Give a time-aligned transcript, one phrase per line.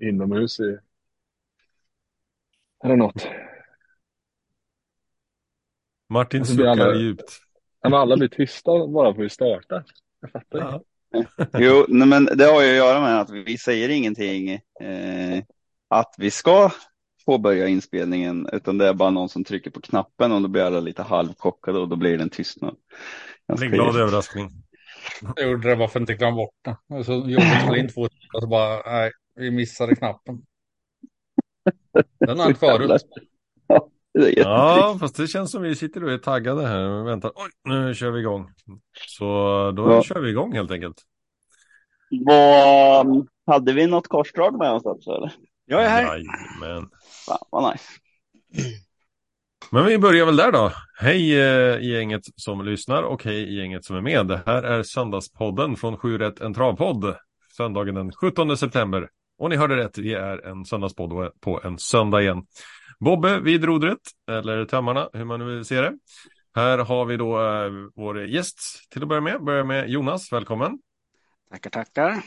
[0.00, 0.78] inomhus i...
[2.84, 3.26] Eller något.
[6.08, 7.40] Martin Och så blir suckar alla- djupt.
[7.82, 9.84] Men alla blir tysta bara för att vi startar.
[10.20, 10.82] Jag fattar Ja.
[11.14, 11.48] inte.
[11.58, 14.50] Jo, nej, men det har ju att göra med att vi säger ingenting
[14.80, 15.42] eh,
[15.88, 16.70] att vi ska
[17.26, 20.80] påbörja inspelningen, utan det är bara någon som trycker på knappen och då blir alla
[20.80, 22.76] lite halvchockade och då blir det en tystnad.
[23.46, 24.50] Det är en glad överraskning.
[25.36, 27.04] Jag gjorde det bara för att inte glömma bort det.
[27.04, 28.00] Så jobbigt att spela in två
[28.34, 29.10] och så bara, nej,
[29.40, 30.42] vi missade knappen.
[32.26, 33.02] Den har hänt förut.
[33.66, 34.46] Ja, det är jättetrist.
[34.46, 37.32] Ja, fast det känns som vi sitter och är taggade här och väntar.
[37.34, 38.50] Oj, nu kör vi igång.
[39.08, 39.24] Så
[39.76, 40.02] då Ja.
[40.02, 40.96] kör vi igång helt enkelt.
[42.26, 45.32] Vad, hade vi något korsdrag med oss också eller?
[45.66, 46.02] Jag är här.
[46.02, 46.90] Jajamän.
[47.26, 47.84] Fan, vad nice.
[49.70, 50.72] Men vi börjar väl där då.
[50.98, 54.26] Hej eh, gänget som lyssnar och hej gänget som är med.
[54.26, 57.16] Det här är Söndagspodden från 7 rätt en travpodd.
[57.56, 59.08] Söndagen den 17 september.
[59.40, 62.46] Och ni hörde rätt, vi är en söndagspodd på en söndag igen.
[62.98, 63.98] Bobbe vid rodret,
[64.30, 65.98] eller tömmarna, hur man nu vill se det.
[66.54, 69.44] Här har vi då eh, vår gäst till att börja med.
[69.44, 70.78] Börjar med Jonas, välkommen.
[71.50, 72.22] Tackar, tackar.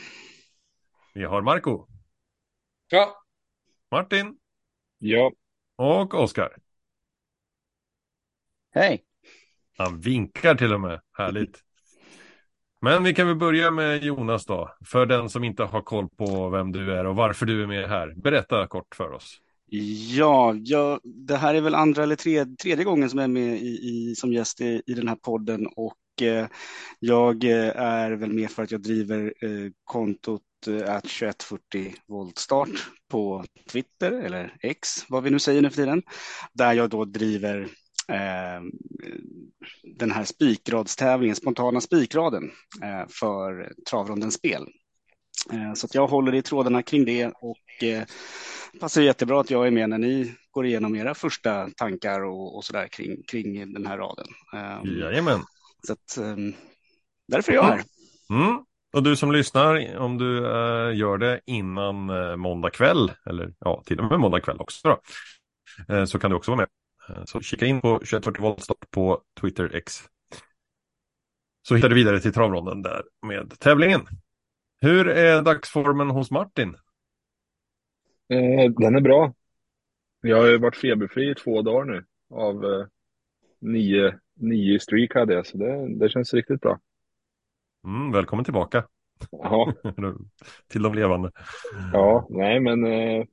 [1.14, 1.86] Vi har Marco,
[2.88, 3.24] Ja,
[3.90, 4.38] Martin
[4.98, 5.32] Ja,
[5.76, 6.56] och Oskar.
[8.70, 9.04] Hej.
[9.78, 11.00] Han vinkar till och med.
[11.12, 11.63] Härligt.
[12.84, 14.70] Men vi kan väl börja med Jonas då.
[14.84, 17.88] För den som inte har koll på vem du är och varför du är med
[17.88, 18.14] här.
[18.16, 19.38] Berätta kort för oss.
[20.16, 23.56] Ja, jag, det här är väl andra eller tredje, tredje gången som jag är med
[23.62, 26.46] i, i, som gäst i, i den här podden och eh,
[26.98, 33.44] jag eh, är väl med för att jag driver eh, kontot eh, 2140 voltstart på
[33.70, 36.02] Twitter eller X, vad vi nu säger nu för tiden,
[36.52, 37.68] där jag då driver
[39.98, 42.50] den här spikradstävlingen, spontana spikraden
[42.82, 44.66] eh, för Travrondens spel.
[45.52, 48.04] Eh, Så jag håller i trådarna kring det och eh,
[48.80, 52.64] passar jättebra att jag är med när ni går igenom era första tankar och, och
[52.64, 54.26] sådär kring, kring den här raden.
[54.54, 55.40] Eh, Jajamän.
[55.86, 56.36] Så att, eh,
[57.28, 57.82] därför är jag här.
[58.30, 58.64] Mm.
[58.96, 63.82] Och du som lyssnar, om du eh, gör det innan eh, måndag kväll, eller ja,
[63.86, 65.00] till och med måndag kväll också då,
[65.94, 66.68] eh, så kan du också vara med.
[67.08, 70.02] Eh, så kika in på 2140 voltstart på Twitter X.
[71.62, 74.00] Så hittar du vidare till travronden där med tävlingen.
[74.80, 76.76] Hur är dagsformen hos Martin?
[78.28, 79.34] eh, den är bra.
[80.22, 82.04] Jag har ju varit feberfri i två dagar nu.
[82.30, 82.86] Av eh,
[83.60, 86.80] nio, nio streak hade jag, så det, det känns riktigt bra.
[87.84, 88.86] Mm, välkommen tillbaka
[89.30, 89.72] Ja,
[90.68, 91.30] till de levande.
[91.92, 93.24] ja nej men eh,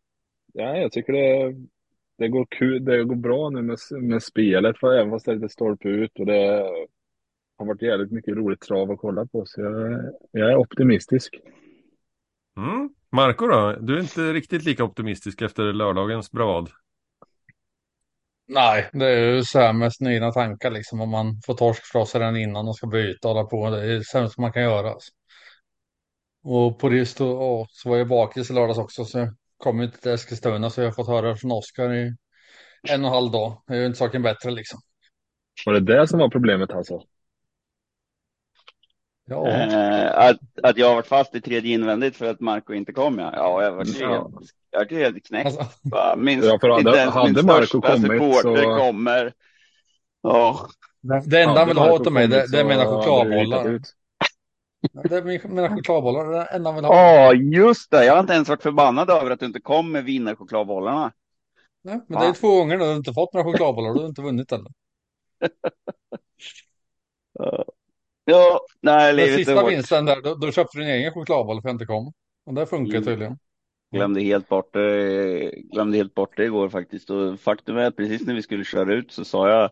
[0.53, 1.56] ja, jag tycker det,
[2.22, 5.36] det går kul, det går bra nu med, med spelet, för även fast det är
[5.36, 6.70] lite stolpe ut och det
[7.58, 11.40] har varit jävligt mycket roligt trav att kolla på, så jag, jag är optimistisk.
[12.58, 12.90] Mm.
[13.12, 13.78] Marco då?
[13.82, 16.70] Du är inte riktigt lika optimistisk efter lördagens bravad.
[18.48, 21.02] nej, det är ju så här med egna tankar liksom.
[21.02, 23.70] Om man får torskfrossa den innan och ska byta och hålla på.
[23.70, 24.90] Det är det sämsta man kan göra.
[24.90, 25.12] Alltså.
[26.44, 29.06] Och på det stå, åh, så var jag bakis i lördags också.
[29.06, 32.16] Så jag kom inte till Eskilstuna så jag har fått höra från Oskar i
[32.89, 33.61] en och en halv dag.
[33.67, 34.79] Det är ju inte saken bättre liksom.
[35.66, 37.01] Var det det som var problemet alltså?
[39.25, 42.94] Ja, Eh, att, att jag har varit fast i tredje invändigt för att Marco inte
[42.94, 43.19] kom.
[43.19, 44.31] Ja, ja jag var helt, Ja.
[44.72, 45.45] var helt knäckt.
[45.45, 48.78] alltså, Bara, Min, Ja, för hade- inte ens hade min Marco största kommit supporter så-
[48.78, 49.33] kommer.
[50.22, 50.67] Ja,
[51.25, 53.79] det enda han vill ha åt mig, det, kommit det är mina chokladbollar.
[54.81, 56.96] Det är min- mina chokladbollar, det är det enda vill ha.
[56.96, 58.06] Ja, just det.
[58.06, 61.12] Jag har inte ens varit förbannad över att du inte kom med vinnarchokladbollarna.
[61.84, 64.22] Nej, men det är två gånger nu du inte fått några chokladbollar du har inte
[64.22, 64.72] vunnit heller.
[68.25, 71.62] Ja, nej, Den livet är sista vinsten där, då, då köpte du din egen chokladboll
[71.62, 72.14] för jag inte kom.
[72.46, 73.03] Och det funkar Mm.
[73.03, 73.38] tydligen.
[73.91, 77.09] Glömde helt bort det, glömde helt bort det igår faktiskt.
[77.09, 79.70] Och faktum är att precis när vi skulle köra ut så sa jag,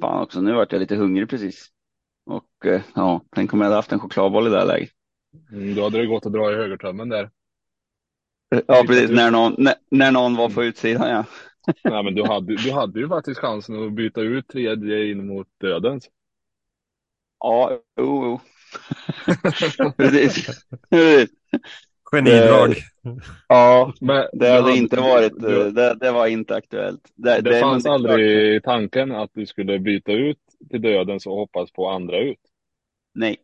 [0.00, 1.68] fan också, nu vart jag lite hungrig precis.
[2.26, 4.90] Och eh, ja, tänk om jag hade haft en chokladboll i det här läget.
[5.52, 7.30] Mm, då hade det gått att dra i högertömmen där.
[8.66, 11.24] Ja, precis, när någon, när, när någon var på utsidan ja.
[11.84, 15.46] Nej, men du hade, du hade ju faktiskt chansen att byta ut tredje in mot
[15.60, 16.08] dödens.
[17.38, 18.40] Ja, jo, jo.
[19.96, 20.46] precis.
[20.90, 21.30] precis.
[22.12, 22.76] Genidrag.
[23.48, 27.00] Ja, Men det du hade inte varit, du- eh, det, det var inte aktuellt.
[27.14, 30.38] Det, Det, nog fanns aldrig tanken att du skulle byta ut
[30.70, 32.40] till dödens och hoppas på andra ut.
[33.14, 33.36] Nej.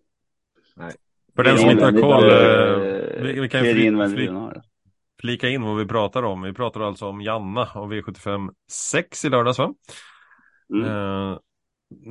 [1.36, 3.84] För den som inte har koll, eh, vi, vi kan fli,
[4.26, 4.62] den har.
[5.20, 6.42] flika in vad vi pratar om.
[6.42, 9.74] Vi pratar alltså om Janna och V75 6 i lördags va?
[10.74, 10.84] Mm.
[10.84, 11.38] Eh,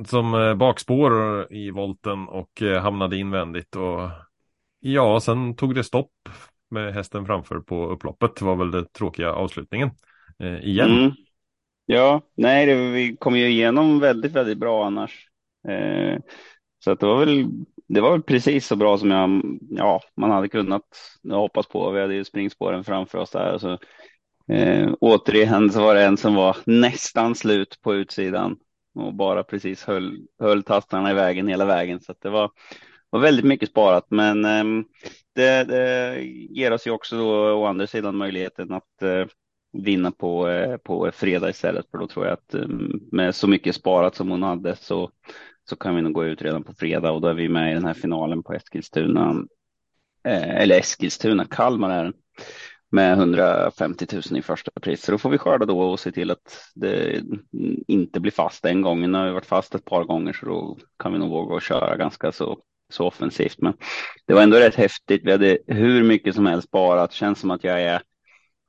[0.06, 1.12] som eh, bakspår
[1.52, 4.10] i volten och eh, hamnade invändigt och
[4.80, 6.12] ja, sen tog det stopp
[6.70, 9.90] med hästen framför på upploppet var väl det tråkiga avslutningen.
[10.38, 10.98] Eh, igen.
[10.98, 11.12] Mm.
[11.90, 15.28] Ja, nej, det, vi kom ju igenom väldigt, väldigt bra annars.
[15.68, 16.18] Eh,
[16.84, 17.46] så att det var väl,
[17.88, 20.82] det var väl precis så bra som jag, ja, man hade kunnat
[21.30, 21.90] hoppas på.
[21.90, 23.58] Vi hade ju springspåren framför oss där.
[23.58, 23.78] Så,
[24.52, 28.56] eh, återigen så var det en som var nästan slut på utsidan
[28.94, 32.00] och bara precis höll, höll tastarna i vägen hela vägen.
[32.00, 32.50] Så att det var,
[33.10, 34.84] var väldigt mycket sparat, men eh,
[35.34, 36.20] det, det,
[36.50, 39.26] ger oss ju också då å andra sidan möjligheten att eh,
[39.72, 41.90] vinna på, eh, på fredag istället.
[41.90, 42.68] För då tror jag att eh,
[43.12, 45.10] med så mycket sparat som hon hade så,
[45.68, 47.74] så kan vi nog gå ut redan på fredag och då är vi med i
[47.74, 49.44] den här finalen på Eskilstuna.
[50.24, 52.12] Eh, eller Eskilstuna, Kalmar är den.
[52.90, 55.04] Med 150 000 i första pris.
[55.04, 57.22] Så då får vi skörda då och se till att det
[57.88, 59.10] inte blir fast en gång.
[59.10, 61.62] Nu har vi varit fast ett par gånger så då kan vi nog våga och
[61.62, 62.58] köra ganska så,
[62.92, 63.58] så offensivt.
[63.58, 63.74] Men
[64.26, 65.22] det var ändå rätt häftigt.
[65.24, 67.12] Vi hade hur mycket som helst sparat.
[67.12, 68.02] Känns som att jag är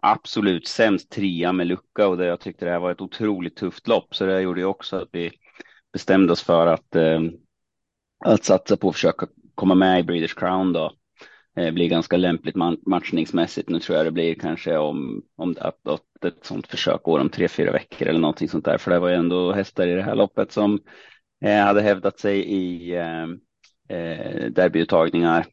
[0.02, 3.88] absolut sämst trea med lucka och det, jag tyckte det här var ett otroligt tufft
[3.88, 4.16] lopp.
[4.16, 5.32] Så det gjorde ju också att vi
[5.94, 7.20] bestämde oss för att, eh,
[8.26, 10.94] att satsa på att försöka komma med i Breeders Crown då.
[11.58, 12.56] Eh, blir ganska lämpligt
[12.86, 13.70] matchningsmässigt.
[13.70, 17.30] Nu tror jag det blir kanske om, om att, att ett sånt försök går om
[17.30, 18.78] tre, fyra veckor eller någonting sånt där.
[18.78, 20.80] För det var ju ändå hästar i det här loppet som
[21.46, 23.24] eh, hade hävdat sig i eh,
[23.98, 25.46] eh derbyuttagningar.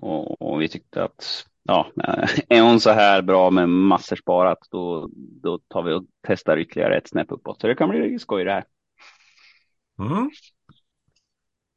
[0.00, 1.92] Och, och vi tyckte att ja,
[2.48, 5.10] är hon så här bra med massor sparat, då,
[5.42, 7.60] då tar vi och testar ytterligare ett snäpp uppåt.
[7.60, 8.64] Så det kan bli skoj det här.
[9.98, 10.30] Mm.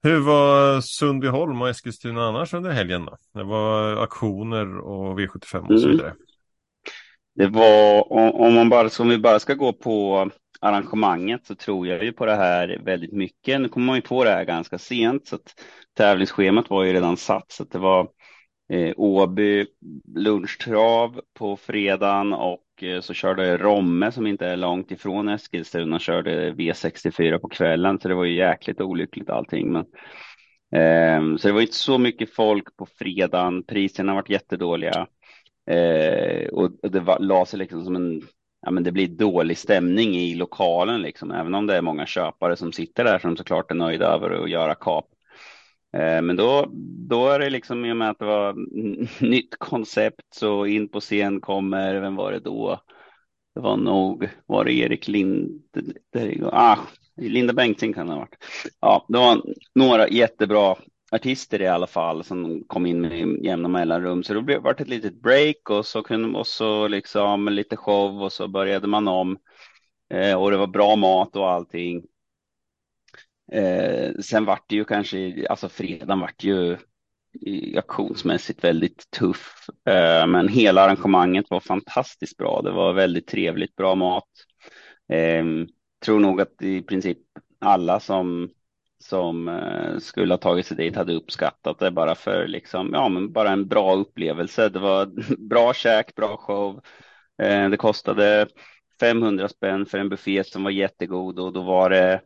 [0.04, 3.06] Hur var Sundbyholm och Eskilstuna annars under helgen?
[3.06, 3.18] Då?
[3.34, 5.92] Det var aktioner och V75 och så mm.
[5.92, 6.10] vidare.
[6.10, 6.18] Mm.
[7.36, 10.30] Det var, om, man bara, om vi bara ska gå på
[10.62, 13.62] arrangemanget så tror jag ju på det här väldigt mycket.
[13.62, 15.54] Nu kommer man ju på det här ganska sent så att
[15.98, 18.10] tävlingsschemat var ju redan satt så att det var
[18.70, 19.66] eh, Åby
[20.16, 26.52] lunchtrav på fredagen och eh, så körde Romme som inte är långt ifrån Eskilstuna körde
[26.52, 29.72] V64 på kvällen så det var ju jäkligt olyckligt allting.
[29.72, 29.86] Men,
[30.82, 33.64] eh, så det var inte så mycket folk på fredagen.
[33.64, 35.08] Priserna varit jättedåliga
[35.72, 38.22] eh, och det var, la sig liksom som en
[38.66, 41.32] Ja, men det blir dålig stämning i lokalen, liksom.
[41.32, 44.50] även om det är många köpare som sitter där som såklart är nöjda över att
[44.50, 45.06] göra kap.
[45.96, 46.66] Eh, men då,
[47.10, 48.56] då är det liksom i och med att det var
[49.26, 52.82] nytt koncept så in på scen kommer, vem var det då?
[53.56, 55.62] Det var nog, var det Erik Lind,
[56.52, 56.78] ah,
[57.18, 58.38] Linda Bengtzing kan det ha varit.
[58.82, 59.42] Ja, det var
[59.76, 60.76] några jättebra
[61.12, 64.24] artister i alla fall som kom in med jämna mellanrum.
[64.24, 68.24] Så då blev det ett litet break och så kunde och så liksom lite show
[68.24, 69.38] och så började man om.
[70.14, 72.04] Eh, och det var bra mat och allting.
[73.52, 76.78] Eh, sen vart det ju kanske, alltså fredagen vart ju
[77.76, 79.70] auktionsmässigt väldigt tuff.
[79.88, 82.62] Eh, men hela arrangemanget var fantastiskt bra.
[82.62, 84.30] Det var väldigt trevligt, bra mat.
[85.14, 85.46] Eh,
[86.06, 87.18] tror nog att i princip
[87.60, 88.50] alla som,
[89.04, 93.32] som eh, skulle ha tagit sig dit hade uppskattat det bara för liksom, ja, men
[93.32, 94.70] bara en bra upplevelse.
[94.70, 95.06] Det var
[95.50, 96.82] bra käk, bra show.
[97.42, 98.48] Eh, det kostade
[99.00, 102.22] 500 spänn för en buffé som var jättegod och då var det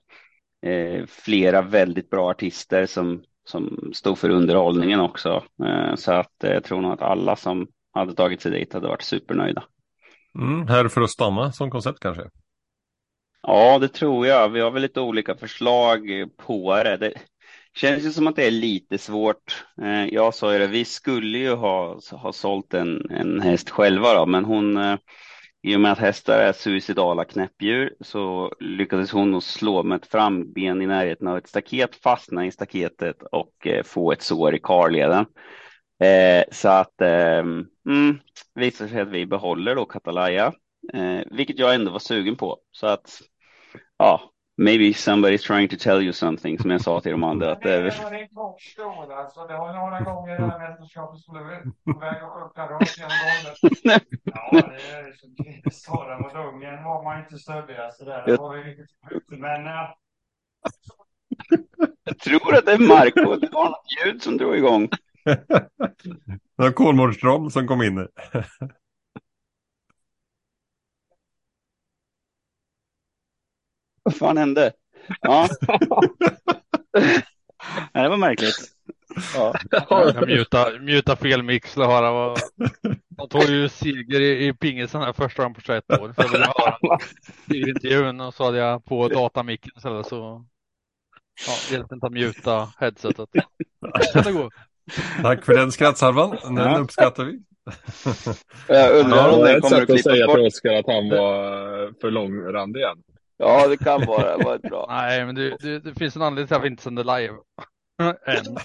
[0.65, 5.43] eh, flera väldigt bra artister som, som stod för underhållningen också.
[5.63, 8.87] Eh, så att eh, jag tror nog att alla som hade tagit sig dit hade
[8.87, 9.63] varit supernöjda.
[10.39, 12.23] Mm, här för att stanna som koncept kanske?
[13.41, 14.49] Ja, det tror jag.
[14.49, 16.01] Vi har väl lite olika förslag
[16.37, 16.97] på det.
[16.97, 17.13] Det
[17.73, 19.65] känns ju som att det är lite svårt.
[20.09, 24.25] Jag sa ju det, vi skulle ju ha, ha sålt en, en häst själva då,
[24.25, 24.97] men hon
[25.61, 30.81] i och med att hästar är suicidala knäppdjur så lyckades hon slå med ett framben
[30.81, 35.25] i närheten av ett staket, fastna i staketet och eh, få ett sår i karleden.
[36.03, 37.39] Eh, så att eh,
[37.87, 38.19] mm,
[38.55, 40.53] visar sig att vi behåller då Katalaya,
[40.93, 42.57] eh, vilket jag ändå var sugen på.
[42.71, 43.21] Så att
[43.97, 47.51] ja, maybe somebody's trying to tell you something som jag sa till de andra.
[47.51, 49.47] Att, det kort stol alltså.
[49.47, 53.11] Det var några gånger det här mästerskapet skulle vi på väg att skjuta rakt genom
[53.25, 54.03] golvet.
[54.23, 58.25] Ja, det är så Torra mot Ungern var man inte stöddigast där.
[58.25, 58.89] Det var ju riktigt
[59.27, 59.67] Men...
[59.67, 59.73] Äh...
[62.03, 63.35] Jag tror att det är Marco.
[63.35, 64.89] Det var något ljud som drog igång.
[65.23, 68.07] det var Kolmårdstroll som kom in.
[74.09, 74.71] Vad fan hände?
[75.21, 75.47] Ja.
[77.93, 78.55] Nej, det var märkligt.
[79.35, 79.53] Ja.
[79.71, 82.39] Jag muta, muta fel mix och höra vad...
[83.09, 86.13] De tog ju seger i, i pingisen här första gången på 21 år.
[86.15, 86.77] Så jag ville höra
[87.47, 90.45] intervjun och så hade jag på datamicken istället så
[91.47, 93.29] ja, hjälpte inte att muta headsetet.
[95.21, 96.55] Tack för den skrattsalvan.
[96.55, 97.39] Den uppskattar vi.
[98.67, 100.35] Jag undrar om det är den ett kommer att sätt att klippas säga bort.
[100.35, 102.97] till Oskar att han var för långrandig igen.
[103.39, 104.85] Ja, det kan vara, vara bra.
[104.89, 107.33] Nej, men det, det, det finns en anledning till att vi inte sänder live.
[108.25, 108.55] Än.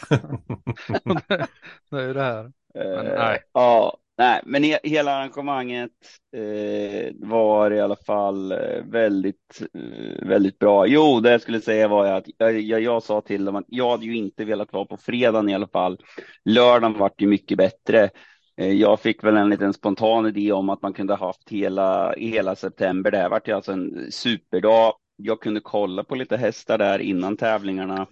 [1.28, 1.47] det,
[1.90, 2.43] det är ju det här.
[2.43, 3.43] Men Eh, nej.
[3.52, 5.90] Ja, nej, men he, hela arrangemanget
[6.37, 10.87] eh, var i alla fall eh, väldigt, eh, väldigt bra.
[10.87, 13.90] Jo, det jag skulle säga var att jag, jag, jag sa till dem att jag
[13.90, 15.99] hade ju inte velat vara på fredagen i alla fall.
[16.45, 18.11] Lördagen vart ju mycket bättre.
[18.56, 22.56] Eh, jag fick väl en liten spontan idé om att man kunde haft hela, hela
[22.56, 23.11] september.
[23.11, 24.94] Det här vart ju alltså en superdag.
[25.16, 28.06] Jag kunde kolla på lite hästar där innan tävlingarna.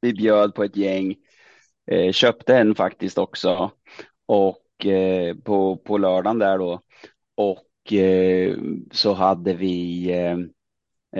[0.00, 1.14] Vi bjöd på ett gäng.
[1.90, 3.70] Eh, köpte en faktiskt också.
[4.26, 6.80] Och eh, på, på lördagen där då.
[7.34, 8.56] Och eh,
[8.92, 10.38] så hade vi eh,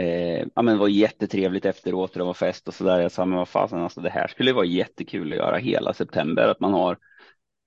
[0.03, 3.01] eh, ja, men det var jättetrevligt efteråt och det var fest och så där.
[3.01, 6.49] Jag sa, men vad fasen, alltså det här skulle vara jättekul att göra hela september.
[6.49, 6.99] Att man har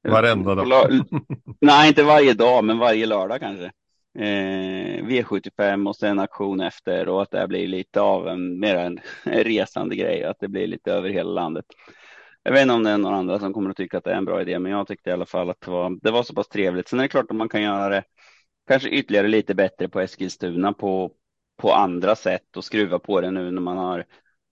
[0.04, 0.90] Varenda på dag.
[1.62, 3.72] Nej, inte varje dag, men varje lördag kanske.
[4.20, 9.00] Eh, V75 och sen aktion efter och att det blir lite av en mer en
[9.24, 11.66] resande grej, att det blir lite över hela landet.
[12.44, 14.18] Jag vet inte om det är några andra som kommer att tycka att det är
[14.18, 16.34] en bra idé, men jag tyckte i alla fall att det var, det var så
[16.34, 16.88] pass trevligt.
[16.88, 18.04] Sen är det klart att man kan göra det
[18.68, 21.12] kanske ytterligare lite bättre på Eskilstuna på,
[21.58, 24.06] på andra sätt och skruva på det nu när man har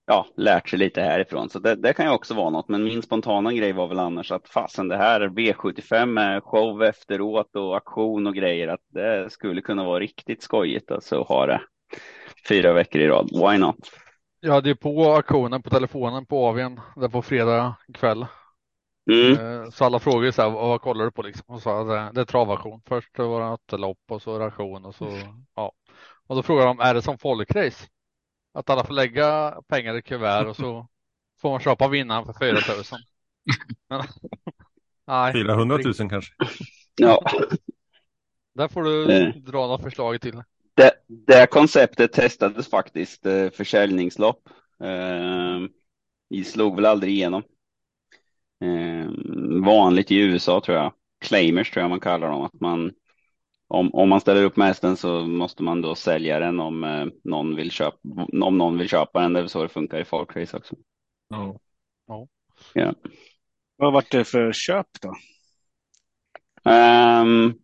[0.06, 1.50] ja, lärt sig lite härifrån.
[1.50, 2.68] Så det, det kan ju också vara något.
[2.68, 7.56] Men min spontana grej var väl annars att fasen det här V75 med show efteråt
[7.56, 8.68] och aktion och grejer.
[8.68, 11.60] Att det skulle kunna vara riktigt skojigt alltså att ha det
[12.48, 13.30] fyra veckor i rad.
[13.32, 13.76] Why not?
[14.40, 18.26] Jag hade ju på auktionen på telefonen på AWn där på fredag kväll.
[19.10, 19.32] Mm.
[19.32, 21.44] Eh, Så alla frågade så här, vad kollar du på liksom?
[21.54, 22.80] Och sa att det, är travauktion.
[22.88, 25.08] Först var det lopp och så auktion och så
[25.54, 25.72] ja.
[26.26, 27.86] Och då frågade de, är det som folkrace?
[28.56, 30.86] Att alla får lägga pengar i kuvert och så
[31.40, 32.84] får man köpa vinnaren för 4 000.
[33.88, 34.02] Men,
[35.06, 36.32] nej, 400 000 kanske.
[36.96, 37.22] Ja,
[38.54, 39.34] där får du Eh.
[39.34, 40.42] dra några förslag till.
[40.74, 44.48] det, det här konceptet testades faktiskt eh, försäljningslopp.
[44.82, 45.60] Eh,
[46.28, 47.42] vi slog väl aldrig igenom.
[48.60, 49.10] Eh,
[49.64, 50.92] vanligt i USA tror jag.
[51.20, 52.42] Claimers tror jag man kallar dem.
[52.42, 52.92] Att man,
[53.68, 57.06] om, om man ställer upp med hästen så måste man då sälja den om, eh,
[57.24, 57.98] någon, vill köpa,
[58.42, 59.32] om någon vill köpa den.
[59.32, 60.74] Det är så det funkar i folkrace också.
[62.74, 62.94] Ja.
[63.76, 65.14] Vad var det för köp då?
[66.70, 67.54] Ehm,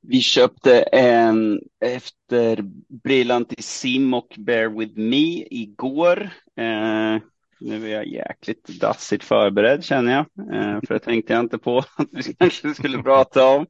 [0.00, 2.62] vi köpte en efter
[3.02, 6.30] Brillantissim och Bear With Me igår.
[6.56, 7.18] Eh,
[7.60, 11.78] nu är jag jäkligt dassigt förberedd känner jag, eh, för det tänkte jag inte på
[11.78, 13.66] att vi kanske skulle prata om.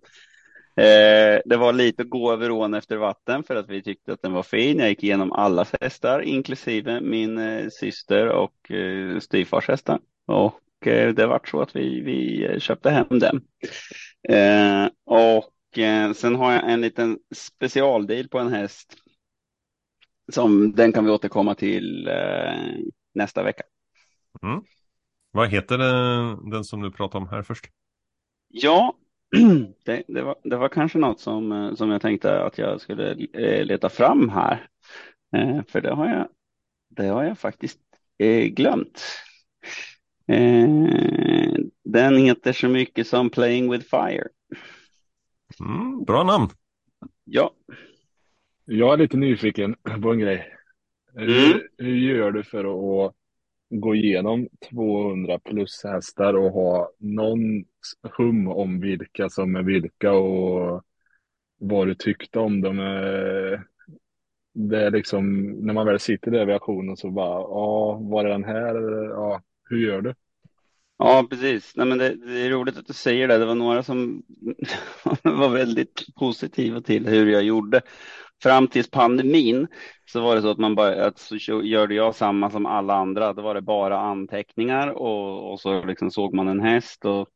[0.77, 4.23] Eh, det var lite att gå över ån efter vatten för att vi tyckte att
[4.23, 4.79] den var fin.
[4.79, 10.01] Jag gick igenom alla hästar, inklusive min eh, syster och eh, styvfars hästar.
[10.27, 13.41] Och eh, det var så att vi, vi köpte hem den.
[15.05, 15.55] Och
[16.17, 18.97] sen har jag en liten specialdeal på en häst.
[20.33, 22.11] Som den kan vi återkomma till
[23.15, 23.63] nästa vecka.
[25.33, 27.67] Vad heter den, den som du pratade om här först?
[28.49, 28.95] Ja,
[29.85, 33.11] det, det, var, det var kanske något som, eh, som jag tänkte att jag skulle
[33.33, 34.69] eh, leta fram här.
[35.37, 36.29] Eh, för det har jag,
[36.89, 37.81] det har jag faktiskt
[38.19, 39.03] eh, glömt.
[40.29, 40.69] Eh,
[41.85, 44.29] den heter så mycket som Playing with Fire.
[45.61, 46.49] Mm, bra namn.
[47.25, 47.55] Ja,
[48.65, 50.55] Jag är lite nyfiken på en grej.
[51.17, 51.29] Mm.
[51.29, 53.15] Hur, hur gör du för att
[53.71, 57.65] gå igenom 200 plus hästar och ha någon
[58.17, 60.83] hum om vilka som är vilka och
[61.59, 62.81] vad du tyckte om dem?
[62.81, 63.61] Eh,
[64.55, 68.29] det är liksom, när man väl sitter där vid auktionen så bara, ja, var är
[68.29, 68.75] den här?
[69.11, 70.15] Ja, hur gör du?
[70.99, 71.77] Ja, precis.
[71.77, 73.39] Nej, men det, det är roligt att du säger det.
[73.39, 74.23] Det var några som
[75.23, 77.81] var väldigt positiva till hur jag gjorde.
[78.43, 79.67] Fram till pandemin
[80.13, 83.33] så var det så att man bara, att så gjorde jag samma som alla andra.
[83.33, 87.29] Då var det bara anteckningar och, och så liksom såg man en häst och,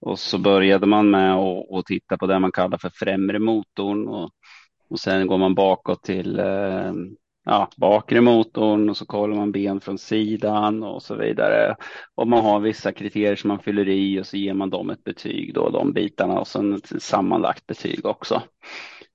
[0.00, 4.08] och så började man med att och titta på det man kallar för främre motorn
[4.08, 4.30] och,
[4.90, 6.92] och sen går man bakåt till eh,
[7.44, 11.76] ja, bakre motorn och så kollar man ben från sidan och så vidare.
[12.14, 15.04] Och man har vissa kriterier som man fyller i och så ger man dem ett
[15.04, 18.42] betyg då, de bitarna och sen ett sammanlagt betyg också.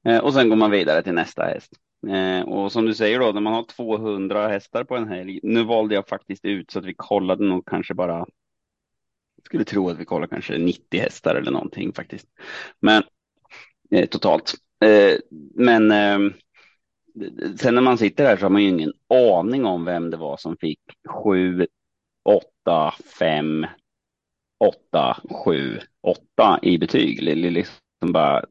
[0.05, 1.71] Eh, och sen går man vidare till nästa häst.
[2.07, 5.39] Eh, och som du säger då, när man har 200 hästar på en helg.
[5.43, 8.17] Nu valde jag faktiskt ut så att vi kollade nog kanske bara.
[9.35, 12.27] Jag skulle tro att vi kollar kanske 90 hästar eller någonting faktiskt.
[12.79, 13.03] Men
[13.91, 14.53] eh, totalt.
[15.55, 16.33] Men ehm,
[17.59, 20.37] sen när man sitter här så har man ju ingen aning om vem det var
[20.37, 20.79] som fick
[21.23, 21.67] 7,
[22.29, 23.65] 8, 5,
[24.59, 27.21] åtta, sju, åtta i betyg.
[27.21, 28.45] Liksom bara,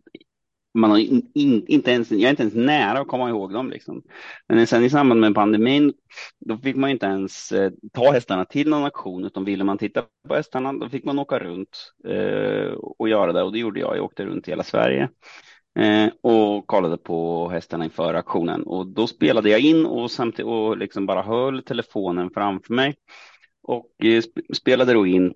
[0.77, 3.71] man har in, in, inte ens, jag är inte ens nära att komma ihåg dem.
[3.71, 4.03] Liksom.
[4.49, 5.93] Men sen i samband med pandemin,
[6.41, 10.05] då fick man inte ens eh, ta hästarna till någon auktion, utan ville man titta
[10.29, 13.43] på hästarna, då fick man åka runt eh, och göra det.
[13.43, 13.97] Och det gjorde jag.
[13.97, 15.09] Jag åkte runt i hela Sverige
[15.79, 18.63] eh, och kollade på hästarna inför auktionen.
[18.63, 22.95] Och då spelade jag in och samtidigt och liksom bara höll telefonen framför mig
[23.63, 24.23] och eh,
[24.55, 25.35] spelade då in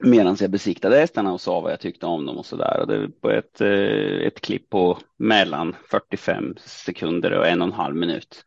[0.00, 2.80] medan jag besiktade hästarna och sa vad jag tyckte om dem och så där.
[2.80, 7.74] Och det var ett, eh, ett klipp på mellan 45 sekunder och en och en
[7.74, 8.44] halv minut.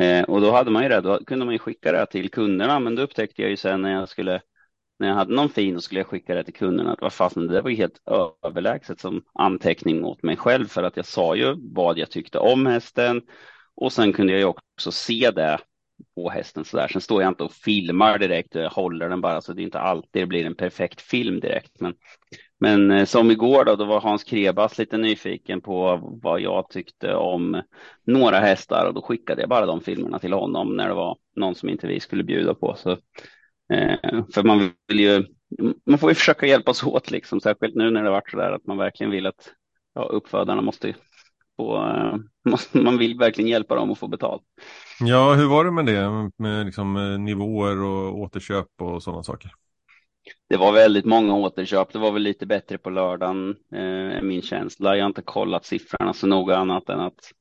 [0.00, 2.80] Eh, och då hade man ju det, då kunde man ju skicka det till kunderna,
[2.80, 4.40] men då upptäckte jag ju sen när jag skulle
[4.98, 6.92] när jag hade någon fin och skulle jag skicka det till kunderna.
[6.92, 8.02] Att vad fasen, det var ju helt
[8.44, 10.66] överlägset som anteckning mot mig själv.
[10.66, 13.22] För att jag sa ju vad jag tyckte om hästen.
[13.74, 15.58] Och sen kunde jag ju också se det
[16.14, 16.88] på hästen så där.
[16.88, 19.80] Sen står jag inte och filmar direkt, jag håller den bara så det är inte
[19.80, 21.80] alltid det blir en perfekt film direkt.
[21.80, 21.94] Men,
[22.60, 27.14] men eh, som igår då, då var Hans Krebas lite nyfiken på vad jag tyckte
[27.14, 27.62] om
[28.06, 31.54] några hästar och då skickade jag bara de filmerna till honom när det var någon
[31.54, 32.74] som inte vi skulle bjuda på.
[32.74, 32.90] Så,
[33.72, 35.24] eh, för man vill ju,
[35.86, 38.66] man får ju försöka hjälpas åt liksom, särskilt nu när det varit så där att
[38.66, 39.52] man verkligen vill att
[39.94, 40.88] ja, uppfödarna måste
[41.56, 42.14] få, eh,
[42.82, 44.42] man vill verkligen hjälpa dem att få betalt.
[45.00, 46.30] Ja, hur var det med det?
[46.38, 49.50] Med liksom, eh, nivåer och återköp och sådana saker?
[50.48, 51.92] Det var väldigt många återköp.
[51.92, 54.96] Det var väl lite bättre på lördagen, eh, min känsla.
[54.96, 57.32] Jag har inte kollat siffrorna så noga annat än att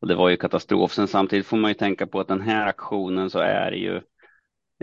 [0.00, 0.92] och det var ju katastrof.
[0.92, 4.00] Sen samtidigt får man ju tänka på att den här aktionen så är det ju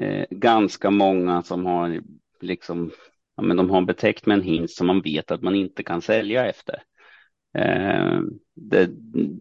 [0.01, 2.01] eh, ganska många som har
[2.41, 2.91] liksom,
[3.35, 6.01] ja, men de har betäckt med en hingst som man vet att man inte kan
[6.01, 6.83] sälja efter.
[7.57, 8.19] Eh,
[8.55, 8.89] det,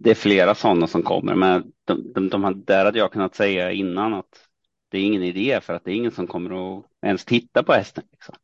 [0.00, 3.72] det, är flera sådana som kommer, men de, de, de, där hade jag kunnat säga
[3.72, 4.48] innan att
[4.90, 7.72] det är ingen idé för att det är ingen som kommer att ens titta på
[7.72, 8.04] hästen.
[8.12, 8.34] Liksom.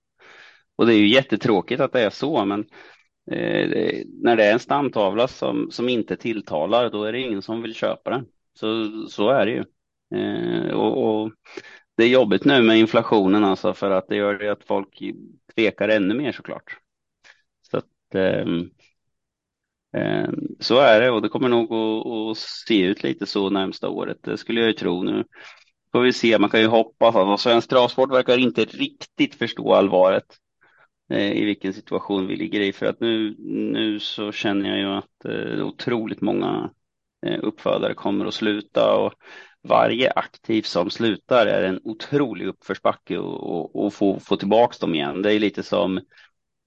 [0.77, 2.61] Och det är ju jättetråkigt att det är så, men
[3.31, 7.63] eh, när det är en stamtavla som, som inte tilltalar, då är det ingen som
[7.63, 8.27] vill köpa den.
[8.55, 9.65] Så, så är det ju.
[10.21, 11.33] Eh, och, och,
[11.97, 15.03] det är jobbigt nu med inflationen alltså för att det gör det att folk
[15.55, 16.79] tvekar ännu mer såklart.
[17.71, 18.47] Så att, eh,
[19.97, 20.29] Eh,
[20.61, 24.19] så är det och det kommer nog att, se ut lite så närmsta året.
[24.23, 25.25] Det skulle jag ju tro nu.
[25.93, 27.17] Får vi se, man kan ju hoppas.
[27.17, 30.37] Alltså, svensk travsport verkar inte riktigt förstå allvaret
[31.11, 32.73] eh, i vilken situation vi ligger i.
[32.73, 33.35] För att nu,
[33.73, 36.71] nu så känner jag ju att eh, otroligt många
[37.43, 39.13] uppfödare kommer att sluta och
[39.63, 44.95] varje aktiv som slutar är en otrolig uppförsbacke och, och, och få, få tillbaka dem
[44.95, 45.23] igen.
[45.23, 46.01] Det är lite som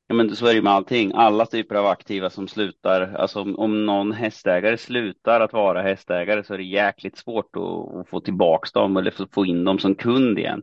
[0.08, 1.12] Ja, men så är det med allting.
[1.16, 6.44] Alla typer av aktiva som slutar, alltså om, om någon hästägare slutar att vara hästägare
[6.44, 9.96] så är det jäkligt svårt att, att få tillbaks dem eller få in dem som
[9.96, 10.62] kund igen.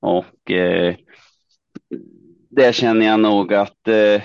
[0.00, 0.94] Och eh,
[2.50, 4.22] det känner jag nog att eh,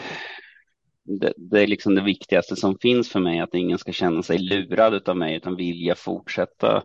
[1.04, 4.38] det, det, är liksom det viktigaste som finns för mig, att ingen ska känna sig
[4.38, 6.84] lurad av mig utan vilja fortsätta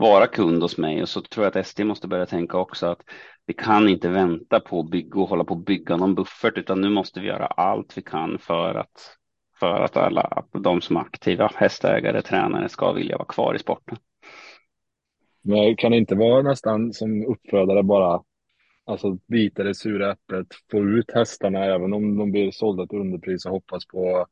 [0.00, 1.02] vara kund hos mig.
[1.02, 3.02] Och så tror jag att SD måste börja tänka också att
[3.46, 6.80] vi kan inte vänta på att bygga och hålla på att bygga någon buffert, utan
[6.80, 9.16] nu måste vi göra allt vi kan för att,
[9.60, 13.98] för att alla de som är aktiva hästägare, tränare ska vilja vara kvar i sporten.
[15.42, 18.22] Men kan det inte vara nästan som uppfödare bara
[18.84, 23.46] alltså bita det sura äpplet, få ut hästarna även om de blir sålda till underpris
[23.46, 24.26] och hoppas på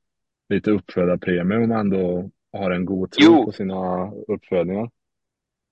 [0.49, 3.45] lite uppfödarpremie om man ändå har en god tro jo.
[3.45, 4.91] på sina uppfödningar?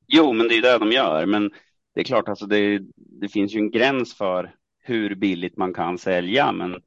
[0.09, 1.27] Jo, men det är det de gör.
[1.27, 1.51] Men
[1.95, 5.99] det är klart, alltså det, det finns ju en gräns för hur billigt man kan
[5.99, 6.53] sälja.
[6.53, 6.83] Men,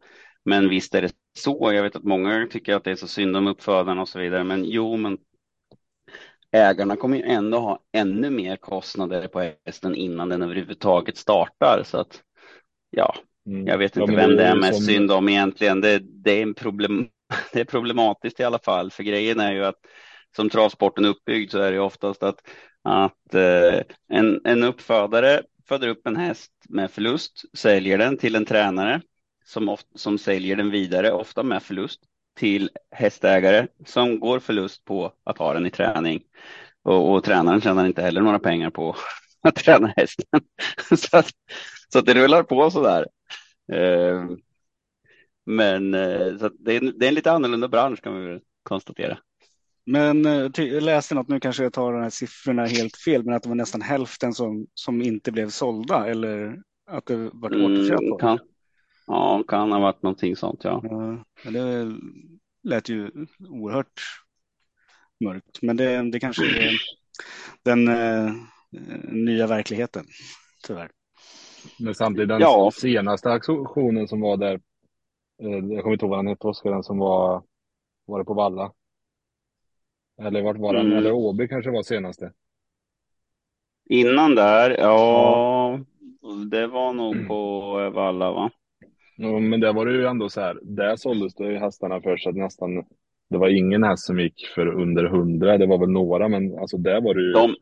[0.46, 1.74] men visst är det så.
[1.74, 4.44] Jag vet att många tycker att det är så synd om uppfödarna och så vidare.
[4.44, 5.18] Men jo, men
[6.52, 11.84] ägarna kommer ju ändå ha ännu mer kostnader på hästen innan den överhuvudtaget startar.
[11.86, 12.22] Så att
[12.90, 13.16] ja,
[13.48, 13.68] mm.
[13.68, 14.86] jag vet inte ja, vem det är mest som...
[14.86, 15.82] synd om egentligen.
[15.82, 17.08] Det, det, är en problem,
[17.54, 18.92] det är problematiskt i alla fall.
[18.92, 19.80] För grejen är ju att
[20.36, 22.42] som travsporten är uppbyggd så är det oftast att
[22.84, 28.46] att eh, en, en uppfödare föder upp en häst med förlust, säljer den till en
[28.46, 29.02] tränare
[29.46, 32.00] som, of, som säljer den vidare, ofta med förlust,
[32.36, 36.24] till hästägare som går förlust på att ha den i träning.
[36.84, 38.96] Och, och tränaren tjänar inte heller några pengar på
[39.42, 40.42] att träna hästen.
[40.98, 41.32] så, att,
[41.94, 43.08] så att det rullar på så där.
[43.72, 44.26] Eh,
[45.46, 49.18] men eh, så det, är, det är en lite annorlunda bransch kan vi konstatera.
[49.92, 53.34] Men eh, jag läste något, nu kanske jag tar de här siffrorna helt fel, men
[53.36, 58.02] att det var nästan hälften som, som inte blev sålda eller att det var återköp
[58.02, 58.40] mm, kan,
[59.08, 60.82] Ja, kan ha varit någonting sånt, ja.
[61.44, 61.92] ja det
[62.64, 63.12] lät ju
[63.50, 64.02] oerhört
[65.20, 66.74] mörkt, men det, det kanske är
[67.64, 68.34] den eh,
[69.12, 70.06] nya verkligheten,
[70.68, 70.92] tyvärr.
[71.80, 72.72] Men samtidigt den Ja.
[72.74, 74.54] senaste auktionen som var där,
[75.44, 77.44] eh, jag kommer inte ihåg vad den hette, Oskar, den som var,
[78.06, 78.72] var det på Valla?
[80.20, 80.86] Eller vart var den?
[80.86, 80.98] Mm.
[80.98, 82.32] Eller Åby kanske var senaste.
[83.90, 85.80] Innan där, ja,
[86.52, 88.52] det var nog på Valla va?
[89.18, 92.18] Ja, men där var det ju ändå så här, där såldes det ju hästarna för
[92.18, 92.86] så att nästan,
[93.30, 96.78] det var ingen häst som gick för under hundra, det var väl några, men alltså
[96.78, 97.32] där var det ju.
[97.32, 97.56] De,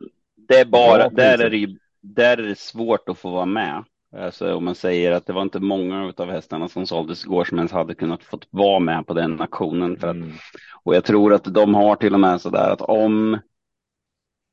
[0.48, 3.84] det är bara, där är det där är det svårt att få vara med.
[4.16, 7.58] Alltså om man säger att det var inte många av hästarna som såldes igår som
[7.58, 9.98] ens hade kunnat fått vara med på den auktionen.
[9.98, 10.32] För att, Mm.
[10.84, 13.40] och jag tror att de har till och med sådär att om,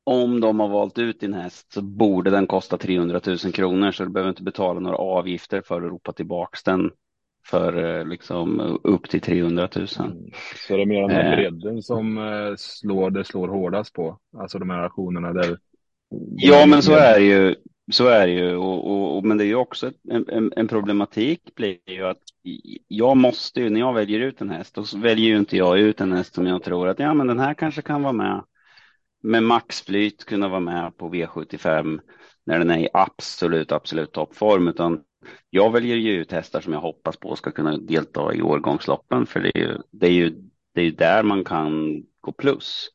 [0.05, 4.03] om de har valt ut din häst så borde den kosta 300 000 kronor så
[4.03, 6.91] du behöver inte betala några avgifter för att ropa tillbaks den
[7.47, 9.87] för eh, liksom upp till 300 000.
[9.87, 10.05] Så
[10.67, 11.35] det är mer den här Eh.
[11.35, 14.19] bredden som eh, slår, det slår hårdast på.
[14.37, 15.57] Alltså de här auktionerna där.
[16.35, 17.55] Ja, men så är det ju.
[17.91, 18.55] Så är det ju.
[18.55, 22.05] Och, och, och, men det är ju också ett- en, en, en problematik blir ju
[22.05, 22.21] att
[22.87, 25.79] jag måste ju, när jag väljer ut en häst, då så väljer ju inte jag
[25.79, 28.43] ut en häst som jag tror att ja, men den här kanske kan vara med
[29.23, 31.99] med maxflyt kunna vara med på V75
[32.45, 35.01] när den är i absolut, absolut toppform, utan
[35.49, 39.39] jag väljer ju ut hästar som jag hoppas på ska kunna delta i årgångsloppen, för
[39.39, 40.29] det är ju, det är ju,
[40.73, 42.89] det är ju där man kan gå plus.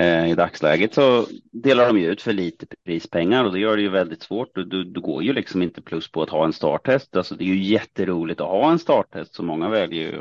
[0.00, 3.82] Eh, I dagsläget så delar de ju ut för lite prispengar och det gör det
[3.82, 4.54] ju väldigt svårt.
[4.54, 7.16] Du, du, går ju liksom inte plus på att ha en starthäst.
[7.16, 10.20] Alltså det är ju jätteroligt att ha en starthäst, så många väljer ju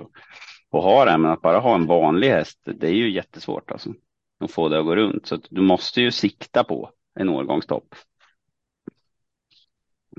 [0.72, 3.94] att ha det, men att bara ha en vanlig häst, det är ju jättesvårt alltså.
[4.40, 5.28] Att få det att gå runt.
[5.28, 7.96] Så du måste ju sikta på en årgångstopp.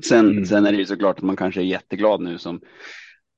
[0.03, 0.47] Sen, Mm.
[0.47, 2.61] sen är det ju såklart att man kanske är jätteglad nu som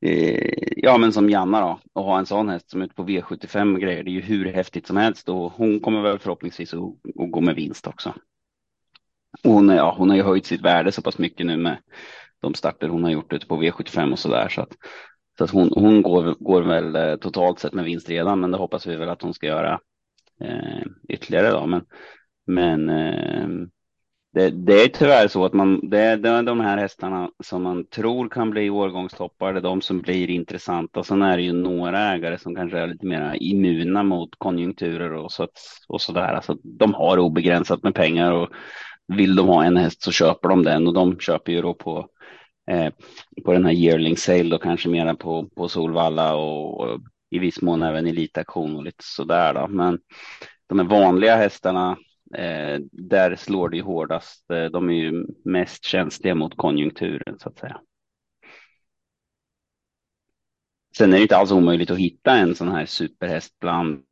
[0.02, 3.04] Eh, ja, men som Janna då, att ha en sån häst som är ute på
[3.04, 6.74] V75 och grejer, det är ju hur häftigt som helst och hon kommer väl förhoppningsvis
[6.74, 8.14] att, att gå med vinst också.
[9.44, 11.76] Och hon, är- ja, hon har ju höjt sitt värde så pass mycket nu med
[12.40, 14.76] de starter hon har gjort ute på V75 och sådär så att,
[15.38, 18.58] så att hon, hon går, går väl eh, totalt sett med vinst redan, men det
[18.58, 19.80] hoppas vi väl att hon ska göra
[20.40, 21.66] eh, ytterligare då.
[21.66, 21.84] Men,
[22.46, 23.48] men eh,
[24.34, 27.62] det, det är tyvärr så att man, det är, det är de här hästarna som
[27.62, 31.04] man tror kan bli årgångstoppar, det är de som blir intressanta.
[31.04, 35.32] Sen är det ju några ägare som kanske är lite mer immuna mot konjunkturer och,
[35.32, 36.32] så att, och sådär.
[36.32, 38.48] Alltså, de har obegränsat med pengar och
[39.08, 42.08] vill de ha en häst så köper de den och de köper ju då på,
[42.70, 42.92] eh,
[43.44, 47.62] på den här yearling sale då kanske mera på, på Solvalla och, och i viss
[47.62, 49.68] mån även elitaktion och lite sådär då.
[49.68, 49.98] Men
[50.68, 51.96] de här vanliga hästarna
[52.34, 54.50] Eh, där slår det ju hårdast.
[54.50, 57.80] Eh, de är ju mest känsliga mot konjunkturen så att säga.
[60.96, 64.02] Sen är det inte alls omöjligt att hitta en sån här superhäst bland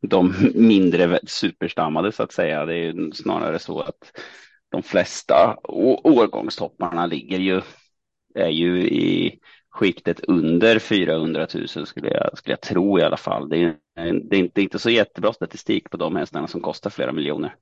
[0.00, 2.66] de mindre superstammade så att säga.
[2.66, 4.20] Det är ju snarare så att
[4.68, 5.56] de flesta
[6.04, 7.62] årgångstopparna ligger ju,
[8.34, 9.38] är ju i
[9.76, 13.48] skiktet under 400 000 skulle jag, skulle jag tro i alla fall.
[13.48, 16.60] Det är, det är inte, det är inte så jättebra statistik på de hästarna som
[16.60, 17.54] kostar flera miljoner.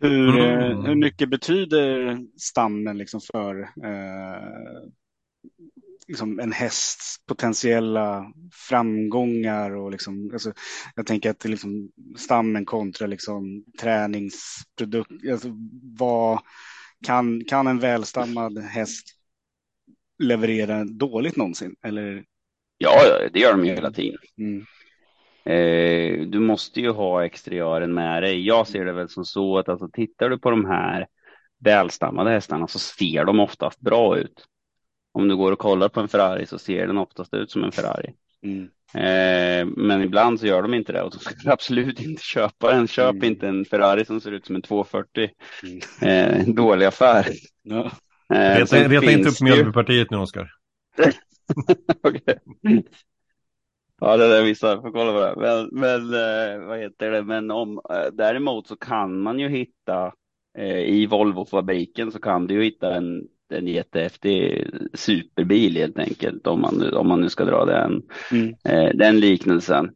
[0.00, 0.84] Hur, eh, Mm.
[0.84, 4.88] hur mycket betyder stammen liksom för eh,
[6.08, 8.32] liksom en hästs potentiella
[8.68, 10.52] framgångar och liksom, alltså,
[10.94, 15.48] jag tänker att liksom stammen kontra liksom träningsprodukt, alltså,
[15.98, 16.40] vad
[17.04, 19.06] kan, kan en välstammad häst
[20.18, 21.76] leverera dåligt någonsin?
[21.82, 22.24] Eller,
[22.78, 22.90] Ja,
[23.32, 24.18] det gör de ju hela tiden.
[24.38, 24.66] mm,
[25.44, 28.46] Eh, du måste ju ha exteriören med dig.
[28.46, 31.06] Jag ser det väl som så att alltså, tittar du på de här
[31.58, 34.46] välstammade hästarna så ser de oftast bra ut.
[35.12, 37.72] Om du går och kollar på en Ferrari så ser den oftast ut som en
[37.72, 38.14] Ferrari.
[38.46, 42.22] Mm, Eh, men ibland så gör de inte det och då ska du absolut inte
[42.22, 42.88] köpa den.
[42.88, 43.24] Köp Mm.
[43.24, 45.30] inte en Ferrari som ser ut som en 240.
[45.62, 45.80] mm.
[46.02, 47.26] Eh, en dålig affär.
[47.62, 47.90] Ja.
[48.34, 50.50] Eh, Reta, reta inte upp Mjölbypartiet nu, Oskar.
[52.02, 52.38] Okej.
[54.00, 55.34] Ja, det där vissa får kolla på det.
[55.36, 57.22] Men, men eh, vad heter det?
[57.22, 60.12] Men om eh, däremot så kan man ju hitta
[60.58, 66.60] eh, i Volvo-fabriken så kan du ju hitta en, en jättehäftig superbil helt enkelt om
[66.60, 68.54] man, om man nu ska dra den, Mm.
[68.64, 69.90] eh, den liknelsen.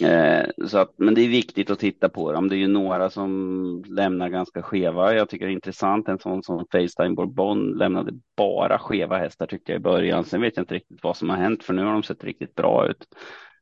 [0.00, 2.48] Eh, så att, men det är viktigt att titta på dem.
[2.48, 5.14] Det är ju några som lämnar ganska skeva.
[5.14, 6.08] Jag tycker det är intressant.
[6.08, 10.24] En sån som Facetime Bourbon lämnade bara skeva hästar tyckte jag i början.
[10.24, 12.54] Sen vet jag inte riktigt vad som har hänt för nu har de sett riktigt
[12.54, 13.06] bra ut.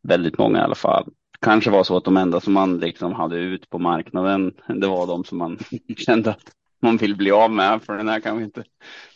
[0.03, 1.09] Väldigt många i alla fall.
[1.41, 5.07] Kanske var så att de enda som man liksom hade ut på marknaden, det var
[5.07, 5.59] de som man
[5.97, 6.43] kände att
[6.83, 7.83] man vill bli av med.
[7.83, 8.65] För den här kan vi inte,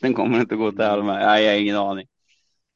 [0.00, 1.18] den kommer inte gå till allmän.
[1.18, 2.07] Nej, jag har ingen aning.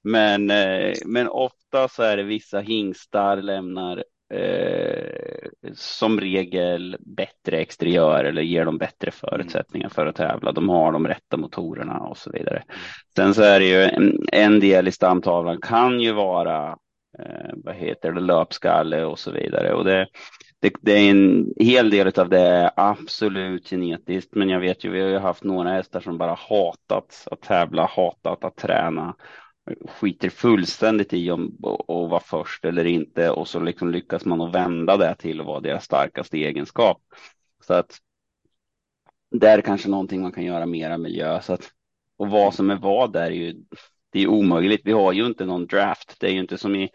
[0.05, 8.24] Men, eh, men ofta så är det vissa hingstar lämnar eh, som regel bättre exteriör
[8.24, 10.53] eller ger dem bättre förutsättningar för att tävla.
[10.53, 12.62] De har de rätta motorerna och så vidare.
[13.16, 16.68] Sen så är det ju en, en del i stamtavlan kan ju vara
[17.18, 19.74] eh, vad heter det, löpskalle och så vidare.
[19.74, 20.07] Och det,
[20.61, 24.90] det, det, är en hel del av det är absolut genetiskt, men jag vet ju,
[24.90, 29.14] vi har ju haft några hästar som bara hatat att tävla, hatat att träna,
[29.88, 34.55] skiter fullständigt i om att vara först eller inte och så liksom lyckas man att
[34.55, 37.03] vända det till att vara deras starkaste egenskap.
[37.66, 37.99] Så att
[39.31, 41.40] det är kanske någonting man kan göra mera miljö.
[41.42, 41.70] Så att,
[42.16, 43.55] och vad som är vad där är ju
[44.12, 44.81] det är omöjligt.
[44.85, 46.16] Vi har ju inte någon draft.
[46.20, 46.90] Det är ju inte som i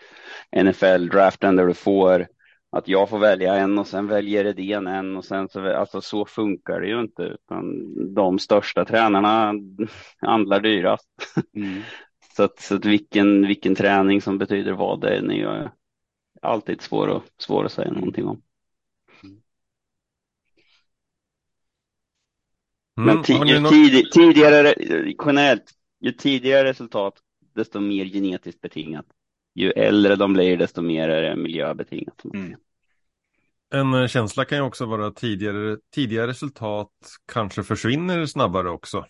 [0.56, 2.28] NFL-draften där du får
[2.76, 6.26] att jag får välja en och sen väljer Redén en och sen så, alltså så
[6.26, 9.54] funkar det ju inte utan de största tränarna
[10.18, 11.10] handlar dyrast.
[11.54, 11.82] Mm.
[12.36, 15.70] så att, så att vilken, vilken träning som betyder vad det är ju
[16.42, 18.42] alltid svår att, svår att säga någonting om.
[19.24, 19.42] Mm.
[22.96, 23.16] Men
[23.62, 23.72] något...
[23.72, 24.74] tid, tidigare,
[25.26, 27.14] generellt, ju tidigare resultat
[27.54, 29.06] desto mer genetiskt betingat.
[29.56, 32.22] Ju äldre de blir desto mer är det miljöbetingat.
[32.34, 32.56] Mm.
[33.74, 36.92] En eh, känsla kan ju också vara tidigare, tidigare resultat
[37.34, 39.06] kanske försvinner snabbare också.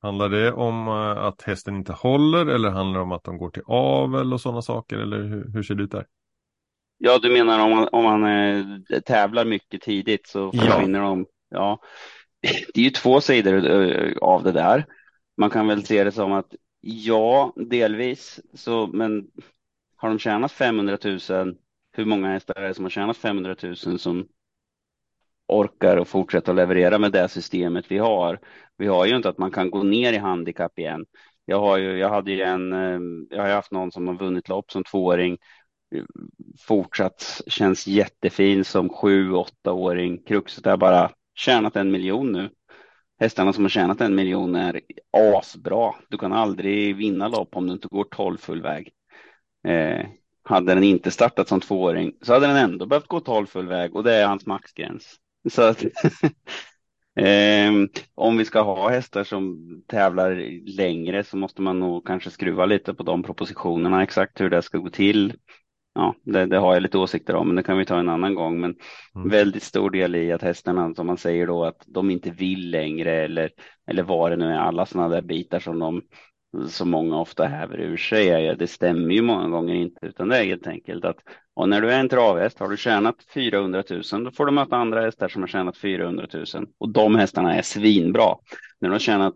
[0.00, 3.50] Handlar det om eh, att hästen inte håller eller handlar det om att de går
[3.50, 4.98] till avel och sådana saker?
[4.98, 6.06] Eller hur, hur ser det ut där?
[6.98, 11.06] Ja, du menar om man, om man eh, tävlar mycket tidigt så försvinner ja.
[11.06, 11.26] de?
[11.50, 11.80] Ja,
[12.74, 13.54] det är ju två sidor
[14.20, 14.86] av det där.
[15.36, 19.26] Man kan väl se det som att ja, delvis så, men
[19.96, 21.56] har de tjänat 500 000
[21.92, 24.28] hur många hästar är det som har tjänat 500 000 som
[25.48, 28.38] orkar och fortsätta leverera med det systemet vi har.
[28.76, 31.06] Vi har ju inte att man kan gå ner i handikapp igen.
[31.44, 34.48] Jag har ju, jag hade ju en, ehm, jag har haft någon som har vunnit
[34.48, 35.38] lopp som tvååring,
[36.58, 40.22] fortsatt känns jättefin som sju, åttaåring.
[40.22, 42.50] Kruxet är bara tjänat en miljon nu.
[43.22, 44.80] Hästarna som har tjänat en miljon är
[45.10, 45.94] asbra.
[46.08, 48.90] Du kan aldrig vinna lopp om du inte går tolv full väg.
[49.68, 50.06] Eh,
[50.44, 53.96] hade den inte startat som tvååring så hade den ändå behövt gå 12 full väg
[53.96, 55.16] och det är hans maxgräns.
[55.50, 55.84] Så att,
[57.16, 57.72] eh,
[58.14, 60.34] om vi ska ha hästar som tävlar
[60.76, 64.78] längre så måste man nog kanske skruva lite på de propositionerna exakt hur det ska
[64.78, 65.32] gå till.
[65.94, 68.34] Ja, det, det har jag lite åsikter om, men det kan vi ta en annan
[68.34, 68.60] gång.
[68.60, 68.74] Men
[69.14, 69.28] mm.
[69.28, 73.12] väldigt stor del i att hästarna, som man säger då, att de inte vill längre
[73.12, 73.50] eller,
[73.86, 76.02] eller vad det nu är, alla sådana där bitar som de
[76.68, 80.44] som många ofta häver ur sig det stämmer ju många gånger inte, utan det är
[80.44, 81.16] helt enkelt att
[81.54, 84.76] och när du är en travhäst, har du tjänat 400 000, då får du möta
[84.76, 86.44] andra hästar som har tjänat 400 000
[86.78, 88.36] och de hästarna är svinbra.
[88.80, 89.34] När du har tjänat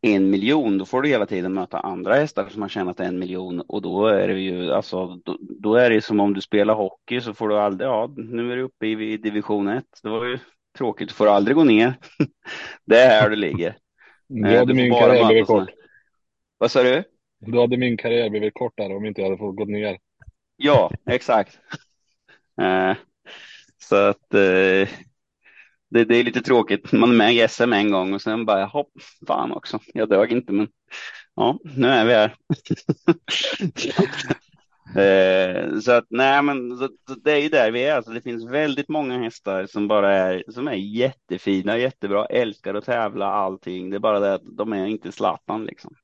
[0.00, 3.60] en miljon, då får du hela tiden möta andra hästar som har tjänat en miljon
[3.60, 7.20] och då är det ju alltså, då, då är det som om du spelar hockey
[7.20, 9.84] så får du aldrig, ja, nu är du uppe i, i division 1.
[10.02, 10.38] Det var ju
[10.78, 11.94] tråkigt, du får aldrig gå ner.
[12.84, 13.76] det är här du ligger.
[14.26, 15.68] Du hade min karriär blivit kort.
[16.58, 17.04] Vad sa du?
[17.38, 19.98] Då hade min karriär blivit kortare om inte jag hade fått gå ner.
[20.56, 21.58] Ja, exakt.
[22.60, 22.94] Uh,
[23.78, 24.88] så att uh,
[25.90, 26.92] det, det, är lite tråkigt.
[26.92, 28.92] Man är med i SM en gång och sen bara, hopp,
[29.26, 29.78] fan också.
[29.94, 30.68] Jag dög inte, men
[31.34, 32.34] ja, nu är vi här.
[35.68, 37.94] eh, så att nej, men så, så det är ju där vi är.
[37.94, 42.84] Alltså, det finns väldigt många hästar som bara är, som är jättefina, jättebra, älskar att
[42.84, 43.90] tävla, allting.
[43.90, 45.94] Det är bara det att de är inte Zlatan liksom.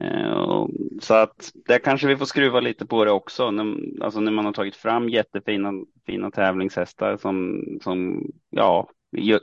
[0.00, 0.66] Eh,
[1.00, 3.52] så att där kanske vi får skruva lite på det också.
[4.00, 5.72] Alltså när man har tagit fram jättefina
[6.06, 8.88] fina tävlingshästar som, som ja,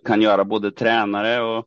[0.05, 1.65] kan göra både tränare och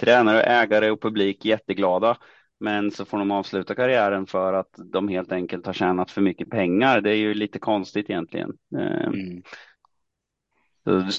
[0.00, 2.16] tränare, ägare och publik jätteglada.
[2.60, 6.50] Men så får de avsluta karriären för att de helt enkelt har tjänat för mycket
[6.50, 7.00] pengar.
[7.00, 8.52] Det är ju lite konstigt egentligen.
[8.76, 9.42] Eh, mm.
[10.84, 11.12] Du, du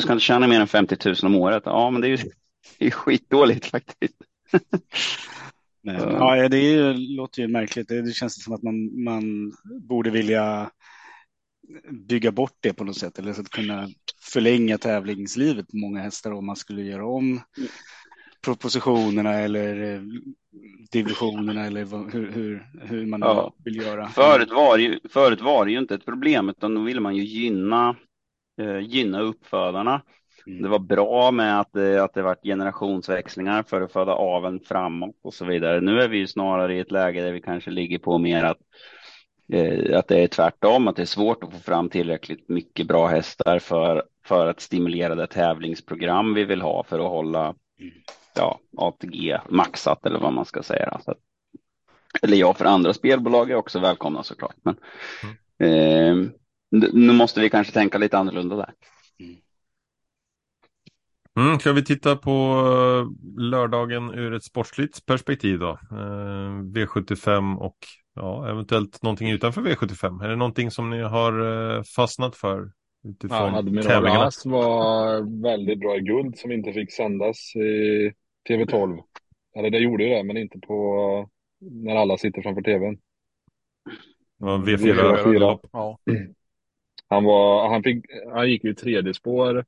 [0.00, 1.62] ska inte tjäna mer än 50 000 om året.
[1.66, 2.16] Ja, men det är ju
[2.78, 4.16] det är skitdåligt faktiskt.
[5.82, 7.88] Men, ja, det är, låter ju märkligt.
[7.88, 9.52] Det, det känns som att man, man
[9.88, 10.70] borde vilja
[11.90, 13.88] bygga bort det på något sätt eller så att kunna
[14.32, 17.40] förlänga tävlingslivet på många hästar om man skulle göra om
[18.44, 20.00] propositionerna eller eh,
[20.92, 23.54] divisionerna eller hur, hur, hur man ja.
[23.64, 24.08] vill göra.
[24.08, 27.24] Förut var, ju, förut var det ju inte ett problem utan då ville man ju
[27.24, 27.96] gynna,
[28.60, 30.02] eh, gynna uppfödarna.
[30.46, 35.16] Det var bra med att det, att det varit generationsväxlingar för att föda aveln framåt
[35.22, 35.80] och så vidare.
[35.80, 38.58] Nu är vi ju snarare i ett läge där vi kanske ligger på mer att,
[39.52, 43.06] eh, att det är tvärtom, att det är svårt att få fram tillräckligt mycket bra
[43.06, 47.54] hästar för, för att stimulera det tävlingsprogram vi vill ha för att hålla
[48.34, 51.00] ja, ATG maxat eller vad man ska säga.
[51.04, 51.14] Så,
[52.22, 54.56] eller ja, för andra spelbolag är också välkomna såklart.
[54.62, 54.76] Men,
[55.58, 56.22] mm.
[56.22, 56.30] eh,
[56.92, 58.72] nu måste vi kanske tänka lite annorlunda där.
[61.40, 65.70] Mm, ska vi titta på eh, lördagen ur ett sportsligt perspektiv då?
[65.70, 67.76] Eh, V75 och
[68.14, 70.24] ja, eventuellt någonting utanför V75.
[70.24, 71.32] Är det någonting som ni har
[71.76, 72.70] eh, fastnat för?
[73.04, 74.24] Utifrån Ja, Admiral tävlingarna?
[74.24, 78.12] As var väldigt bra i guld som inte fick sändas i
[78.48, 78.98] TV12.
[79.56, 81.28] Eller det gjorde ju det, men inte på
[81.60, 82.98] när alla sitter framför TVn.
[84.38, 85.24] Det var V4, V4.
[85.24, 85.38] fyra.
[85.38, 85.66] lopp.
[85.72, 85.98] Ja.
[87.08, 89.64] Han, var, han, fick, han gick ju i tredje spår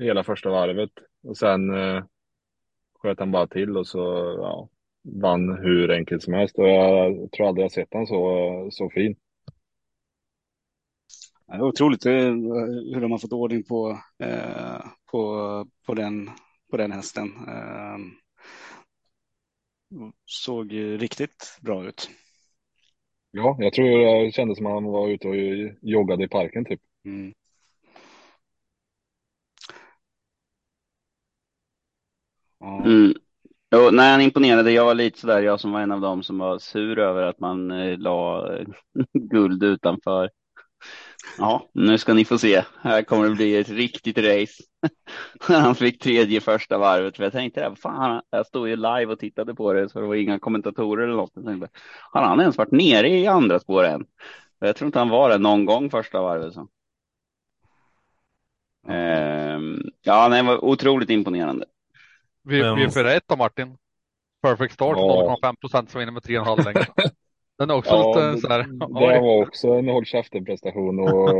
[0.00, 0.90] hela första varvet
[1.22, 2.04] och sen eh,
[2.94, 3.98] sköt han bara till och så
[4.38, 4.68] ja,
[5.02, 6.58] vann hur enkelt som helst.
[6.58, 9.16] Och jag tror aldrig jag sett han så, så fin.
[11.46, 12.12] Det är otroligt eh,
[12.94, 14.80] hur de har fått ordning på, eh,
[15.10, 16.30] på, på, den,
[16.70, 17.26] på den hästen.
[17.48, 17.98] Eh,
[20.24, 22.10] såg riktigt bra ut.
[23.30, 25.36] Ja, jag tror det kändes som att han var ute och
[25.82, 26.80] joggade i parken typ.
[27.04, 27.34] Mm.
[32.64, 32.84] Ja.
[32.84, 33.14] Mm.
[33.74, 34.72] Jo, nej, han imponerade.
[34.72, 37.40] Jag var lite sådär, jag som var en av dem som var sur över att
[37.40, 38.66] man eh, la eh,
[39.12, 40.30] guld utanför.
[41.38, 42.62] Ja, nu ska ni få se.
[42.80, 44.62] Här kommer det bli ett riktigt race.
[45.40, 47.16] han fick tredje första varvet.
[47.16, 50.14] För jag tänkte, fan, jag stod ju live och tittade på det så det var
[50.14, 51.32] inga kommentatorer eller något.
[51.34, 51.68] Jag tänkte,
[52.12, 54.06] har han ens varit nere i andra spår än?
[54.58, 56.54] Jag tror inte han var det någon gång första varvet.
[56.54, 56.68] Så.
[58.88, 61.64] Ehm, ja, nej, det var otroligt imponerande.
[62.44, 63.76] Vi, Men- vi är för ett då Martin.
[64.42, 65.38] Perfect start, Ja.
[65.42, 66.86] 0,5 procent som vinner med 3,5 längd.
[67.58, 68.62] Den är också Ja, lite så här.
[68.62, 71.30] det var också en håll käften-prestation och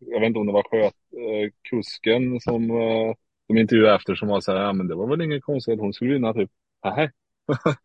[0.00, 3.14] jag vet inte om det var sköt, eh, kusken som eh,
[3.48, 5.80] de intervjuade efter som var så här, ja men det var väl inget konstigt att
[5.80, 6.50] hon skulle vinna typ.
[6.84, 7.10] Nej.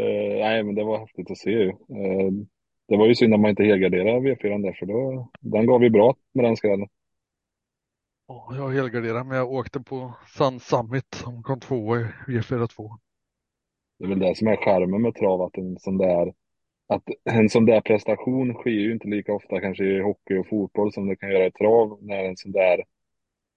[0.00, 1.68] Eh, nej men det var häftigt att se ju.
[1.68, 2.30] Eh,
[2.88, 5.90] det var ju synd att man inte helgarderade V4 där för då, den gav ju
[5.90, 6.88] bra med den skrällen.
[8.32, 12.90] Ja, Jag helgarderade men jag åkte på Sun Summit som kom tvåa i V42.
[13.98, 16.32] Det är väl det som är charmen med trav, att en sån där,
[16.88, 20.92] att en sån där prestation sker ju inte lika ofta kanske i hockey och fotboll
[20.92, 22.84] som det kan göra i trav när en sån där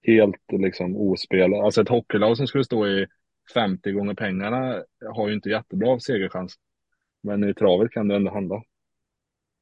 [0.02, 3.06] helt liksom ospelad, alltså ett hockeylag som skulle stå i
[3.54, 4.82] 50 gånger pengarna
[5.14, 6.54] har ju inte jättebra segerchans.
[7.22, 8.62] Men i travet kan det ändå hända.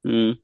[0.09, 0.37] Mm.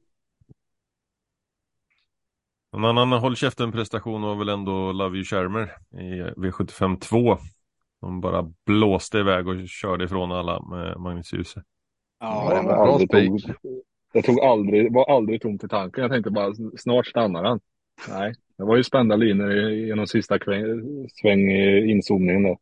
[2.89, 7.37] En annan håll käften-prestation var väl ändå Love You Shermer i V75 2.
[8.01, 11.63] De bara blåste iväg och körde ifrån alla med Magnus Djuse.
[12.19, 13.09] Ja, det var bra spik.
[13.45, 13.55] tog,
[14.13, 16.01] jag tog aldrig, var aldrig tomt i tanken.
[16.01, 17.59] Jag tänkte bara snart stannar han.
[18.09, 20.63] Nej, det var ju spända linjer i- genom sista kväng,
[21.21, 22.57] sväng i inzoomningen där.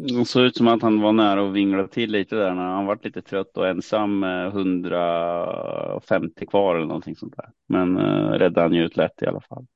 [0.00, 2.86] Det såg ut som att han var nära att vingla till lite där när han
[2.86, 7.50] var lite trött och ensam med 150 kvar eller någonting sånt där.
[7.68, 9.66] Men uh, räddade han ju ut lätt i alla fall.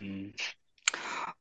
[0.00, 0.32] Mm.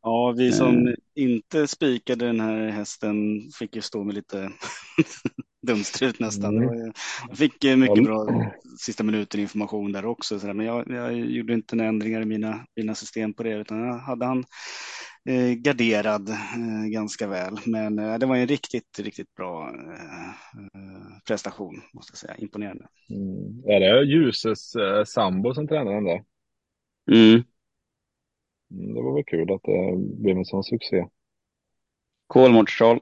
[0.01, 4.51] Ja, vi som inte spikade den här hästen fick ju stå med lite
[5.67, 6.57] dumstrut nästan.
[6.57, 6.91] Mm.
[7.27, 11.75] Jag fick eh, mycket bra sista minuten information där också, men jag, jag gjorde inte
[11.75, 14.45] några ändringar i mina, mina system på det, utan jag hade han eh,
[15.57, 17.57] garderad eh, ganska väl.
[17.65, 22.35] Men eh, det var en riktigt, riktigt bra eh, eh, prestation, måste jag säga.
[22.37, 22.87] Imponerande.
[23.09, 23.69] Mm.
[23.69, 26.23] Är det Ljuses eh, sambo som tränar den där?
[27.11, 27.43] Mm.
[28.71, 31.05] Mm, det var väl kul att det blev en sån succé.
[32.27, 32.99] Kolmårdstroll.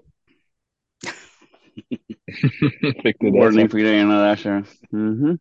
[3.03, 4.63] Fick du det Ordning på grejerna där så.
[4.95, 5.39] Mhm.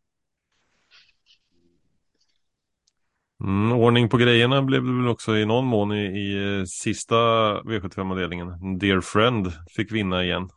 [3.40, 7.14] Mm, ordning på grejerna blev det väl också i någon mån i, i eh, sista
[7.62, 8.78] V75-avdelningen.
[8.78, 10.48] Dear Friend fick vinna igen.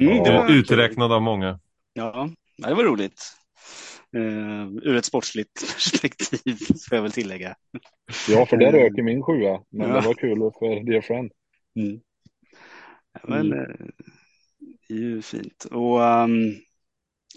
[0.00, 1.60] Mm, det Eh, var- Uträknad av många.
[1.92, 3.22] Ja, ja, det var roligt.
[4.16, 6.56] Eh, ur ett sportsligt perspektiv,
[6.88, 7.54] får jag väl tillägga.
[8.28, 9.60] Ja, för det rök i min sjua.
[9.70, 9.94] Men Ja.
[10.00, 11.32] det var kul för Dear Friend.
[11.76, 12.00] Mm.
[13.12, 13.66] Ja, men, eh,
[14.88, 15.64] det är ju fint.
[15.70, 16.54] Och um,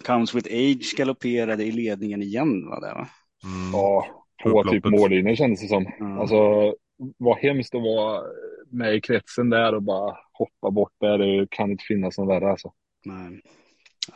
[0.05, 3.07] Comes with Age galopperade i ledningen igen, var det va?
[3.45, 3.71] Mm.
[3.73, 4.05] Ja,
[4.43, 4.71] på Upploppet.
[4.71, 5.85] typ mållinjen kändes det som.
[5.99, 6.19] Ja.
[6.19, 6.73] Alltså,
[7.17, 8.23] vad hemskt att vara
[8.69, 11.17] med i kretsen där och bara hoppa bort där.
[11.17, 12.73] Det kan inte finnas någon värre alltså.
[13.05, 13.41] Nej.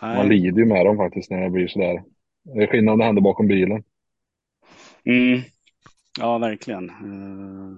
[0.01, 0.29] Man Nej.
[0.39, 2.03] lider ju med dem faktiskt när det blir sådär.
[2.43, 3.83] Det är skillnad om det händer bakom bilen.
[5.03, 5.39] Mm.
[6.19, 6.89] Ja, verkligen.
[6.89, 7.77] Eh,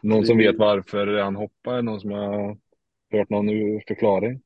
[0.00, 2.56] Någon som vet varför han hoppar, någon som har
[3.12, 3.48] hört någon
[3.88, 4.40] förklaring.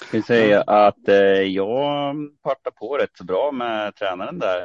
[0.00, 4.62] Jag kan säga att eh, jag partade på rätt så bra med tränaren där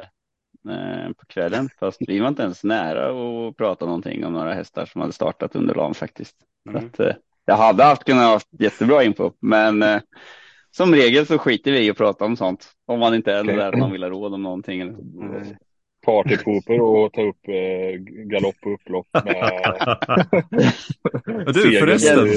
[0.69, 1.69] eh, på kvällen.
[1.79, 5.55] Fast vi var inte ens nära att prata någonting om några hästar som hade startat
[5.55, 6.35] under dagen faktiskt.
[6.69, 6.85] Mm.
[6.85, 7.15] att, eh,
[7.45, 10.01] jag hade haft kunnat ha haft jättebra info, men eh,
[10.71, 12.71] som regel så skiter vi i att prata om sånt.
[12.85, 14.81] Om man inte är där man vill ha råd om någonting.
[14.81, 14.93] Eller.
[14.93, 15.55] Mm.
[16.05, 19.23] Partypooper och ta upp eh, galopp och upplopp med
[21.53, 22.27] Du förresten.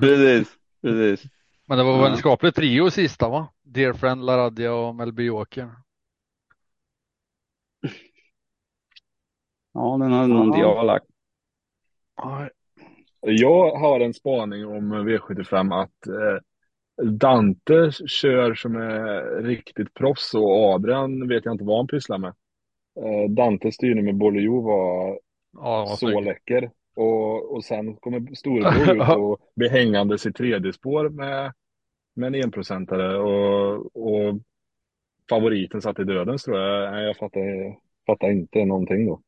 [0.00, 0.48] Precis,
[0.82, 1.30] precis.
[1.68, 3.48] Men det var väl en skaplig trio sista va?
[3.62, 5.70] Dearfriend, Laradja och Melby Joker.
[9.72, 11.06] Ja, den har nog inte jag lagt.
[13.20, 16.38] Jag har en spaning om V75 att eh,
[17.04, 22.34] Dante kör som är riktigt proffs och Adrian vet jag inte vad han pysslar med.
[23.00, 25.20] Eh, Dantes styrning med Bolio var
[25.52, 26.24] Ja, var så snyggt.
[26.24, 26.70] läcker.
[26.98, 31.52] Och, och sen kommer storebror ut och blir hängandes i tredje spår med,
[32.14, 34.40] med en enprocentare och, och
[35.30, 36.92] favoriten satt i dödens tror jag.
[36.92, 37.40] Nej, jag fattar,
[38.06, 39.22] fattar inte någonting då.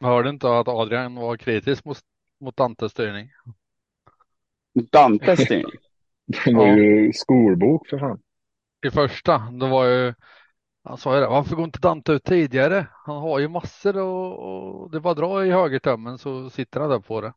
[0.00, 1.98] Hörde inte att Adrian var kritisk mot,
[2.40, 3.30] mot Dantes styrning.
[4.92, 5.78] Dantes styrning.
[6.44, 6.76] Det var Ja.
[6.76, 8.22] ju skolbok för fan.
[8.86, 10.14] I första, då var ju
[10.84, 12.86] han sa ju det, varför går inte Dante ut tidigare?
[12.92, 16.98] Han har ju massor och, och det var dra i högertömmen så sitter han där
[16.98, 17.32] på det.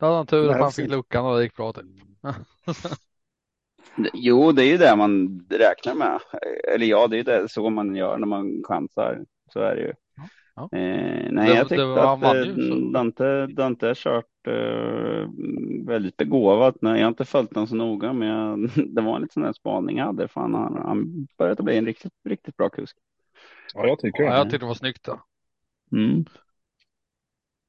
[0.00, 1.84] Då hade han tur att han fick luckan och det gick bra typ.
[4.14, 6.20] Jo, det är ju det man räknar med.
[6.74, 9.24] Eller ja, det är det så man gör när man chansar.
[9.52, 9.92] Så är det ju.
[10.54, 10.62] Ja.
[10.78, 15.28] Eh, nej, Det- jag det tyckte att eh, ju, Dante, Dante har kört eh,
[15.86, 16.76] väldigt begåvat.
[16.80, 19.42] Nej, jag har inte följt den så noga, men jag, det var en liten sån
[19.42, 20.28] där spaning jag hade.
[20.28, 22.96] Fan, han, han började bli en riktigt, riktigt bra kusk.
[23.74, 24.36] Ja, jag tycker Ja, det.
[24.36, 25.04] jag tyckte det var snyggt.
[25.04, 25.20] Då.
[25.92, 26.24] Mm.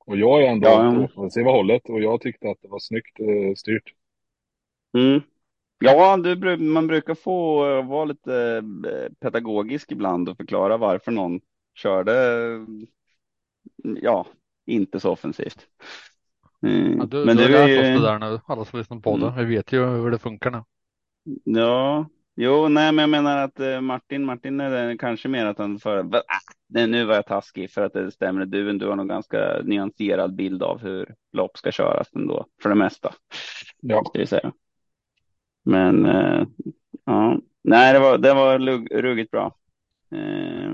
[0.05, 0.93] Och jag är ändå Ja.
[0.95, 3.93] på offensiva hållet och jag tyckte att det var snyggt eh, styrt.
[4.97, 5.21] Mm.
[5.79, 11.41] Ja, du, man brukar få eh, vara lite eh, pedagogisk ibland och förklara varför någon
[11.73, 12.13] körde,
[12.53, 12.61] eh,
[14.01, 14.27] ja,
[14.65, 15.67] inte så offensivt.
[16.63, 16.97] Mm.
[16.97, 18.79] Ja, du, Men du har du är lärt oss ju, det där nu, alla som
[18.79, 19.43] lyssnar på det.
[19.43, 20.63] Vi vet ju hur det funkar nu.
[21.43, 25.57] ja, jo, nej, men jag menar att eh, Martin, Martin är det kanske mer att
[25.57, 25.99] han för?
[26.15, 26.21] Ah,
[26.69, 28.45] nej, nu var jag taskig för att det stämmer.
[28.45, 32.75] Du, du har nog ganska nyanserad bild av hur lopp ska köras ändå, för det
[32.75, 33.13] mesta.
[33.81, 34.03] Ja.
[34.05, 34.51] ska jag säga.
[35.65, 36.47] Men eh,
[37.05, 38.59] ja, nej, det var, det var
[39.01, 39.55] ruggigt bra.
[40.11, 40.73] Eh,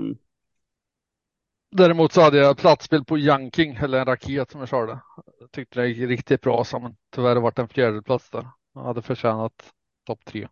[1.71, 4.99] Däremot så hade jag platsspel på Yanking, eller en raket som jag körde.
[5.39, 8.47] Jag tyckte det gick riktigt bra, så, men tyvärr var det en fjärde plats där.
[8.73, 9.73] Jag hade förtjänat
[10.05, 10.47] topp tre.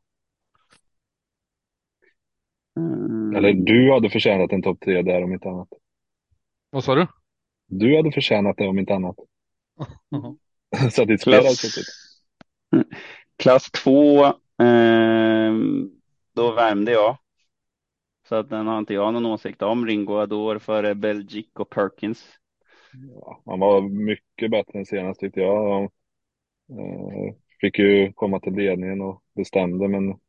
[2.78, 5.68] eh, Eller du hade förtjänat en topp tre där om inte annat.
[6.70, 7.07] Vad sa du?
[7.68, 9.15] Du hade förtjänat det om inte annat.
[10.11, 10.39] Mhm.
[10.91, 11.86] Så att ditt spel hade klass, suttit.
[13.38, 15.53] klass två, eh,
[16.36, 17.18] då värmde jag.
[18.30, 19.86] Så att den har inte jag någon åsikt om.
[19.86, 22.25] Ringo Ador före Belgic och Perkins.
[22.93, 25.73] Ja, han var mycket bättre än senast tyckte jag.
[25.73, 25.84] Han,
[26.80, 30.19] eh, fick ju komma till ledningen och bestämde men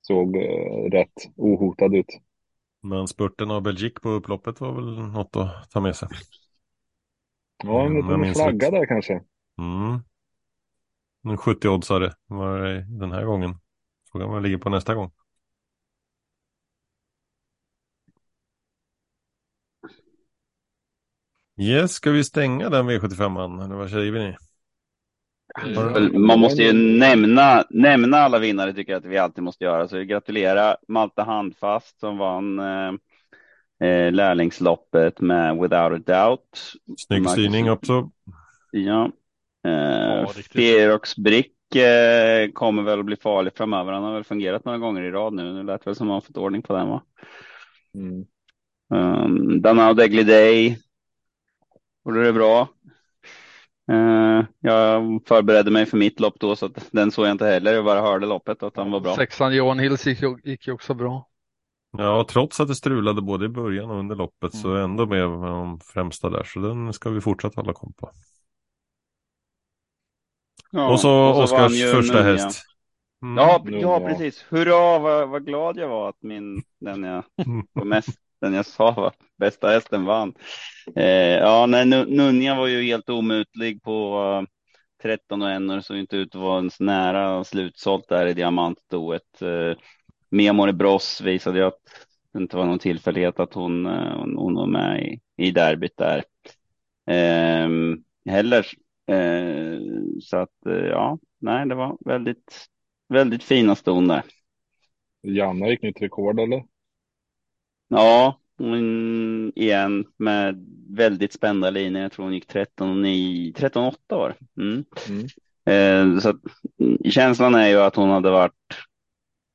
[0.00, 2.20] såg eh, rätt ohotad ut.
[2.82, 6.08] Men spurten av Belgique på upploppet var väl något att ta med sig.
[7.64, 9.22] Ja, en liten flagga där kanske.
[9.58, 10.00] Mm.
[11.24, 13.54] En 70 oddsare var det den här gången.
[14.12, 15.10] Frågan vad ligger på nästa gång.
[21.60, 23.64] Yes, ska vi stänga den V75an?
[23.64, 24.36] Eller vad säger ni?
[25.64, 29.88] Väl, Man måste ju nämna, nämna alla vinnare tycker jag att vi alltid måste göra.
[29.88, 32.92] Så gratulera Malte Handfast som vann eh,
[33.88, 36.72] eh, lärlingsloppet med Without a Doubt.
[36.98, 38.10] Snygg Marcus- styrning också.
[38.70, 39.10] Ja.
[39.68, 40.28] Eh.
[40.52, 43.92] Ferox Brick eh, kommer väl att bli farlig framöver.
[43.92, 45.52] Han har väl fungerat några gånger i rad nu.
[45.56, 47.02] Det lät väl som att han fått ordning på den va?
[47.94, 48.24] Mm.
[48.94, 50.78] Um, Danao Degliday.
[52.06, 52.68] Gjorde det bra.
[53.92, 57.72] Eh, jag förberedde mig för mitt lopp då så att den såg jag inte heller.
[57.72, 59.16] Jag bara hörde loppet och att han var bra.
[59.16, 61.28] Sexan Johan Hills gick, gick ju också bra.
[61.98, 64.80] Ja, trots att det strulade både i början och under loppet så Mm.
[64.80, 66.44] är ändå med de främsta där.
[66.44, 68.10] Så den ska vi fortsätta hålla koll på.
[70.70, 72.32] Ja, och så vann Oskars ju första Nunja.
[72.32, 72.62] häst.
[73.22, 73.36] Mm.
[73.36, 74.44] Ja, ja, precis.
[74.48, 77.24] Hurra vad, vad glad jag var att min, den jag
[77.72, 80.34] var mest, den jag sa var bästa hästen vann.
[80.96, 84.48] Eh, ja, nej, Nunja var ju helt omutlig på eh,
[85.02, 88.34] 13 och 1 och det såg inte ut att vara ens nära slutsålt där i
[88.34, 89.42] diamantstoet.
[89.42, 89.78] Eh,
[90.30, 91.80] Memory Bross visade ju att
[92.32, 95.96] det inte var någon tillfällighet att hon, eh, hon, hon var med i, i derbyt
[95.96, 96.24] där.
[97.10, 97.68] Eh,
[98.32, 98.66] heller.
[99.06, 99.78] Eh,
[100.20, 102.66] så att eh, ja, nej, det var väldigt,
[103.08, 104.22] väldigt fina ston där.
[105.22, 106.75] Janna gick nytt rekord eller?
[107.88, 112.02] Ja, hon, igen med väldigt spända linjer.
[112.02, 114.62] Jag tror hon gick 13 9, 13 8 var det.
[114.62, 114.84] Mm.
[115.08, 115.26] Mm.
[115.66, 116.36] Eh, så att,
[116.80, 118.52] mm, känslan är ju att hon hade varit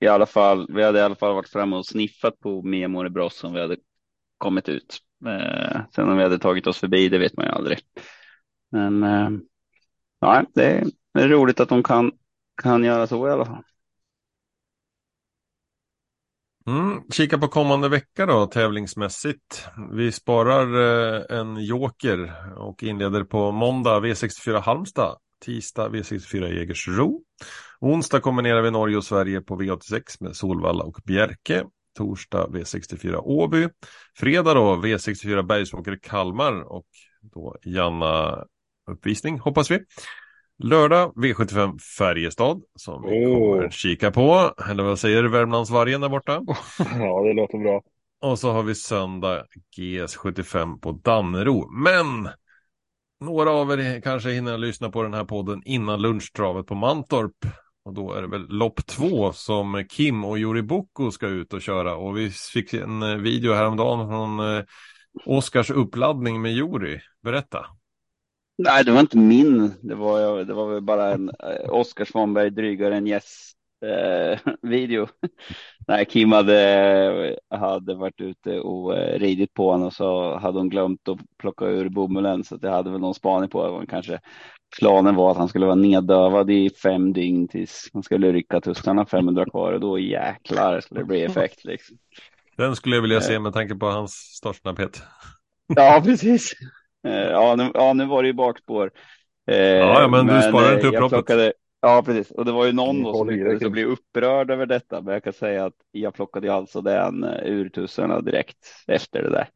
[0.02, 3.44] i alla fall, vi hade i alla fall varit framme och sniffat på Memore Bros
[3.44, 3.78] om vi hade
[4.38, 4.98] kommit ut.
[5.26, 7.80] Eh, sen om vi hade tagit oss förbi, det vet man ju aldrig.
[8.72, 9.30] Men eh,
[10.20, 12.12] ja, det är, roligt att de kan,
[12.62, 13.64] kan göra så i alla fall.
[16.68, 19.68] Mm, kika på kommande vecka då tävlingsmässigt.
[19.91, 20.68] Vi sparar
[21.16, 25.18] eh, en joker och inleder på måndag V64 Halmstad.
[25.45, 27.22] Tisdag V64 Jägersro.
[27.80, 31.64] Onsdag kombinerar vi Norge och Sverige på V86 med Solvalla och Bjerke.
[31.97, 33.68] Torsdag V64 Åby.
[34.18, 36.88] Fredag då V64 Bergsåker Kalmar och
[37.22, 38.45] då Janna
[38.91, 39.80] uppvisning hoppas vi.
[40.64, 43.55] Lördag V75 Färjestad som vi Åh.
[43.55, 44.53] kommer kika på.
[44.70, 46.41] Eller vad säger Värmlandsvargen där borta?
[46.80, 47.82] Ja, det låter bra.
[48.22, 49.45] Och så har vi söndag
[49.78, 51.70] GS75 på Dannero.
[51.72, 52.30] Men
[53.20, 57.36] några av er kanske hinner lyssna på den här podden innan lunchtravet på Mantorp.
[57.86, 61.62] Och då är det väl lopp två som Kim och Jori Boko ska ut och
[61.62, 61.95] köra.
[61.95, 64.64] Och vi fick en video häromdagen från eh,
[65.26, 67.01] Oskars uppladdning med Jori.
[67.24, 67.66] Berätta.
[68.58, 69.74] Nej, det var inte min.
[69.82, 73.52] Det var, det var väl bara en eh, Oskar Svanberg drygare än yes
[73.86, 75.08] eh, video.
[75.88, 80.70] Nej, Kim hade, hade varit ute och eh, ridit på honom och så hade hon
[80.70, 83.88] glömt att plocka ur bomullen så att jag hade väl någon spaning på det.
[83.88, 84.20] Kanske
[84.80, 89.06] planen var att han skulle vara neddövad i fem dygn tills han skulle rycka tussarna
[89.06, 91.97] 500 kvar och då jäklar skulle det bli effekt liksom.
[92.58, 95.04] Den skulle jag vilja se med tanke på hans startsnabbhet.
[95.76, 96.54] Ja, precis.
[97.08, 98.91] Eh, Ja, nu, ja, nu var det ju bakspår.
[99.47, 101.10] Eh, Ja, ja, men du sparar eh, inte upploppet.
[101.10, 102.32] plockade- Ja, precis.
[102.32, 105.02] Och det var ju någon då som lyckades bli upprörd över detta.
[105.02, 109.30] Men jag kan säga att jag plockade ju alltså den ur tussarna direkt efter det
[109.30, 109.47] där.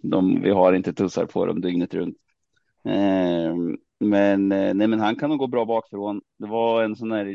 [0.02, 2.16] De, vi har inte tussar på dem dygnet runt.
[4.00, 6.20] Men, nej, men han kan nog gå bra bakifrån.
[6.38, 7.26] Det var en sån här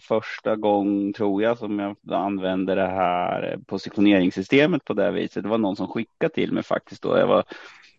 [0.00, 5.42] första gång, tror jag, som jag använde det här positioneringssystemet på det här viset.
[5.42, 7.18] Det var någon som skickade till mig faktiskt då.
[7.18, 7.44] Jag var,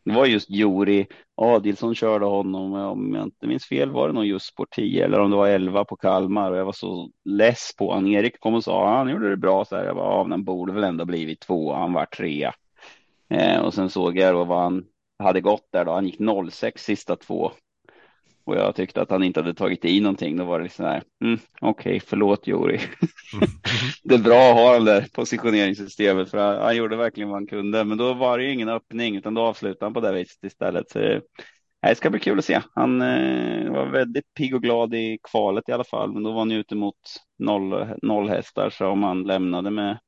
[0.07, 4.25] det var just Juri Adilsson körde honom, om jag inte minns fel var det nog
[4.25, 7.75] just på 10 eller om det var 11 på Kalmar och jag var så less
[7.77, 8.07] på han.
[8.07, 9.85] Erik kom och sa han gjorde det bra så här.
[9.85, 12.53] Jag bara, ja, den han borde väl ändå blivit två, han var trea.
[13.29, 14.85] Eh, och sen såg jag då vad han
[15.23, 15.91] hade gått där då.
[15.91, 16.19] Han gick
[16.51, 17.51] 06 sista två.
[18.47, 20.37] Och jag tyckte att han inte hade tagit i någonting.
[20.37, 22.79] Då var det liksom här, mm, okej, förlåt Jori.
[24.03, 27.47] det är bra att ha det där positioneringssystemet för han, han gjorde verkligen vad han
[27.47, 27.83] kunde.
[27.83, 30.89] Men då var det ju ingen öppning utan då avslutade han på det viset istället.
[30.89, 32.61] Så det, ska bli kul att se.
[32.75, 36.13] Han eh, var väldigt pigg och glad i kvalet i alla fall.
[36.13, 36.99] Men då var han ute mot
[37.39, 39.99] noll, noll hästar så om han lämnade med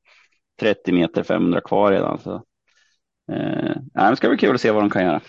[0.60, 2.18] 30 meter 500 kvar redan.
[2.18, 2.34] Så,
[3.32, 5.20] eh, det ska bli kul att se vad de kan göra.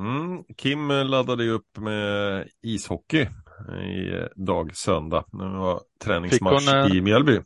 [0.00, 3.26] Mm, Kim laddade ju upp med ishockey
[3.84, 5.24] i eh, dag söndag.
[5.32, 7.38] Det var träningsmatch hon, eh, i Mjällby.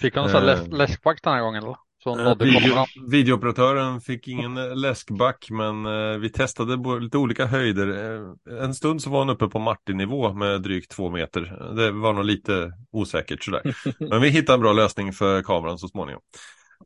[0.00, 0.68] Fick han en här Eh.
[0.68, 1.76] läskback den här gången eller?
[2.04, 2.74] Så Eh, Video,
[3.10, 7.88] videooperatören fick ingen läskback men eh, vi testade lite olika höjder.
[7.88, 11.74] Eh, en stund så var han uppe på Martin-nivå med drygt två meter.
[11.76, 13.62] Det var nog lite osäkert sådär.
[14.10, 16.22] Men vi hittade en bra lösning för kameran så småningom.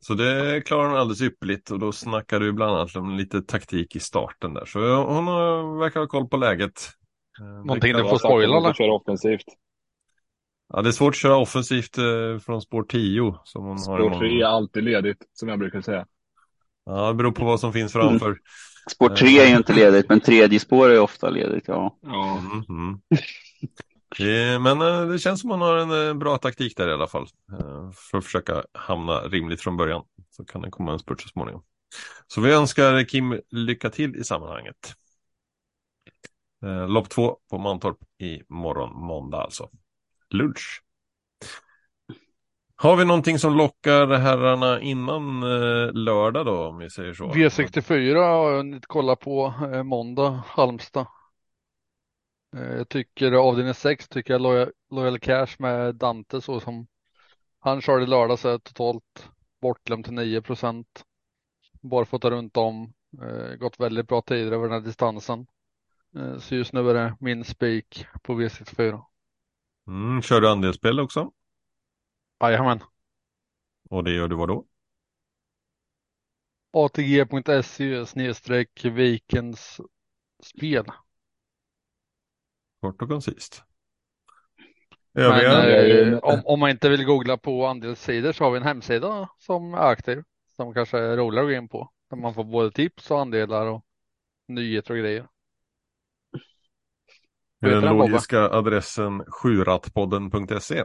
[0.01, 3.95] Så det klarar hon alldeles ypperligt och då snackade vi bland annat om lite taktik
[3.95, 4.65] i starten där.
[4.65, 6.89] Så hon har, verkar ha koll på läget.
[7.39, 8.69] Eh, det Någonting du får spoila eller?
[8.69, 9.45] att köra offensivt.
[10.73, 13.35] Ja, det är svårt att köra offensivt eh, från spår 10.
[13.43, 14.19] Som hon har Spår imorgon.
[14.19, 16.05] 3 är alltid ledigt, som jag brukar säga.
[16.85, 18.37] Ja, det beror på vad som finns framför.
[18.91, 21.63] Spår 3 är ju inte ledigt, men tredje spår är ofta ledigt.
[21.67, 21.97] Ja.
[22.01, 22.39] Ja.
[22.39, 22.99] Mm, mm.
[24.19, 27.07] Eh, men eh, det känns som man har en eh, bra taktik där i alla
[27.07, 27.27] fall.
[28.11, 30.03] För att försöka hamna rimligt från början.
[30.29, 31.63] Så kan det komma en spurt så småningom.
[32.27, 34.93] Så vi önskar Kim lycka till i sammanhanget.
[36.87, 39.69] Lopp två på Mantorp i morgon måndag alltså.
[40.29, 40.83] Lunch.
[42.75, 45.39] Har vi någonting som lockar herrarna innan
[46.05, 47.25] lördag då om vi säger så?
[47.25, 49.53] V64 har jag hunnit kolla på
[49.83, 51.07] måndag, Halmstad.
[52.57, 56.87] Eh, jag tycker avdelning 6 tycker jag Loyal, Loyal Cash med Dante så som
[57.59, 59.29] han körde i lördag så är totalt
[59.61, 61.05] bortglömd till 9 procent.
[61.81, 65.47] Bara fått ta runt om, eh, gått väldigt bra tider över den här distansen.
[66.15, 69.01] Eh, så just nu är det min spik på V64.
[69.87, 71.31] Mm, kör du andelsspel också?
[72.41, 72.79] Jajamän.
[73.89, 74.65] Och det gör du vad då?
[76.71, 79.81] ATG.se snedstreck Vikens
[80.43, 80.85] spel.
[82.81, 83.63] Kort och koncist.
[85.13, 89.29] Men eh, om, om man inte vill googla på andelssidor så har vi en hemsida
[89.37, 90.23] som är aktiv.
[90.55, 91.91] Som kanske är roligare att gå in på.
[92.09, 93.85] Där man får både tips och andelar och
[94.47, 95.27] nyheter och grejer.
[97.61, 98.11] Är den den, Bobbe?
[98.11, 100.83] logiska adressen sjurattpodden.se.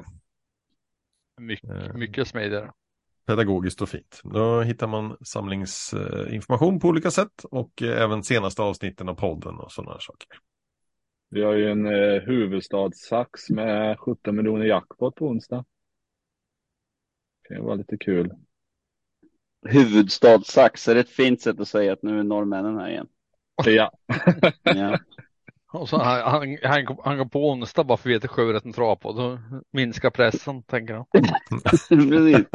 [1.41, 2.73] Mycket, mycket smidigare.
[3.27, 4.21] Pedagogiskt och fint.
[4.25, 10.01] Då hittar man samlingsinformation på olika sätt och även senaste avsnitten av podden och sådana
[10.01, 10.29] saker.
[11.33, 15.65] Vi har ju en eh, huvudstadssax med 17 miljoner jackpot på onsdag.
[17.49, 18.33] Det kan vara lite kul.
[19.69, 23.07] Huvudstadssax, är det ett fint sätt att säga att nu är norrmännen här igen?
[23.65, 23.93] Ja.
[24.63, 24.99] Ja.
[25.73, 28.73] Och så han, han, han, han går på onsdag bara för att vi heter Sjurätten
[28.73, 29.17] Travpodd.
[29.17, 29.39] Då
[29.71, 31.07] minskar pressen, tänker han.
[31.65, 32.47] Precis.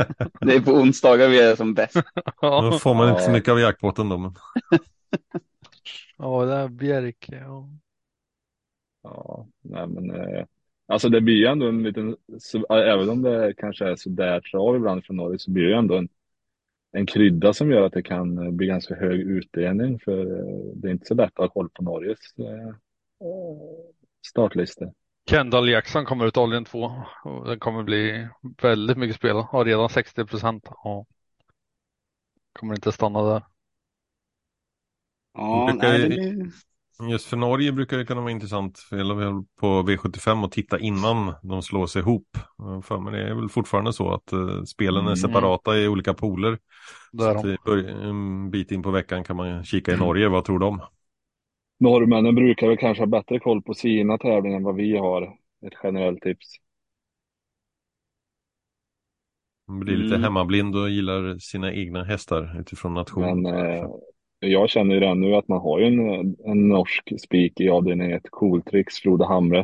[0.41, 1.93] Det är på onsdagar vi är som bäst.
[2.25, 4.17] Då Ja, får man inte så mycket av jackpotten då.
[4.17, 4.35] Men...
[6.17, 7.35] ja det är Bjerke.
[7.35, 7.69] Ja.
[9.15, 10.45] Ja, nej men eh,
[10.87, 14.75] alltså det blir ju ändå en liten, så, även om det kanske är sådär trav
[14.75, 16.09] ibland från Norge så blir det ju ändå en,
[16.91, 20.87] en krydda som gör att det kan eh, bli ganska hög utdelning för eh, det
[20.87, 22.75] är inte så lätt att ha koll på Norges eh,
[24.27, 24.93] startlistor.
[25.29, 26.91] Kendall Jackson kommer ut två.
[27.23, 28.27] Och den kommer bli
[28.61, 29.35] väldigt mycket spel.
[29.35, 30.63] Har redan 60 procent.
[30.83, 31.05] Ja.
[32.53, 33.43] Kommer inte stanna där.
[35.33, 36.51] Ja, brukar nej, ju-.
[37.09, 38.87] Just för Norge brukar det kunna vara intressant.
[38.91, 39.07] Väl
[39.59, 42.37] på V75 och titta innan de slår sig ihop.
[42.83, 45.15] För mig det är väl fortfarande så att eh, spelen är Mm.
[45.15, 46.57] separata i olika pooler.
[47.11, 47.47] Där Så
[47.87, 50.27] en bit in på veckan kan man kika i Norge.
[50.29, 50.81] Vad tror de?
[51.79, 55.23] Norrmännen brukar väl kanske ha bättre koll på sina tävlingar än vad vi har.
[55.65, 56.47] Ett generellt tips.
[59.67, 60.23] Man blir lite Mm.
[60.23, 63.23] hemmablind och gillar sina egna hästar utifrån nation.
[63.23, 63.85] Men eh,
[64.39, 68.11] jag känner ju redan nu att man har ju en, en norsk spik i avdelning
[68.11, 69.59] 1, Cooltrix, Frode Hamre.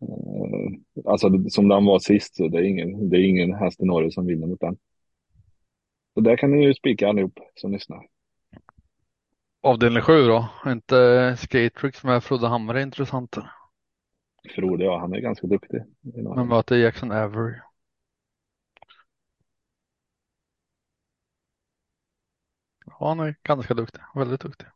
[0.00, 3.84] Eh, alltså som den var sist, så det är ingen, det är ingen häst i
[3.84, 4.76] Norge som vinner mot den.
[6.14, 8.06] Så där kan ni ju spika allihop som lyssnar.
[9.62, 10.48] Avdelning sju då.
[10.66, 13.36] Inte Skatrix med Frode Hamre intressant.
[14.54, 15.82] Frode, ja, han är ganska duktig.
[16.34, 17.54] Men möter Jackson Avery.
[23.00, 24.00] Ja, han är ganska duktig.
[24.14, 24.66] Väldigt duktig.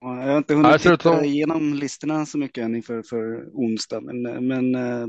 [0.00, 3.48] Ja, Jag har inte hunnit ut titta som- igenom listorna så mycket än inför för
[3.52, 5.06] onsdag, men, men eh,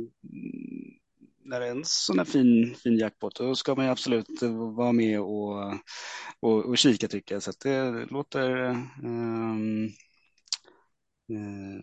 [1.44, 4.42] när det är en sån här fin, fin jackpot, då ska man ju absolut
[4.76, 5.74] vara med och,
[6.40, 7.44] och, och kika tycker jag.
[7.44, 8.70] Så att det låter...
[8.70, 8.78] eh,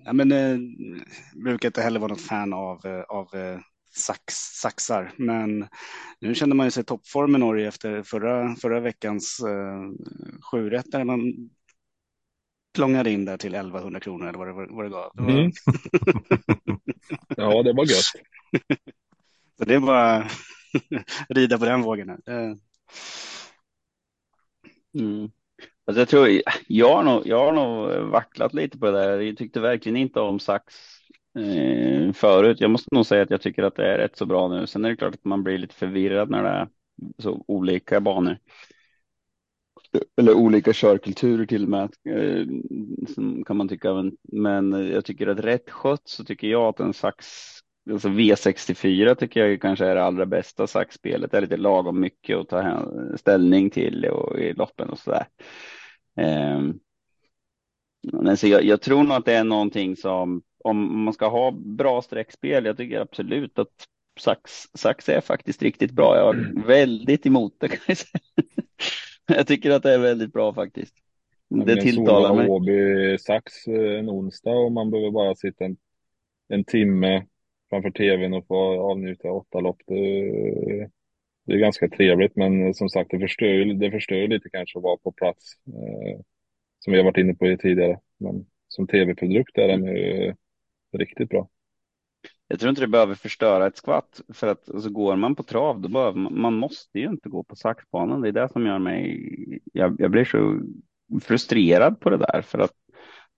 [0.05, 0.59] ja, men eh,
[1.45, 3.29] brukar inte heller vara något fan av, av
[3.97, 5.67] sax, saxar, men
[6.21, 9.83] nu känner man ju sig i toppform i Norge efter förra, förra veckans eh,
[10.51, 11.21] sjurätt där man
[12.75, 15.11] plångade in där till 1100 kronor eller vad det, var- vad det gav.
[15.15, 15.51] Det var, Mm.
[17.37, 18.05] Ja, det var gött.
[19.59, 20.29] Så det är bara
[21.29, 22.09] rida på den vågen.
[22.09, 22.19] här.
[22.25, 22.59] Det-
[24.99, 25.31] Mm.
[25.87, 26.29] Alltså jag tror,
[26.69, 29.21] jag har, nog, jag har nog vacklat lite på det där.
[29.21, 30.75] Jag tyckte verkligen inte om sax
[31.39, 32.61] eh, förut.
[32.61, 34.67] Jag måste nog säga att jag tycker att det är rätt så bra nu.
[34.67, 36.69] Sen är det klart att man blir lite förvirrad när det är
[37.19, 38.39] så olika banor.
[40.17, 42.47] Eller olika körkulturer till och med, eh,
[43.15, 44.13] som kan man tycka.
[44.23, 47.27] Men, jag tycker att rätt skött så tycker jag att en sax,
[47.91, 51.31] alltså V64 tycker jag kanske är det allra bästa saxspelet.
[51.31, 55.27] Det är lite lagom mycket att ta ställning till och i loppen och sådär.
[56.17, 56.79] Ehm,
[58.13, 61.51] men så jag, jag tror nog att det är någonting som, om man ska ha
[61.51, 63.87] bra streckspel, jag tycker absolut att
[64.21, 66.17] sax, sax är faktiskt riktigt bra.
[66.17, 68.21] Jag är väldigt emot det kan jag säga.
[69.27, 70.95] Jag tycker att det är väldigt bra faktiskt.
[71.49, 72.49] Det tilltalar mig.
[72.49, 75.77] Åby Sax eh, en onsdag och man behöver bara sitta en,
[76.49, 77.27] en timme
[77.71, 79.81] framför tvn och få avnjuta åtta lopp.
[79.87, 80.01] Det,
[81.47, 84.97] det är ganska trevligt, men som sagt, det förstör, det förstör lite kanske att vara
[84.97, 85.53] på plats.
[85.67, 86.21] Eh,
[86.79, 87.99] som vi har varit inne på tidigare.
[88.19, 90.35] Men som tv-produkt är den ju
[90.99, 91.49] riktigt bra.
[92.49, 95.81] Jag tror inte det behöver förstöra ett skvatt för att alltså, går man på trav
[95.81, 98.21] då behöver man, man måste ju inte gå på saxbanan.
[98.21, 100.61] Det är det som gör mig, jag, jag blir så
[101.21, 102.73] frustrerad på det där för att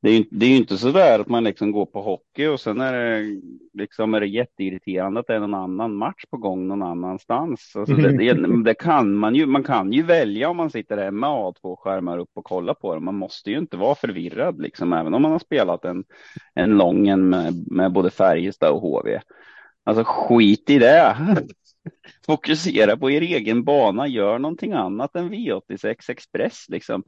[0.02, 2.60] det är ju, det är inte så där att man liksom går på hockey och
[2.60, 3.40] sen är det
[3.72, 7.72] liksom är det jätteirriterande att det är någon annan match på gång någon annanstans.
[7.76, 11.28] Alltså det, det, det kan man ju, man kan ju välja om man sitter hemma
[11.28, 13.00] och har två skärmar upp och kollar på det.
[13.00, 16.04] Man måste ju inte vara förvirrad liksom, även om man har spelat en,
[16.54, 19.20] en lång en med, med både Färjestad och HV.
[19.84, 21.16] Alltså skit i det.
[22.26, 27.02] Fokusera på er egen bana, gör någonting annat än V86 Express liksom.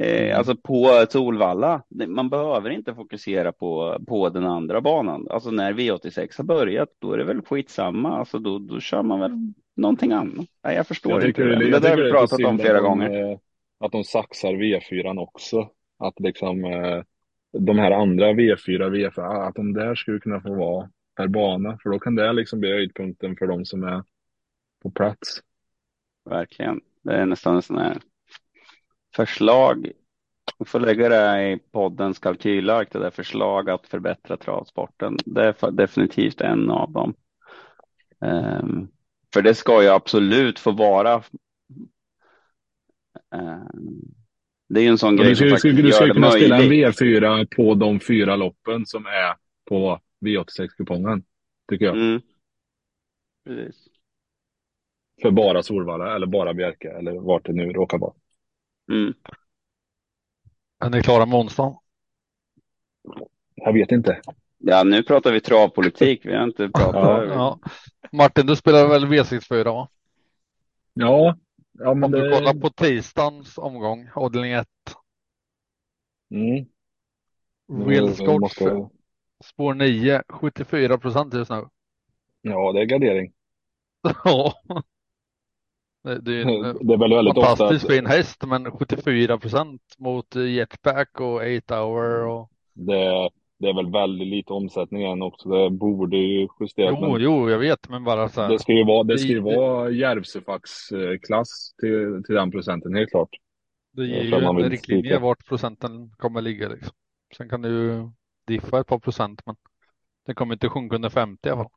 [0.00, 5.26] Eh, alltså på Solvalla, man behöver inte fokusera på, på den andra banan.
[5.30, 8.18] Alltså när V86 har börjat, då är det väl skitsamma.
[8.18, 9.32] Alltså då, då kör man väl
[9.76, 10.46] någonting annat.
[10.64, 11.56] Nej, jag förstår Jag inte det.
[11.56, 13.30] det, jag det har vi pratat om flera att de, gånger.
[13.32, 13.38] eh,
[13.80, 15.68] Att de saxar V4 också.
[15.98, 17.02] Att liksom eh,
[17.58, 21.78] de här andra V4, V5, att de där skulle kunna få vara per bana.
[21.82, 24.02] För då kan det liksom bli höjdpunkten för de som är
[24.82, 25.40] på plats.
[26.30, 26.80] Verkligen.
[27.02, 27.98] Det är nästan en sån här
[29.18, 29.92] förslag.
[30.58, 35.16] Vi får lägga det i poddens kalkylark, det där förslag att förbättra travsporten.
[35.24, 37.14] Det är definitivt en av dem.
[38.20, 38.88] Um,
[39.32, 41.22] för det ska ju absolut få vara.
[43.34, 44.14] Um,
[44.68, 46.68] det är ju en sån Ja, grej du som skulle, du skulle kunna spela en
[46.68, 47.00] möjligt.
[47.00, 49.34] V4 på de fyra loppen som är
[49.68, 51.22] på V86-kupongen.
[51.70, 51.96] Tycker jag.
[51.96, 52.20] Mm.
[53.46, 53.76] Precis.
[55.22, 58.14] För bara Solvalla eller bara Bjerke eller vart det nu råkar vara.
[58.88, 59.14] Mm.
[60.80, 61.74] Är ni klara med onsdagen?
[63.54, 64.20] Jag vet inte.
[64.58, 66.26] Ja, nu pratar vi travpolitik.
[66.26, 67.28] Vi har inte pratat.
[67.28, 67.58] Ja.
[68.12, 69.88] Martin, du spelar väl V64 va?
[70.92, 71.36] Ja,
[71.72, 72.36] ja men Om du det...
[72.36, 74.66] kollar på tisdagens omgång, avdelning 1.
[76.30, 76.66] Mm.
[77.88, 78.88] Real Nu Scotch, måste-
[79.44, 81.66] spår 9, 74 procent just nu.
[82.40, 83.32] Ja, det är gardering.
[84.24, 84.54] Ja.
[86.16, 89.82] Det, är eh, Det är väl väldigt ofta fantastiskt att fin häst, men 74 procent
[89.98, 95.22] mot eh, Jetpack och 8 hour och det, det är väl väldigt lite omsättning än
[95.22, 95.48] också.
[95.48, 96.98] Det borde ju justeras.
[97.00, 98.48] jo, men jo, jag vet, men bara så här.
[98.48, 103.30] det ska ju vara, det ska ju vara Järvsöfax-klass till, till den procenten, helt klart.
[103.92, 106.92] Det ger för ju en riktlinje vart procenten kommer ligga liksom.
[107.36, 108.10] Sen kan det ju
[108.46, 109.56] diffa ett par procent, men
[110.26, 111.72] det kommer inte sjunka under 50 i alla fall.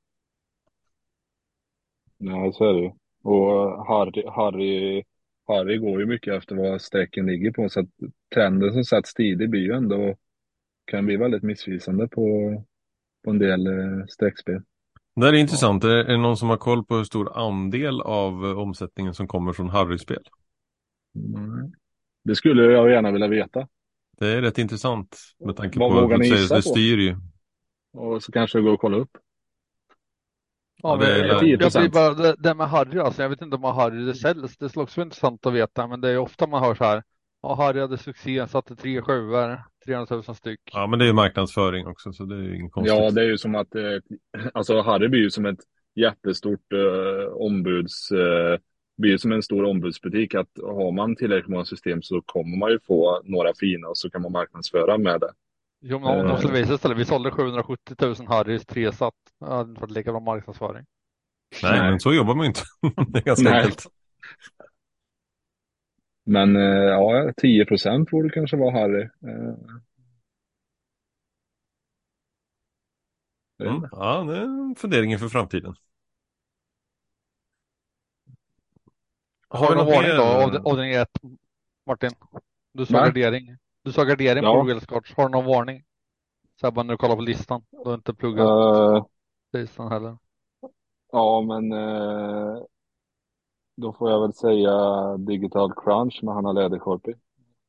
[2.18, 2.92] Nej, så är det ju.
[3.24, 5.04] Och Harry, Harry,
[5.48, 7.70] Harry går ju mycket efter vad strecken ligger på.
[7.70, 7.90] Så att
[8.34, 10.16] trenden som sätts tidigt blir ju ändå,
[10.86, 12.56] kan bli väldigt missvisande på,
[13.24, 14.62] på en del eh, streckspel.
[15.16, 15.84] Det här är intressant.
[15.84, 19.28] Är är det någon som har koll på hur stor andel av eh, omsättningen som
[19.28, 20.24] kommer från Harry-spel?
[21.16, 21.72] Mm.
[22.24, 23.68] Det skulle jag gärna vilja veta.
[24.18, 27.16] Det är rätt intressant med tanke Vad på vågar ni att gissa det styr ju.
[27.94, 29.18] Och så kanske det går att kolla upp.
[30.84, 31.58] Ja, det är 10%.
[31.62, 34.58] jag blir bara, det, det med Harry, alltså, jag vet inte om Harry det säljs.
[34.58, 37.04] Det skulle också vara intressant att veta, men det är ofta man hör så här.
[37.42, 40.60] Ja, Harry hade succé, satte tre sjuor, 300 000 styck.
[40.74, 42.98] Ja, men det är ju marknadsföring också, så det är ju inget konstigt.
[42.98, 43.84] Ja, det är ju som att, eh,
[44.54, 45.60] alltså Harry blir ju som ett
[45.96, 48.60] jättestort eh, ombuds, eh,
[48.98, 50.36] blir ju som en stor ombudsbutik.
[50.36, 54.10] Att har man tillräckligt många system så kommer man ju få några fina och så
[54.10, 55.32] kan man marknadsföra med det.
[55.82, 56.28] Jo, men om Eh.
[56.28, 59.14] de skulle visa istället, vi sålde 770 000 Harrys, tre satt.
[59.40, 60.86] Det hade inte varit lika bra marknadsföring.
[61.64, 61.90] Nej, Nej.
[61.90, 62.62] men så jobbar man ju inte.
[63.12, 63.60] det är ganska Nej.
[63.62, 63.86] enkelt.
[66.26, 69.02] Men eh, ja, 10 procent borde kanske vara Harry.
[69.04, 69.56] Eh,
[73.64, 73.88] Mm.
[73.92, 75.76] Ja, det är en fundering inför framtiden.
[79.48, 81.20] Har du vi någon varning då av, av den ett
[81.86, 82.12] Martin?
[82.74, 83.12] Du sa Va?
[83.84, 84.54] Du sa gardering Ja.
[84.62, 85.14] på Real Scotch.
[85.16, 85.84] Har du någon varning?
[86.56, 87.64] Så här bara när du kollar på listan.
[87.72, 89.06] Du har inte pluggat Eh,
[89.54, 90.18] listan heller.
[91.12, 92.64] ja, men eh,
[93.76, 94.72] då får jag väl säga
[95.18, 97.14] Digital Crunch med Hanna Läderkorpi.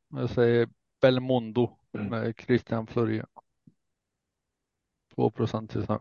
[0.09, 0.69] Jag säger
[1.01, 3.23] Belmondo med Christian Fleury.
[5.15, 5.99] 2 procent just nu.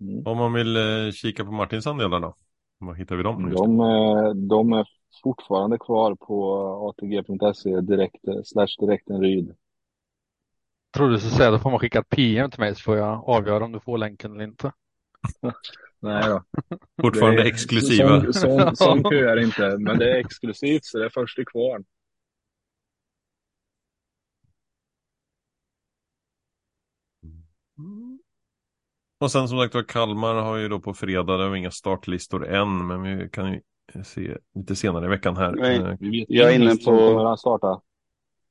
[0.00, 0.26] Mm.
[0.26, 2.36] Om man vill eh, kika på Martins andelar då?
[2.78, 3.50] Var hittar vi dem?
[3.50, 4.86] De, de är
[5.22, 6.54] fortfarande kvar på
[6.88, 9.54] atg.se direkt, slash direktenryd.
[10.96, 13.28] Tror du så säga, då får man skicka ett PM till mig så får jag
[13.28, 14.72] avgöra om du får länken eller inte.
[16.00, 16.42] Nej då.
[17.02, 18.20] Fortfarande Det är- exklusiva.
[18.20, 21.36] Sån, sån, sån kö är det inte, men det är exklusivt så det är först
[21.36, 21.84] till kvarn.
[29.20, 32.46] Och sen som sagt var Kalmar har ju då på fredag, det har inga startlistor
[32.48, 33.60] än, men vi kan ju
[34.04, 35.52] se lite senare i veckan här.
[35.52, 35.76] Nej.
[35.76, 37.80] Eh, Vi Jag är inne som på- starta.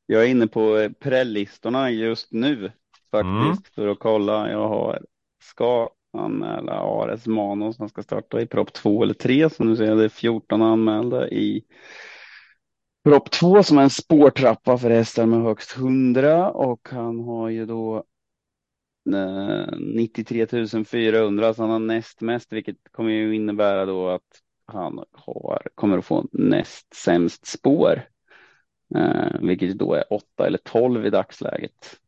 [0.06, 2.72] Jag är inne på eh, prällistorna just nu
[3.12, 4.52] faktiskt för att kolla.
[4.52, 5.06] Jag har,
[5.44, 9.50] ska anmäla Ares Mano som ska starta i propp 2 eller 3.
[9.50, 11.64] Så nu ser det är 14 anmälda i
[13.04, 17.66] propp 2 som är en spårtrappa för hästar med högst 100 och han har ju
[17.66, 18.04] då
[19.14, 20.48] eh, 93
[20.86, 24.22] 400 så han har näst mest vilket kommer ju innebära då att
[24.66, 28.04] han har, kommer att få näst sämst spår.
[28.96, 32.00] Eh, vilket då är 8 eller 12 i dagsläget.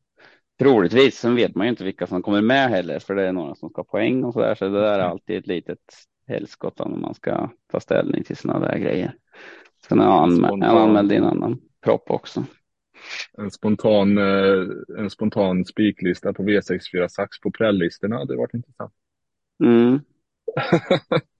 [0.60, 3.56] Troligtvis, sen vet man ju inte vilka som kommer med heller, för det är några
[3.56, 5.80] som ska ha poäng och så där, så det där är alltid ett litet
[6.28, 9.16] helskotta när man ska ta ställning till sådana där grejer.
[9.88, 12.46] Sen har han anmäld en annan propp också.
[13.38, 18.94] En spontan, eh, en spontan spiklista på V64 Sax på prällistorna hade varit intressant.
[19.64, 20.00] Mm.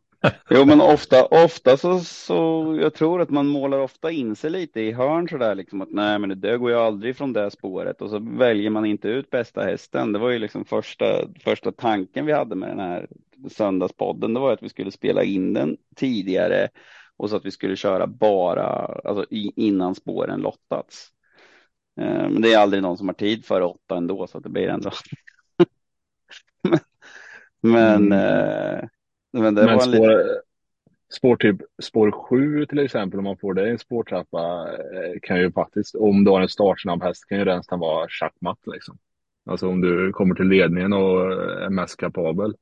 [0.50, 4.82] Jo, men ofta, ofta så, så, jag tror att man målar ofta in sig lite
[4.82, 8.10] i hörn sådär liksom att nej, men det går ju aldrig från det spåret och
[8.10, 10.12] så väljer man inte ut bästa hästen.
[10.12, 11.06] Det var ju liksom första,
[11.44, 13.08] första tanken vi hade med den här
[13.52, 14.34] söndagspodden.
[14.34, 16.70] Det var att vi skulle spela in den tidigare
[17.18, 18.66] och så att vi skulle köra bara
[19.04, 21.12] alltså innan spåren lottats.
[22.02, 24.50] Eh, men det är aldrig någon som har tid för åtta ändå så att det
[24.50, 24.92] blir ändå.
[27.62, 28.90] men, mm.
[29.42, 30.42] Men, det men var spår, lite...
[31.18, 35.40] spår, typ, spår sju till exempel, om man får det i en spårtrappa, eh, kan
[35.40, 38.98] ju faktiskt, om du har en startsnabb häst, kan ju den vara schackmatt liksom.
[39.50, 41.32] Alltså om du kommer till ledningen och
[41.64, 42.54] är mest kapabel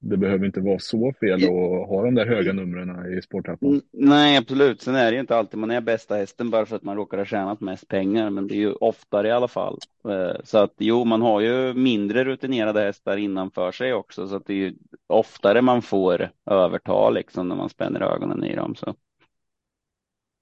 [0.00, 3.82] det behöver inte vara så fel att ha de där höga numren i spårtrappan.
[3.92, 4.82] Nej, absolut.
[4.82, 7.18] Sen är det ju inte alltid man är bästa hästen bara för att man råkar
[7.18, 9.78] ha tjänat mest pengar, men det är ju oftare i alla fall.
[10.08, 14.46] Eh, så att jo, man har ju mindre rutinerade hästar innanför sig också, så att
[14.46, 14.74] det är ju
[15.06, 18.74] oftare man får överta liksom när man spänner ögonen i dem.
[18.74, 18.94] Så.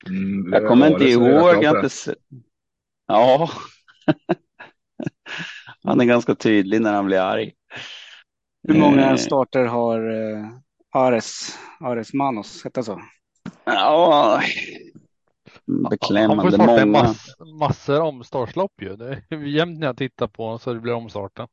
[0.07, 1.65] Mm, jag kommer inte ihåg.
[1.65, 2.15] Jag inte...
[3.07, 3.51] Ja.
[5.83, 7.53] han är ganska tydlig när han blir arg.
[8.69, 9.17] Hur många eh.
[9.17, 10.49] starter har eh,
[10.93, 13.01] Ares, Ares Manos, hette så?
[13.65, 14.41] Ja,
[15.91, 17.27] beklämmande Han får starta mass,
[17.61, 18.97] massor omstartslopp ju.
[18.97, 21.49] Det är jämt när jag tittar på så det blir omstarten.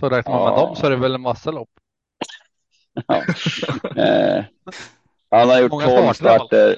[0.00, 0.50] Så räknar man ja.
[0.50, 1.70] med dem så är det väl en massa lopp.
[3.06, 3.22] Ja.
[3.96, 4.44] eh,
[5.30, 6.76] han har gjort 12 starter.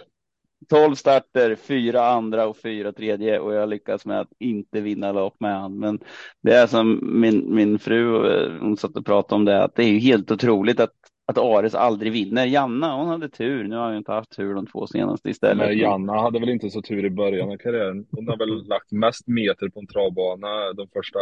[0.72, 5.40] 12 starter, fyra andra och fyra tredje och jag lyckas med att inte vinna lopp
[5.40, 5.78] med han.
[5.78, 5.98] Men
[6.42, 9.84] det är som min, min fru, eh, hon satt och pratade om det, att det
[9.84, 10.92] är ju helt otroligt att,
[11.26, 12.46] att Ares aldrig vinner.
[12.46, 13.64] Janna, hon hade tur.
[13.64, 15.68] Nu har hon inte haft tur de två senaste istället.
[15.68, 18.06] Men Janna hade väl inte så tur i början av karriären.
[18.10, 21.18] Hon har väl lagt mest meter på en travbana de första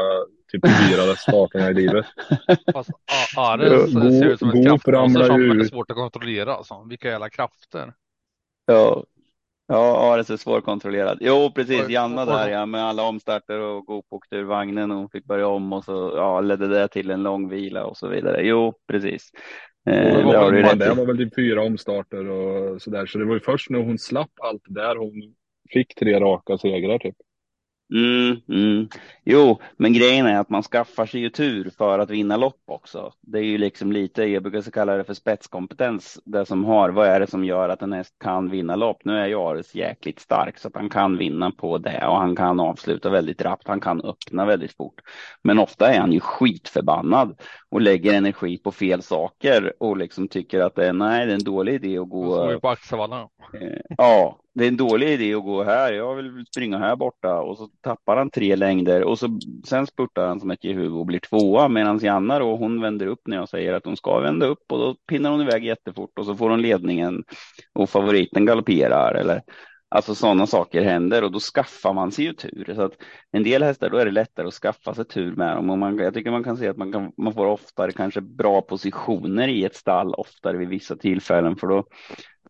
[0.52, 2.06] typ fyra starterna i livet.
[2.72, 2.90] Fast
[3.36, 6.54] Ares ser ut som ett kraftmonster som är svårt att kontrollera.
[6.54, 6.86] Alltså.
[6.88, 7.92] Vilka jävla krafter.
[8.66, 9.04] Ja,
[9.72, 11.18] Ja, Ares är svårkontrollerad.
[11.20, 11.88] Jo, precis.
[11.88, 15.46] Janna där ja, med alla omstarter och Goop åkte ur vagnen och hon fick börja
[15.46, 18.42] om och så ja, ledde det till en lång vila och så vidare.
[18.42, 19.30] Jo, precis.
[19.90, 23.06] Eh, det, var, väl, det var väl typ fyra omstarter och så där.
[23.06, 25.34] Så det var ju först när hon slapp allt det där hon
[25.70, 27.16] fick tre raka segrar typ.
[27.92, 28.88] Mm, mm.
[29.24, 33.12] Jo, men grejen är att man skaffar sig ju tur för att vinna lopp också.
[33.20, 37.08] Det är ju liksom lite, jag brukar kalla det för spetskompetens, det som har, vad
[37.08, 39.04] är det som gör att en häst kan vinna lopp?
[39.04, 42.36] Nu är ju Ares jäkligt stark så att han kan vinna på det och han
[42.36, 45.00] kan avsluta väldigt rappt, han kan öppna väldigt fort.
[45.42, 47.40] Men ofta är han ju skitförbannad
[47.70, 51.34] och lägger energi på fel saker och liksom tycker att det är, nej, det är
[51.34, 52.60] en dålig idé att gå.
[52.60, 53.28] På Axevalla.
[53.54, 55.92] Eh, ja, det är en dålig idé att gå här.
[55.92, 60.26] Jag vill springa här borta och så tappar han tre längder och så sen spurtar
[60.26, 63.48] han som ett jehu och blir tvåa medan Janna då hon vänder upp när jag
[63.48, 66.50] säger att hon ska vända upp och då pinnar hon iväg jättefort och så får
[66.50, 67.24] hon ledningen
[67.72, 69.42] och favoriten galopperar eller
[69.92, 72.72] Alltså sådana saker händer och då skaffar man sig ju tur.
[72.74, 72.92] Så att
[73.32, 75.70] en del hästar, då är det lättare att skaffa sig tur med dem.
[75.70, 78.62] Och man, jag tycker man kan se att man, kan, man får oftare kanske bra
[78.62, 81.56] positioner i ett stall oftare vid vissa tillfällen.
[81.56, 81.84] För då,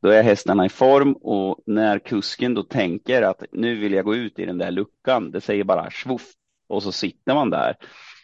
[0.03, 4.15] då är hästarna i form och när kusken då tänker att nu vill jag gå
[4.15, 6.33] ut i den där luckan, det säger bara svoff
[6.69, 7.77] och så sitter man där.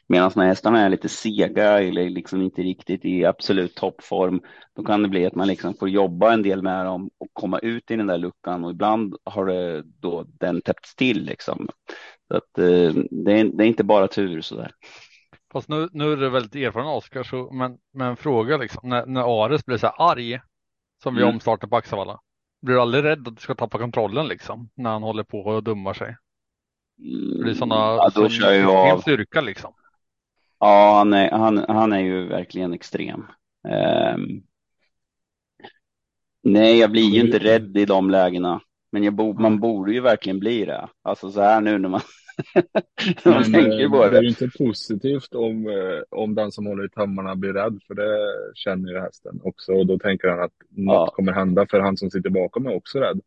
[0.08, 4.40] Medan när hästarna är lite sega eller liksom inte riktigt i absolut toppform,
[4.76, 7.58] då kan det bli att man liksom får jobba en del med dem och komma
[7.58, 11.68] ut i den där luckan och ibland har det då den täppts till liksom.
[12.28, 14.72] Så att eh, det, är, det är inte bara tur sådär.
[15.52, 19.44] Fast nu, nu är det väldigt erfaren Oskar, så, men, men fråga liksom, när, när
[19.44, 20.40] Ares blir så här arg
[21.02, 21.34] som vi mm.
[21.34, 22.20] omstartar på Axevalla.
[22.62, 25.62] Blir du aldrig rädd att du ska tappa kontrollen liksom när han håller på och
[25.62, 26.16] dummar sig?
[27.36, 29.00] Det blir sådana ja, då kör jag av.
[29.00, 29.74] styrka liksom.
[30.58, 33.24] Ja, han är, han, han är ju verkligen extrem.
[34.14, 34.42] Um,
[36.42, 38.60] nej, jag blir ju inte rädd i de lägena.
[38.92, 40.88] Men bo, man borde ju verkligen bli det.
[41.02, 42.00] Alltså så här nu när man,
[43.24, 44.10] när man tänker eh, på det.
[44.10, 47.78] Det är ju inte positivt om, eh, om den som håller i tömmarna blir rädd,
[47.86, 48.18] för det
[48.54, 49.72] känner ju hästen också.
[49.72, 51.12] Och då tänker han att något ja.
[51.14, 53.20] kommer hända, för han som sitter bakom är också rädd.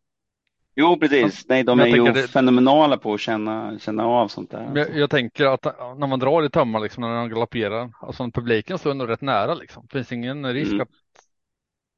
[0.80, 1.46] Jo, precis.
[1.50, 2.28] Nej, de är ju det...
[2.28, 4.72] fenomenala på att känna, känna av sånt där.
[4.76, 5.64] Jag, jag, tänker att
[5.98, 9.54] när man drar i tömmar, liksom, när man galopperar, alltså publiken står ändå rätt nära.
[9.54, 9.88] Liksom.
[9.92, 10.82] Det finns ingen risk mm.
[10.82, 10.90] att,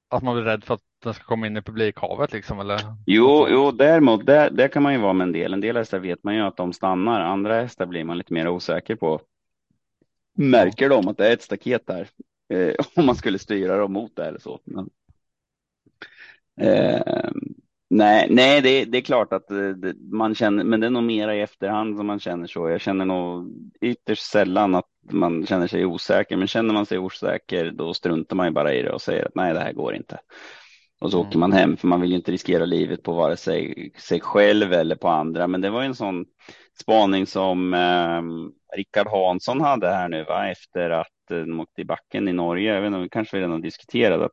[0.09, 2.79] att man blir rädd för att den ska komma in i publikhavet liksom, eller?
[3.05, 5.53] Jo, jo däremot, där, där kan man ju vara med en del.
[5.53, 7.21] En del hästar vet man ju att de stannar.
[7.21, 9.21] Andra hästar blir man lite mer osäker på.
[10.37, 12.09] Märker de att det är ett staket där?
[12.53, 14.59] Eh, om man skulle styra dem mot det eller så.
[14.63, 14.89] Men,
[16.61, 17.31] eh,
[17.93, 21.35] Nej, nej det, det är klart att det, man känner, men det är nog mera
[21.35, 22.69] i efterhand som man känner så.
[22.69, 27.71] Jag känner nog ytterst sällan att man känner sig osäker, men känner man sig osäker
[27.71, 30.19] då struntar man ju bara i det och säger att nej, det här går inte.
[31.01, 31.27] Och så mm.
[31.27, 34.73] åker man hem för man vill ju inte riskera livet på vare sig sig själv
[34.73, 35.47] eller på andra.
[35.47, 36.25] Men det var ju en sån
[36.81, 38.21] spaning som eh,
[38.77, 40.51] Rickard Hansson hade här nu va?
[40.51, 42.73] efter att eh, de åkte i backen i Norge.
[42.73, 44.31] Jag vet inte, kanske vi redan har diskuterat att,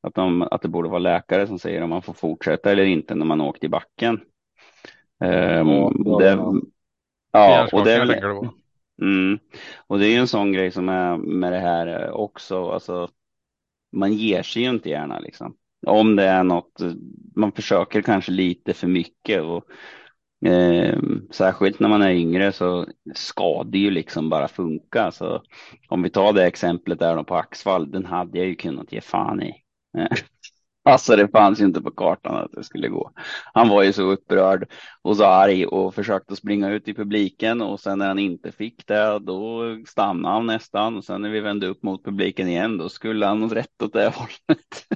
[0.00, 3.14] att, de, att det borde vara läkare som säger om man får fortsätta eller inte
[3.14, 4.20] när man åkt i backen.
[5.24, 6.38] Eh, ja, det,
[7.32, 8.20] ja, och det,
[9.02, 9.38] mm,
[9.86, 12.70] och det är ju en sån grej som är med det här också.
[12.70, 13.08] Alltså,
[13.92, 16.80] man ger sig ju inte gärna liksom om det är något,
[17.36, 19.64] man försöker kanske lite för mycket och
[20.48, 20.98] eh,
[21.30, 25.10] särskilt när man är yngre så ska det ju liksom bara funka.
[25.10, 25.42] Så
[25.88, 29.42] om vi tar det exemplet där på Axvall, den hade jag ju kunnat ge fan
[29.42, 29.54] i.
[30.88, 33.10] Alltså det fanns ju inte på kartan att det skulle gå.
[33.54, 34.72] Han var ju så upprörd
[35.02, 38.86] och så arg och försökte springa ut i publiken och sen när han inte fick
[38.86, 42.88] det då stannade han nästan och sen när vi vände upp mot publiken igen då
[42.88, 44.86] skulle han rätt åt det hållet.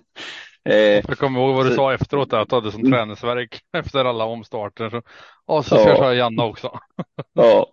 [0.65, 0.77] Eh,
[1.09, 1.77] jag kommer ihåg vad du så...
[1.77, 2.93] sa efteråt, att du hade som mm.
[2.93, 4.91] träningsverk efter alla omstarter.
[4.91, 5.03] Så,
[5.47, 6.79] ja, så ska jag köra Janne också.
[7.33, 7.67] ja.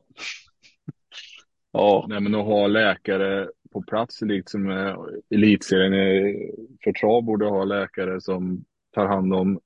[1.72, 2.06] ja.
[2.10, 4.96] Nej, men att ha läkare på plats, liksom eh,
[5.30, 5.94] elitserien
[6.84, 9.60] för trav borde ha läkare som tar hand om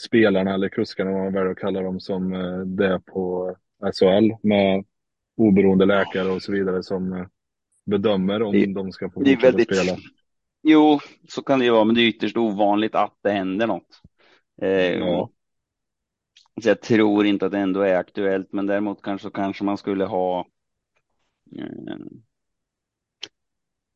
[0.00, 3.56] spelarna eller kuskarna, vad man väljer att kalla dem, som eh, det är på
[3.94, 4.84] SHL med
[5.36, 7.28] oberoende läkare och så vidare som
[7.86, 9.98] bedömer om det, de ska få fortsätta väldigt, spela.
[10.62, 10.98] Jo,
[11.28, 14.00] så kan det ju vara, men det är ytterst ovanligt att det händer något.
[14.62, 15.30] Eh, ja.
[16.62, 20.04] Så jag tror inte att det ändå är aktuellt, men däremot kanske, kanske man skulle
[20.04, 20.46] ha
[21.58, 21.96] eh,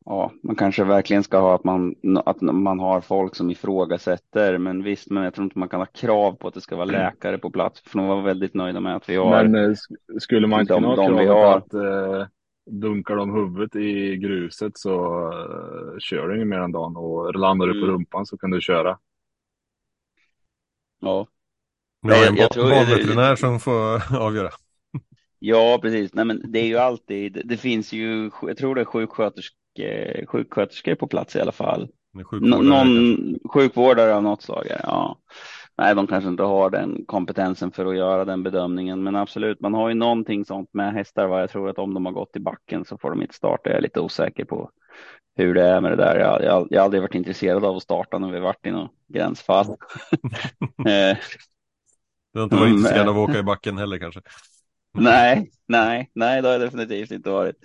[0.08, 1.94] Ja, man kanske verkligen ska ha att man,
[2.24, 4.58] att man har folk som ifrågasätter.
[4.58, 6.84] Men visst, men jag tror inte man kan ha krav på att det ska vara
[6.84, 7.80] läkare på plats.
[7.80, 9.44] För de var väldigt nöjda med att vi har.
[9.44, 9.76] Men eh,
[10.18, 12.26] skulle man inte kunna ha krav på att eh,
[12.70, 17.66] dunkar de huvudet i gruset så uh, kör du ingen mer än dagen och landar
[17.66, 17.90] du på mm.
[17.90, 18.98] rumpan så kan du köra.
[21.00, 21.26] Ja.
[22.02, 24.50] Men det är en barnveterinär som får avgöra.
[25.38, 26.14] Ja, precis.
[26.14, 29.65] Nej, men det är ju alltid, det finns ju, jag tror det är sjuksköterskor,
[30.26, 31.88] sjuksköterskor på plats i alla fall.
[32.24, 35.18] Sjukvårdare, Någon sjukvårdare av något slag, ja
[35.78, 39.02] nej, de kanske inte har den kompetensen för att göra den bedömningen.
[39.02, 41.26] Men absolut, man har ju någonting sånt med hästar.
[41.26, 41.40] Va?
[41.40, 43.70] Jag tror att om de har gått i backen så får de inte starta.
[43.70, 44.70] Jag är lite osäker på
[45.36, 46.18] hur det är med det där.
[46.18, 48.92] Jag, jag, jag har aldrig varit intresserad av att starta när vi varit i något
[49.08, 49.66] gränsfall.
[50.86, 51.16] Eh,
[52.32, 54.20] du har inte varit intresserad av att åka i backen heller kanske?
[54.98, 57.56] nej, nej, nej, det har jag definitivt inte varit.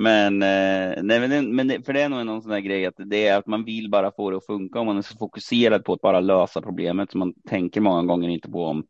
[0.00, 3.28] Men, eh, nej, men, men för det är nog någon sån här grej att det
[3.28, 5.92] är att man vill bara få det att funka om man är så fokuserad på
[5.92, 8.84] att bara lösa problemet så man tänker många gånger inte på om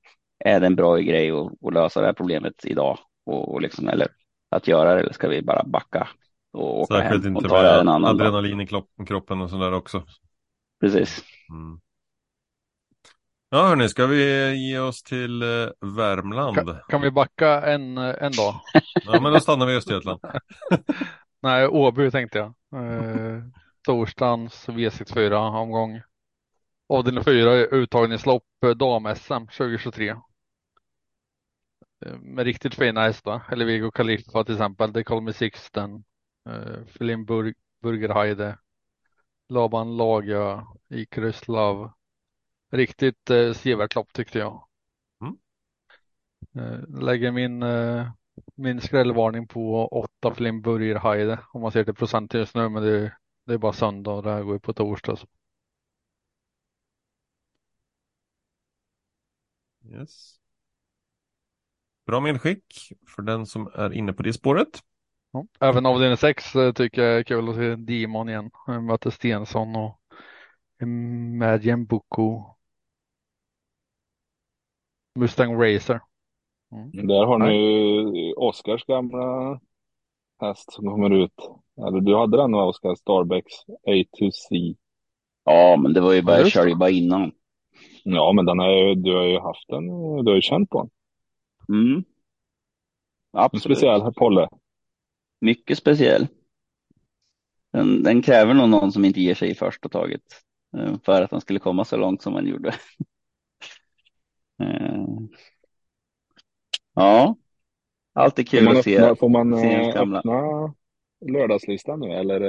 [0.45, 3.89] är det en bra grej att, att lösa det här problemet idag och, och liksom,
[3.89, 4.09] eller
[4.51, 6.09] att göra det eller ska vi bara backa
[6.53, 8.85] och åka Särskilt hem och ta det en annan adrenalin dag.
[9.03, 10.03] i kroppen och sådär också.
[10.81, 11.25] Precis.
[11.53, 11.81] Mm.
[13.53, 16.57] Ja hörni, ska vi ge oss till eh, Värmland?
[16.57, 18.55] Kan, kan, vi backa en, en dag?
[19.05, 20.21] Ja men då stannar vi i Östergötland.
[21.43, 22.55] Nej, Åby tänkte jag.
[22.75, 23.43] Eh,
[23.87, 26.03] torsdagens V64 omgång.
[26.89, 30.09] Avdelning 4 uttagningslopp eh, dam-SM 2023.
[32.07, 33.43] Eh, med riktigt fina hästar.
[33.53, 34.93] Eller Viggo Kaliffa till exempel.
[34.93, 36.05] Det Call Me Sixten.
[36.49, 37.25] Eh, Filin
[37.83, 38.59] Burgerheide.
[39.49, 40.67] Laban Laga.
[40.91, 41.91] Icarus Love.
[42.71, 44.65] Riktigt eh, sevärt lopp tyckte jag.
[45.21, 45.39] Mm.
[46.55, 48.11] Eh, lägger min, eh,
[48.55, 52.83] min skrällvarning på 8 för Limburger Heide om man ser till procent just nu, men
[52.83, 53.17] det,
[53.47, 55.17] det är bara söndag och det här går ju på torsdag.
[55.17, 55.27] Så.
[59.85, 60.37] Yes.
[62.07, 64.83] Bra medskick för den som är inne på det spåret.
[65.33, 65.47] Ja.
[65.61, 68.51] Även avdelning 6 eh, tycker jag är kul att se Dimon igen.
[68.67, 70.01] Möter Stensson och
[71.39, 72.57] Madjen Boko
[75.15, 76.01] Mustang Racer.
[76.73, 77.07] Mm.
[77.07, 79.61] Där har ni Oscars gamla
[80.41, 81.35] häst som kommer ut.
[81.87, 83.53] Eller du hade den va, Oscar Starbecks
[83.87, 84.77] A2C?
[85.45, 87.33] Ja, men det var ju bara, jag körde ju bara innan.
[88.05, 89.87] Ja, men den har du har ju haft den,
[90.25, 90.91] du har ju känt på den.
[91.79, 92.05] Mm.
[93.33, 93.65] Absolut.
[93.67, 94.49] En speciell Polle.
[95.41, 96.27] Mycket speciell.
[97.73, 100.23] Den, den kräver nog någon som inte ger sig i första taget.
[100.77, 102.75] Eh, för att den skulle komma så långt som man gjorde.
[104.61, 105.05] Eh,
[106.95, 107.37] ja,
[108.15, 109.15] alltid kul att se.
[109.17, 110.75] Får man se eh, öppna
[111.27, 112.41] lördagslistan nu eller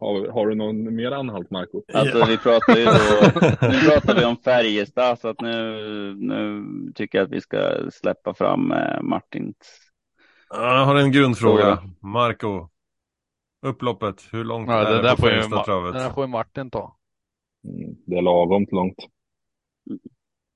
[0.00, 1.82] Har, har du någon mer anhalt, Marco?
[1.94, 2.90] Alltså vi pratar ju då,
[3.68, 5.54] nu pratar vi om Färjestad så att nu,
[6.14, 6.64] nu
[6.94, 9.90] tycker jag att vi ska släppa fram eh, Martins.
[10.50, 11.62] Jag har en grundfråga.
[11.62, 11.82] Fråga.
[12.00, 12.68] Marco.
[13.62, 15.92] Upploppet, hur långt Ja, är det det där på Färjestadtravet?
[15.92, 16.96] Det där får ju Martin ta.
[17.64, 18.96] Mm, det är lagom långt.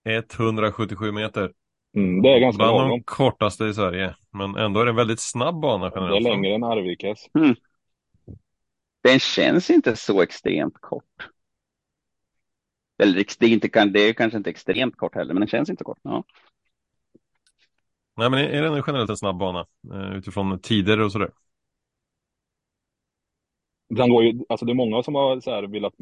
[0.04, 1.52] 177 meter.
[1.96, 2.90] Mm, det är ganska Bland lagom.
[2.90, 4.16] de kortaste i Sverige.
[4.32, 6.24] Men ändå är det en väldigt snabb bana Det är generellt.
[6.24, 7.26] längre än Arvikas.
[9.02, 11.28] Den känns inte så extremt kort.
[13.02, 15.84] Eller det är, inte, det är kanske inte extremt kort heller, men den känns inte
[15.84, 15.98] kort.
[16.02, 16.24] Ja.
[18.16, 19.66] Nej, men är den generellt en snabb bana?
[19.92, 21.30] eh, Utifrån tider och sådär.
[23.88, 25.94] Den går ju, alltså det är många som har så här velat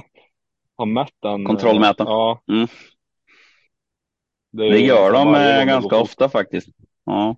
[0.76, 1.44] ha mätt den.
[1.44, 2.04] Kontrollmäta.
[2.04, 2.42] Ja.
[2.48, 2.66] Mm.
[4.56, 6.68] Det ju gör de varje gång eh, det ganska ofta faktiskt.
[7.04, 7.36] Ja.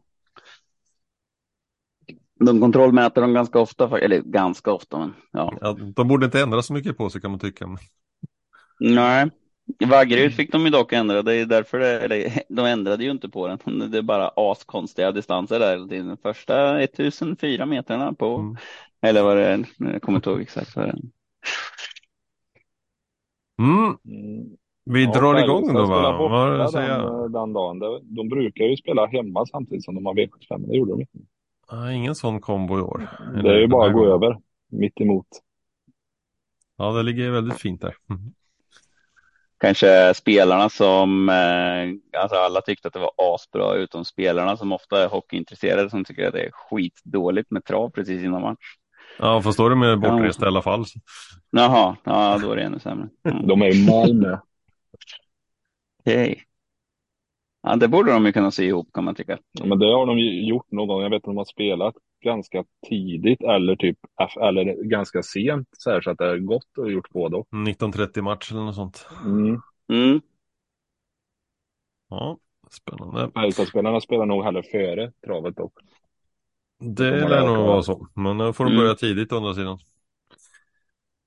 [2.41, 5.59] De kontrollmäter dem ganska ofta, eller ganska ofta, men ja.
[5.61, 7.79] Ja, de borde inte ändra så mycket på sig kan man tycka.
[8.81, 9.31] Nej.
[9.87, 13.29] Vaggeryd fick de ju dock ändra, det är därför det, eller, de ändrade ju inte
[13.29, 13.91] på den.
[13.91, 15.79] Det är bara askonstiga distanser där.
[15.79, 18.57] Det är de första 1004 metrarna på, Mm.
[19.03, 20.99] eller vad det är, jag kommer inte ihåg exakt vad det är.
[23.59, 24.57] Mm, Mm.
[24.89, 26.18] Vi Ja, drar igång då va?
[26.59, 27.78] Vad säger den, den dagen.
[28.03, 30.66] De brukar ju spela hemma samtidigt som de har V75.
[30.68, 31.18] Det gjorde de inte.
[31.66, 33.09] Ah, ingen sån kombo i år.
[33.43, 34.12] Det är ju den bara att gå gången.
[34.12, 34.39] över.
[34.70, 35.26] Mitt emot.
[36.76, 37.95] Ja, det ligger väldigt fint där.
[38.11, 38.32] Mm.
[39.61, 45.05] Kanske spelarna som, eh, alltså alla tyckte att det var asbra, utom spelarna som ofta
[45.05, 48.74] är hockeyintresserade som tycker att det är skitdåligt med trav precis innan match.
[49.18, 50.84] Ja, fast då är det med bortrest i alla fall.
[51.51, 53.09] Jaha, ja då är det ännu sämre.
[53.28, 53.47] Mm.
[53.47, 54.39] De är i Malmö.
[56.01, 56.44] Okej.
[57.62, 59.38] Ja, det borde de ju kunna se ihop kan man tycka.
[59.53, 61.03] Ja, Men det har de ju gjort någon gång.
[61.03, 61.94] Jag vet att de har spelat
[62.24, 63.99] ganska tidigt eller typ
[64.40, 67.49] eller ganska sent så här så att det har gått och gjort både och.
[67.51, 69.07] 19.30 match eller något sånt.
[69.24, 69.61] Mm.
[69.92, 70.20] Mm.
[72.09, 72.38] Ja,
[72.70, 73.30] spännande.
[73.34, 75.72] Färjestadspelarna spelar nog hellre före travet dock.
[76.80, 78.09] Det De lär nog vara så.
[78.14, 78.82] Men då får de Mm.
[78.82, 79.78] börja tidigt å andra sidan.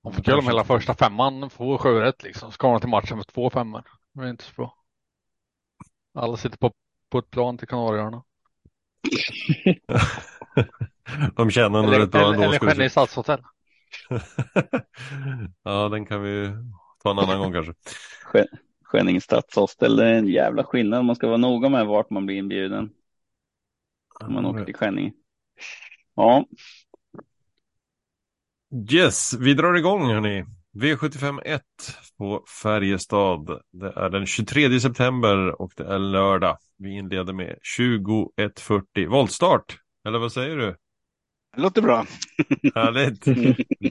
[0.04, 2.52] Om de hela första femman få sju rätt liksom.
[2.52, 3.84] Ska de till matchen med två femmor.
[4.14, 4.78] Det är inte så bra.
[6.14, 6.74] Alla sitter på,
[7.10, 8.24] på ett plan till Kanarieöarna.
[11.36, 12.44] de känner nog Eller, rätt bra ändå.
[12.44, 13.42] eller Skänne i stadshotell.
[15.64, 16.52] ja, den kan vi
[17.04, 17.74] ta en annan gång kanske.
[18.26, 21.06] Skän- Skänninge stadshostel, det är en jävla skillnad.
[21.06, 22.90] Man ska vara noga med vart man blir inbjuden.
[24.20, 25.14] Om man åker till Skänninge.
[26.16, 26.46] Ja,
[28.92, 30.46] Yes, vi drar igång hörni.
[30.74, 31.60] V751
[32.18, 33.62] på Färjestad.
[33.72, 36.58] Det är den 23 september och det är lördag.
[36.78, 39.78] Vi inleder med 21.40 voltstart.
[40.08, 40.76] Eller vad säger du?
[41.56, 42.06] Det låter bra.
[42.76, 43.26] Härligt.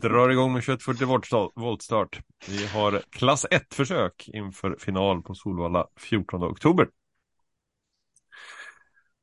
[0.03, 2.21] Drar igång med 21.40 voltstart- voltstart.
[2.49, 6.89] Vi har klass 1-försök inför final på Solvalla 14 oktober.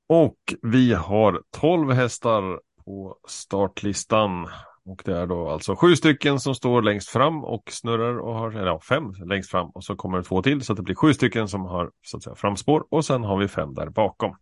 [0.10, 4.47] Och vi har 12 hästar på startlistan.
[4.88, 8.52] Och det är då alltså sju stycken som står längst fram och snurrar och har,
[8.52, 10.96] eller ja, fem längst fram och så kommer det två till så att det blir
[10.96, 14.36] sju stycken som har så att säga framspår och sen har vi fem där bakom.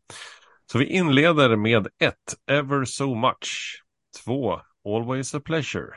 [0.72, 3.84] Så vi inleder med ett Ever So Much.
[4.24, 5.88] Två Always a Pleasure.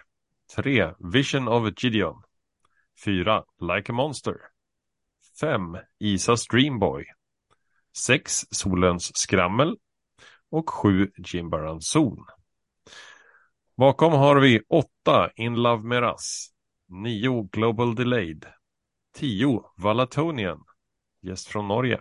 [0.57, 2.22] Tre Vision of Gideon.
[3.05, 4.36] Fyra Like a Monster.
[5.40, 7.05] Fem Isas Dreamboy.
[7.96, 9.76] Sex Solens Skrammel.
[10.51, 12.24] Och sju Jimbaran Zon.
[13.78, 16.48] Bakom har vi 8 In Love Meras,
[16.88, 18.46] 9 Global Delayed,
[19.16, 20.64] 10 Valatonian,
[21.22, 22.00] gäst från Norge,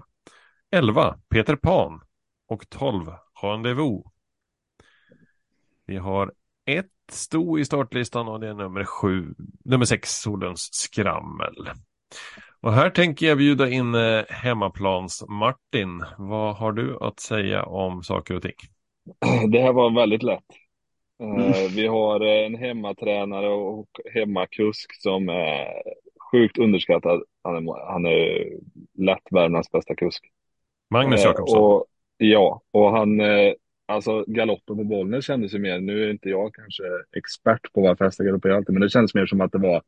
[0.71, 2.01] 11 Peter Pan
[2.47, 3.05] och 12
[3.41, 4.03] Rendezvous.
[5.85, 6.33] Vi har
[6.65, 9.35] ett sto i startlistan och det är nummer 7,
[9.65, 11.69] nummer 6 Solens skrammel.
[12.61, 16.05] Och här tänker jag bjuda in eh, hemmaplans-Martin.
[16.17, 18.57] Vad har du att säga om saker och ting?
[19.51, 20.66] Det här var väldigt lätt.
[21.19, 21.53] Eh, Mm.
[21.75, 25.67] Vi har eh, en hemmatränare och hemmakusk som är
[26.31, 27.23] sjukt underskattad.
[27.43, 28.47] Han är, han är
[28.97, 30.25] lätt Värmlands bästa kusk.
[30.89, 31.63] Magnus Eh, Jakobsson.
[31.63, 31.85] Och,
[32.17, 33.53] ja, och han, eh,
[33.85, 36.83] alltså galoppen på Bollnäs kändes ju mer, nu är inte jag kanske
[37.17, 39.81] expert på varför hästar galopperar alltid, men det kändes mer som att det var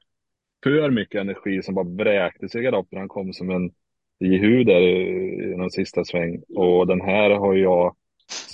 [0.64, 3.00] för mycket energi som bara vräktes i galoppen.
[3.00, 3.72] Han kom som en
[4.20, 6.42] jehu där i, i någon sista sväng.
[6.56, 7.96] Och den här har jag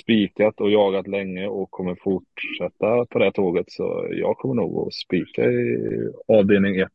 [0.06, 3.72] spikat och jagat länge och kommer fortsätta på det tåget.
[3.72, 5.78] Så jag kommer nog att spika i
[6.28, 6.90] avdelning 1.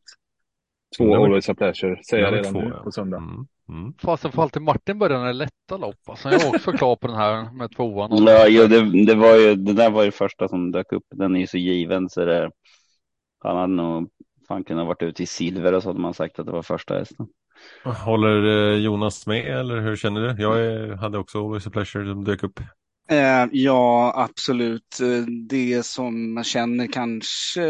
[0.97, 2.83] Två Nummer- Always a Pleasure, säger jag redan två, nu ja.
[2.83, 3.17] på söndag.
[3.17, 3.93] Mm, mm.
[4.01, 6.09] Fasen får alltid Martin börja när det är lätta lopp.
[6.09, 8.25] Alltså, jag är också klar på den här med tvåan.
[8.25, 11.05] ja jo, det, det, var ju, det där var ju första som dök upp.
[11.15, 12.51] Den är ju så given så det,
[13.39, 14.09] Han hade nog
[14.47, 16.97] fan kunnat varit ute i silver och så hade man sagt att det var första
[16.97, 17.27] hästen.
[17.83, 20.41] Håller eh, Jonas med eller hur känner du?
[20.41, 22.59] Jag är, hade också Always a Pleasure som dök upp.
[23.09, 24.99] Eh, ja, absolut.
[24.99, 27.61] Eh, det som man känner kanske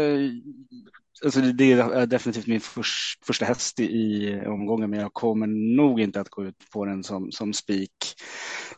[1.24, 5.46] alltså det är definitivt min först, första häst i omgången, men jag kommer
[5.76, 7.90] nog inte att gå ut på den som, som spik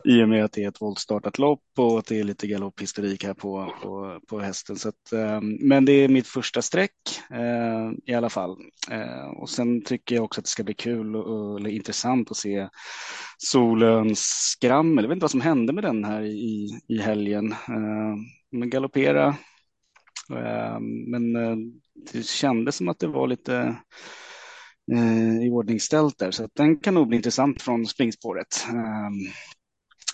[0.05, 3.23] i och med att det är ett voltstartat lopp och att det är lite galopphistorik
[3.23, 4.75] här på, på, på hästen.
[4.75, 6.91] Så att, ehm, men det är mitt första streck
[7.31, 8.57] eh, i alla fall.
[8.91, 12.37] Eh, och sen tycker jag också att det ska bli kul och, eller intressant att
[12.37, 12.69] se
[13.37, 14.19] Solens
[14.51, 15.03] skrammel.
[15.03, 17.51] Jag vet inte vad som hände med den här i, i helgen.
[17.51, 18.15] Eh,
[18.51, 19.35] men galoppera
[21.07, 21.35] men
[21.95, 23.75] det kändes som att det var lite
[24.91, 28.65] eh, i ordningställt där, så att den kan nog bli intressant från springspåret.
[28.69, 29.09] Eh,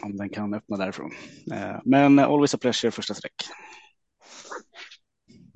[0.03, 1.11] om den kan öppna därifrån.
[1.53, 3.33] Eh, men always a pleasure första sträck.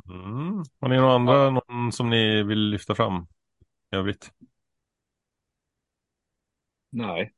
[0.10, 0.64] Mm.
[0.82, 3.28] Har ni några andra någon som ni vill lyfta fram
[3.92, 4.32] i övrigt?
[6.92, 7.34] Nej.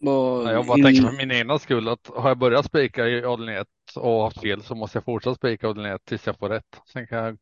[0.00, 3.56] Och jag bara tänker för min egna skull att har jag börjat spika i avdelning
[3.56, 3.66] 1
[3.96, 6.80] och haft fel så måste jag fortsätta spika i avdelning 1 tills jag får rätt.
[6.92, 7.38] Sen kan jag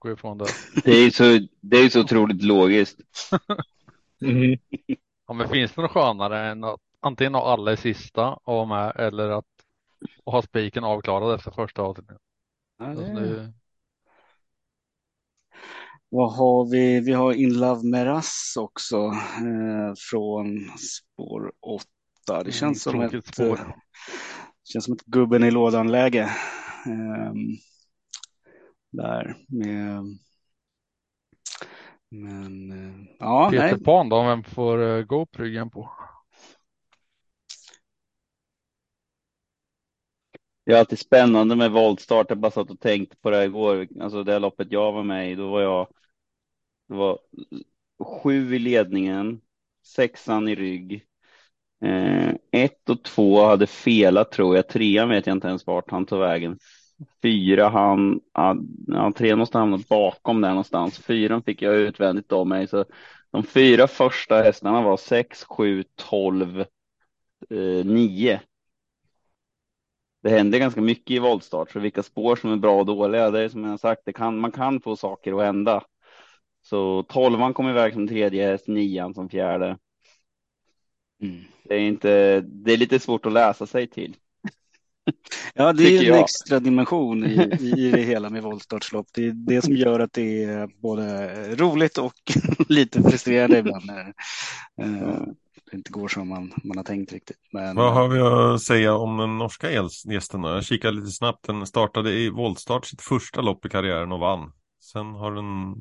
[0.00, 0.46] gå ifrån det.
[0.84, 3.00] Det är så, det är så otroligt logiskt.
[4.22, 4.58] mm.
[5.26, 8.66] Ja, men finns det något skönare än att antingen ha alla i sista och vara
[8.66, 9.44] med eller att
[10.24, 12.20] ha spiken avklarad efter första avdelningen?
[12.78, 13.20] Ja, det...
[13.20, 13.52] det...
[16.08, 17.00] Vad har vi?
[17.00, 18.96] Vi har In Love Meras också
[19.36, 22.42] eh, från spår 8.
[22.44, 23.58] Det känns mm, som ett spår.
[23.58, 23.74] Eh,
[24.64, 26.22] känns som ett gubben i lådan läge.
[26.86, 27.32] Eh,
[28.90, 30.18] där med
[32.10, 33.48] men ja.
[33.50, 33.84] Peter nej.
[33.84, 35.90] Pan då, vem får uh, gå på ryggen på?
[40.64, 42.26] Det är alltid spännande med voltstart.
[42.28, 43.88] Jag bara satt och tänkte på det igår.
[44.00, 45.88] Alltså det loppet jag var med i, då var jag.
[46.88, 47.18] Det var
[48.22, 49.40] sju i ledningen,
[49.86, 51.06] sexan i rygg.
[51.84, 54.68] Eh, ett och två hade felat tror jag.
[54.68, 56.58] Trean vet jag inte ens vart han tog vägen
[57.22, 58.20] fyra han,
[58.86, 60.98] ja, tre måste hamna bakom där någonstans.
[60.98, 62.66] Fyran fick jag utvändigt av mig.
[62.68, 62.84] Så
[63.30, 66.60] de fyra första hästarna var sex, sju, tolv,
[67.50, 68.40] eh, nio.
[70.22, 73.40] Det händer ganska mycket i voltstart, så vilka spår som är bra och dåliga, det
[73.40, 75.84] är som jag sagt, det kan, man kan få saker att hända.
[76.62, 79.78] Så tolvan kom iväg som tredje häst, nian som fjärde.
[81.22, 81.44] Mm.
[81.64, 84.16] Det är inte, det är lite svårt att läsa sig till.
[85.54, 86.18] Ja, det är en jag.
[86.18, 89.06] extra dimension i, i det hela med voltstartslopp.
[89.14, 92.12] Det är det som gör att det är både roligt och
[92.68, 94.14] lite frustrerande ibland när
[94.82, 95.22] eh,
[95.70, 97.36] det inte går som man, man har tänkt riktigt.
[97.52, 99.70] Men, Vad har vi att säga om den norska
[100.04, 100.42] gästen?
[100.42, 101.46] Jag kikade lite snabbt.
[101.46, 104.52] Den startade i voltstart sitt första lopp i karriären och vann.
[104.80, 105.74] Sen har den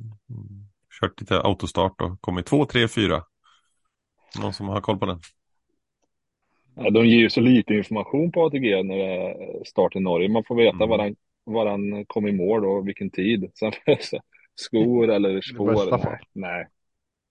[1.01, 3.23] kört lite autostart och kommit två, tre, fyra.
[4.41, 5.19] Någon som har koll på den?
[6.81, 10.29] Ja, de ger ju så lite information på ATG när det är start i Norge.
[10.29, 10.89] Man får veta mm.
[10.89, 13.51] var, han, var han kom i mål och vilken tid.
[13.55, 13.71] Sen
[14.55, 15.97] skor eller spår.
[15.97, 16.67] Nej, nej.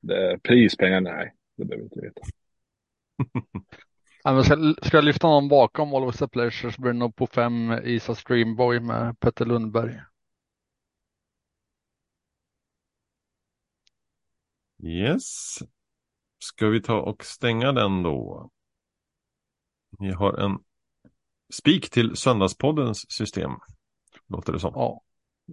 [0.00, 1.34] Det, prispengar, nej.
[1.56, 2.20] Det behöver vi inte veta.
[4.24, 7.16] ja, men ska, ska jag lyfta någon bakom Always a Pleasure så blir det nog
[7.16, 10.00] på fem Isa Streamboy med Petter Lundberg.
[14.82, 15.58] Yes.
[16.38, 18.50] Ska vi ta och stänga den då?
[19.98, 20.58] Ni har en
[21.52, 23.50] spik till Söndagspoddens system.
[24.28, 24.72] Låter det som.
[24.74, 25.02] Ja.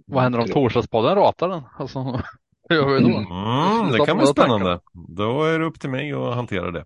[0.06, 1.62] Vad händer om Torsdagspodden ratar den?
[1.78, 1.98] Alltså,
[2.68, 3.18] hur gör vi då?
[3.18, 4.80] Mm, det kan bli spännande.
[5.08, 6.84] Då är det upp till mig att hantera det.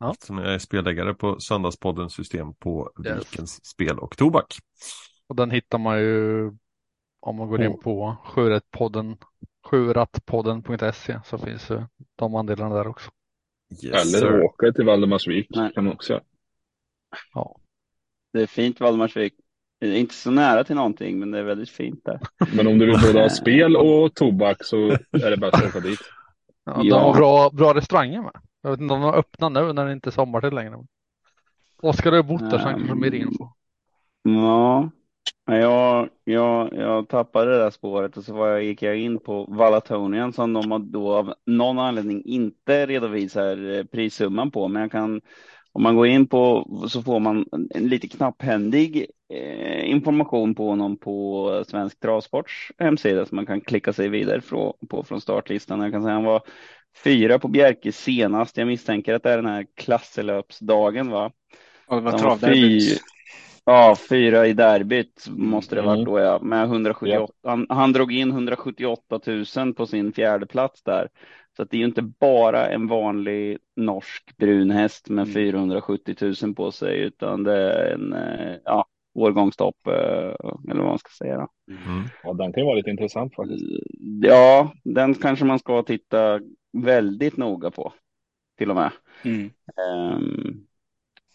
[0.00, 0.10] Ja.
[0.10, 3.18] Eftersom jag är spelägare på Söndagspoddens system på yes.
[3.18, 4.58] Vikens Spel och Tobak.
[5.28, 6.46] Och den hittar man ju
[7.20, 8.16] om man går in på
[9.62, 11.82] sjurattpodden.se så finns ju
[12.16, 13.10] de andelarna där också.
[13.84, 16.22] Yes, Eller åka till Valdemarsvik kan man också göra.
[17.34, 17.56] Ja.
[18.32, 19.34] Det är fint Valdemarsvik.
[19.80, 22.20] Det är inte så nära till någonting, men det är väldigt fint där.
[22.56, 24.76] Men om du vill både ha spel och tobak så
[25.12, 26.00] är det bäst att åka dit.
[26.64, 28.32] Ja, de har bra, bra restauranger med.
[28.62, 30.84] Jag vet inte om de har öppnat nu när det inte är sommartid längre.
[31.82, 33.48] Oskar har bott där så han kanske mer info.
[34.22, 34.90] Ja,
[35.46, 39.44] jag, jag, jag tappade det där spåret och så var jag, gick jag in på
[39.44, 44.68] Valatonian som de då av någon anledning inte redovisar eh, prissumman på.
[44.68, 45.20] Men jag kan
[45.72, 50.96] om man går in på så får man en lite knapphändig eh, information på honom
[50.96, 55.80] på Svensk Travsports hemsida som man kan klicka sig vidare från, på från startlistan.
[55.80, 56.42] Jag kan säga han var
[57.04, 58.56] fyra på Bjerke senast.
[58.56, 61.30] Jag misstänker att det är den här klasselöpsdagen va?
[61.88, 63.00] Ja, det var travderbyt.
[63.64, 65.90] Ja, fyra i derbyt måste det Mm.
[65.90, 66.38] varit då ja.
[66.42, 67.32] Med 178.
[67.42, 69.20] Han, han drog in 178
[69.56, 71.08] 000 på sin fjärde plats där.
[71.58, 75.34] Så att det är ju inte bara en vanlig norsk brun häst med Mm.
[75.34, 80.34] 470 000 på sig, utan det är en eh, ja, årgångstopp, eh,
[80.70, 81.48] eller vad man ska säga.
[81.68, 82.04] Mm.
[82.22, 83.64] Ja, den kan ju vara lite intressant faktiskt.
[84.22, 86.40] Ja, den kanske man ska titta
[86.72, 87.92] väldigt noga på,
[88.58, 88.90] till och med.
[89.22, 89.50] Mm.
[89.80, 90.56] Ehm,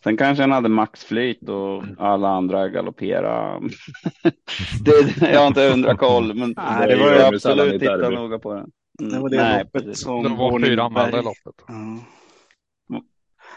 [0.04, 3.60] sen kanske han hade maxflyt och alla andra galoppera.
[4.86, 8.72] det, jag har inte hundra koll, men Nej, det var absolut titta noga på den.
[9.00, 10.04] Det var det nej, loppet precis.
[10.04, 11.56] som Det var fyra anmälda i loppet.
[11.68, 12.04] Ja.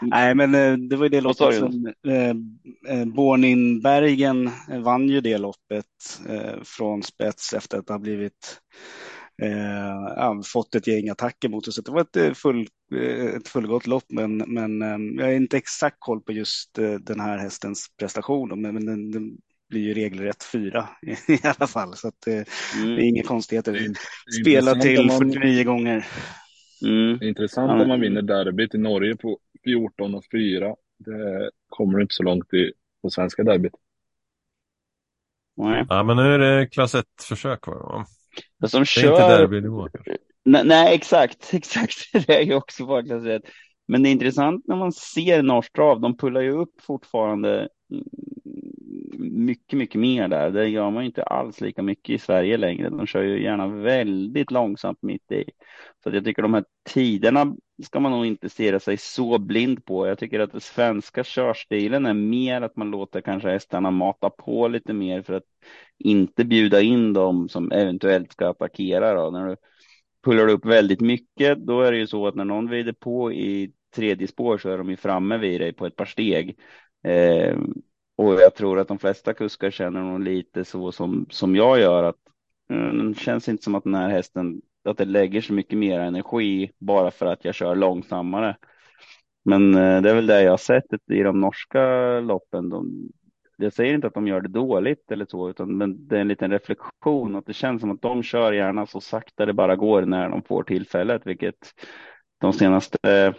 [0.01, 2.29] Nej, men eh, det var ju det loppet som eh,
[2.95, 4.49] eh, Borninbergen
[4.83, 5.85] vann ju det loppet
[6.29, 8.61] eh, från spets efter att ha blivit
[9.41, 11.73] eh, ja, fått ett gäng attacker mot sig.
[11.73, 12.67] Så det var ett, eh, full,
[13.35, 17.19] ett fullgott lopp, men, men eh, jag har inte exakt koll på just eh, den
[17.19, 19.37] här hästens prestation, men, men den, den
[19.69, 20.89] blir ju regelrätt fyra
[21.27, 22.45] i alla fall, så att, eh, det
[22.83, 23.71] Mm, är inga konstigheter.
[23.73, 23.95] Det
[24.41, 26.07] Spela till om man- 49 gånger.
[26.85, 27.21] mm.
[27.23, 30.75] Intressant Ja, om man vinner derbyt i Norge på 14 och 4.
[30.97, 32.71] Det kommer inte så långt i,
[33.01, 33.73] på svenska derbyt.
[35.57, 35.85] Nej.
[35.89, 37.67] Ja, men nu är det klass 1-försök.
[37.67, 38.05] Va?
[38.59, 39.89] Det Det är inte kör derbynivå.
[40.45, 41.95] Nej, nej, exakt, exakt.
[42.27, 43.41] Det är ju också bara klass ett.
[43.87, 46.01] Men det är intressant när man ser norsk trav.
[46.01, 47.69] De pullar ju upp fortfarande
[49.19, 50.51] mycket, mycket mer där.
[50.51, 52.89] Det gör man ju inte alls lika mycket i Sverige längre.
[52.89, 55.45] De kör ju gärna väldigt långsamt mitt i.
[56.03, 59.85] Så att jag tycker de här tiderna ska man nog inte stirra sig så blind
[59.85, 60.07] på.
[60.07, 64.67] Jag tycker att den svenska körstilen är mer att man låter kanske hästarna mata på
[64.67, 65.43] lite mer för att
[65.97, 69.13] inte bjuda in dem som eventuellt ska attackera.
[69.13, 69.29] Då.
[69.29, 69.55] När du
[70.25, 73.71] pullar upp väldigt mycket, då är det ju så att när någon vrider på i
[73.95, 76.59] tredje spår så är de ju framme vid dig på ett par steg.
[77.03, 77.57] Eh,
[78.17, 82.03] och jag tror att de flesta kuskar känner nog lite så som, som jag gör,
[82.03, 82.15] att
[82.69, 85.99] eh, det känns inte som att den här hästen, att det lägger så mycket mer
[85.99, 88.57] energi bara för att jag kör långsammare.
[89.45, 91.79] Men eh, det är väl det jag har sett i de norska
[92.19, 92.69] loppen.
[92.69, 93.09] De,
[93.57, 96.27] jag säger inte att de gör det dåligt eller så, utan men det är en
[96.27, 100.01] liten reflektion att det känns som att de kör gärna så sakta det bara går
[100.01, 101.73] när de får tillfället, vilket
[102.37, 103.33] de senaste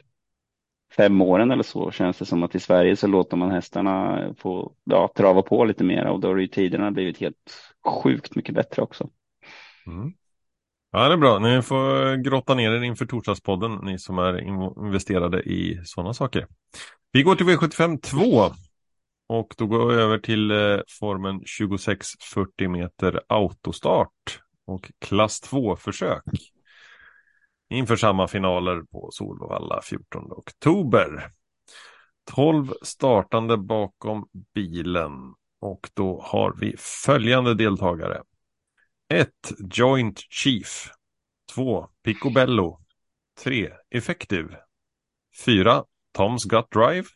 [0.97, 4.73] fem åren eller så känns det som att i Sverige så låter man hästarna få
[4.85, 7.52] ja, trava på lite mer och då har ju tiderna blivit helt
[8.02, 9.10] sjukt mycket bättre också.
[9.86, 10.12] Mm.
[10.90, 11.39] Ja, det är bra.
[11.39, 14.39] Ni får grotta ner er inför torsdagspodden, ni som är
[14.86, 16.47] investerade i sådana saker.
[17.12, 18.55] Vi går till V75 2.
[19.28, 26.24] Och då går vi över till eh, formen 2640 meter autostart och klass 2-försök.
[27.68, 31.32] Inför samma finaler på Solvalla 14 oktober.
[32.24, 38.22] 12 startande bakom bilen och då har vi följande deltagare.
[39.08, 39.30] 1.
[39.74, 40.90] Joint Chief
[41.54, 41.88] 2.
[42.02, 42.80] Picobello
[43.44, 43.72] 3.
[43.90, 44.56] Effective
[45.44, 45.84] 4.
[46.18, 47.06] Tom's Gut Drive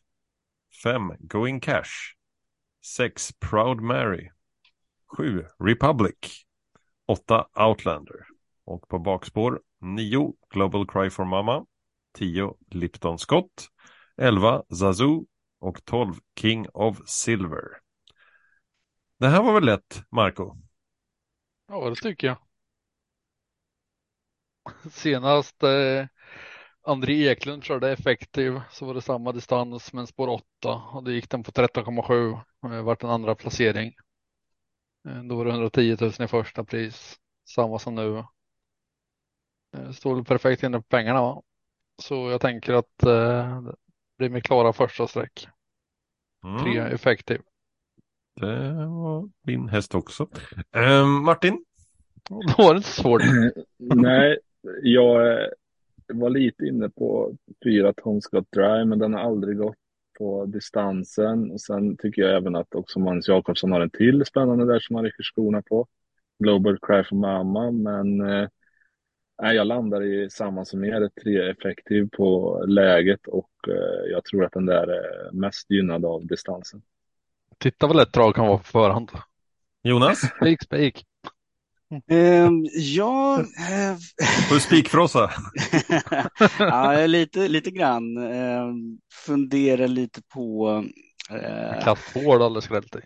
[0.82, 1.12] 5.
[1.18, 2.14] Going Cash
[2.96, 3.32] 6.
[3.40, 4.30] Proud Mary
[5.16, 5.44] 7.
[5.64, 6.16] Republic
[7.06, 7.46] 8.
[7.54, 8.26] Outlander
[8.64, 10.34] och på bakspår 9.
[10.50, 11.66] Global Cry for Mama
[12.18, 12.54] 10.
[12.70, 13.68] Lipton Scott
[14.16, 14.62] 11.
[14.68, 15.24] Zazu
[15.60, 16.14] och 12.
[16.40, 17.64] King of Silver.
[19.18, 20.56] Det här var väl lätt, Marco?
[21.68, 22.36] Ja, det tycker jag.
[24.92, 26.06] Senast eh,
[26.82, 31.30] André Eklund körde effektiv så var det samma distans men spår 8 och då gick
[31.30, 32.40] den på 13,7.
[32.64, 33.94] Eh, vart en andra placering.
[35.09, 37.16] Eh, då var det 110 000 i första pris.
[37.48, 38.24] Samma som nu.
[39.77, 41.43] Eh, stod perfekt inne på pengarna va?
[42.03, 43.74] Så jag tänker att eh, det
[44.19, 45.49] blir med klara första streck.
[46.44, 46.62] Mm.
[46.62, 47.40] Tre effektiv.
[48.40, 50.28] Det var min häst också.
[50.77, 51.65] Eh, Martin?
[52.28, 53.23] Då var det inte svårt.
[53.78, 54.39] Nej,
[54.82, 55.49] jag eh,
[56.07, 59.77] var lite inne på fyra Tom Scott Drive, men den har aldrig gått
[60.19, 61.51] på distansen.
[61.51, 64.97] Och sen tycker jag även att också Magnus Jakobsson har en till spännande där som
[64.97, 65.86] han rycker skorna på.
[66.39, 68.49] Global Cry for Mama, men eh,
[69.42, 74.44] nej, jag landar i samma som er, tre effektiv på läget och eh, jag tror
[74.44, 76.82] att den där är mest gynnad av distansen.
[77.59, 79.10] Titta vad lätt drag kan vara på förhand.
[79.82, 80.20] Jonas?
[80.36, 81.06] Spik, spik.
[82.10, 83.96] Ehm, ja, eh,
[84.48, 85.30] Får du spikfrossa?
[86.59, 88.16] ja, lite, lite grann.
[88.16, 90.68] Ehm, funderar lite på...
[91.30, 93.00] eh, 2 har du aldrig skrällt i.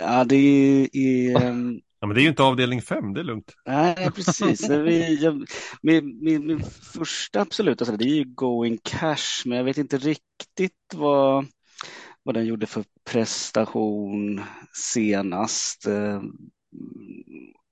[0.00, 1.42] ja, det är...
[1.42, 3.54] ehm, Ja, men det är ju inte avdelning fem, det är lugnt.
[3.66, 4.70] Nej, precis.
[4.70, 5.46] Vi, jag,
[5.82, 6.62] min, min, min
[6.94, 11.46] första absoluta, alltså, det är ju going cash, men jag vet inte riktigt vad,
[12.22, 14.40] vad den gjorde för prestation
[14.72, 15.86] senast.
[15.86, 16.22] Eh,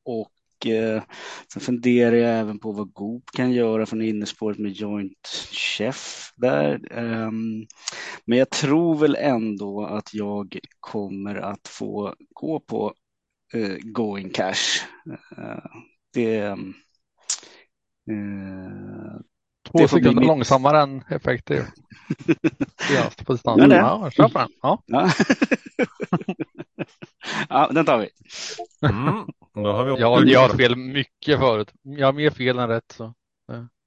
[0.04, 1.02] och eh,
[1.52, 6.98] sen funderar jag även på vad Goop kan göra från innerspåret med Joint Chef där.
[6.98, 7.66] Um,
[8.24, 12.94] men jag tror väl ändå att jag kommer att få gå på
[13.54, 14.82] uh, Going Cash.
[15.38, 15.64] Uh,
[16.14, 16.56] det, uh,
[19.70, 20.26] Två sekunder mitt...
[20.26, 21.62] långsammare än effektiv.
[23.26, 23.70] På distansen.
[23.70, 24.48] Ja, kör på den.
[24.62, 24.82] Ja.
[24.86, 25.10] Ja.
[27.48, 28.08] ja, den tar vi.
[28.88, 29.26] Mm.
[29.54, 31.72] Då har vi jag, jag har fel mycket förut.
[31.82, 32.92] Jag har mer fel än rätt.
[32.96, 33.14] Så.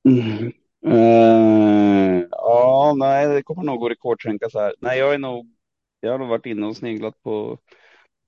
[0.09, 0.51] Mm.
[0.87, 4.75] Uh, ja, nej, det kommer nog gå rekordtränka så här.
[4.79, 5.47] Nej, jag är nog.
[5.99, 7.57] Jag har nog varit inne och sneglat på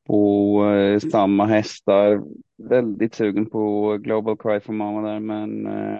[0.05, 2.23] på uh, samma hästar.
[2.57, 5.99] Väldigt sugen på Global Cry for Mama där, men uh,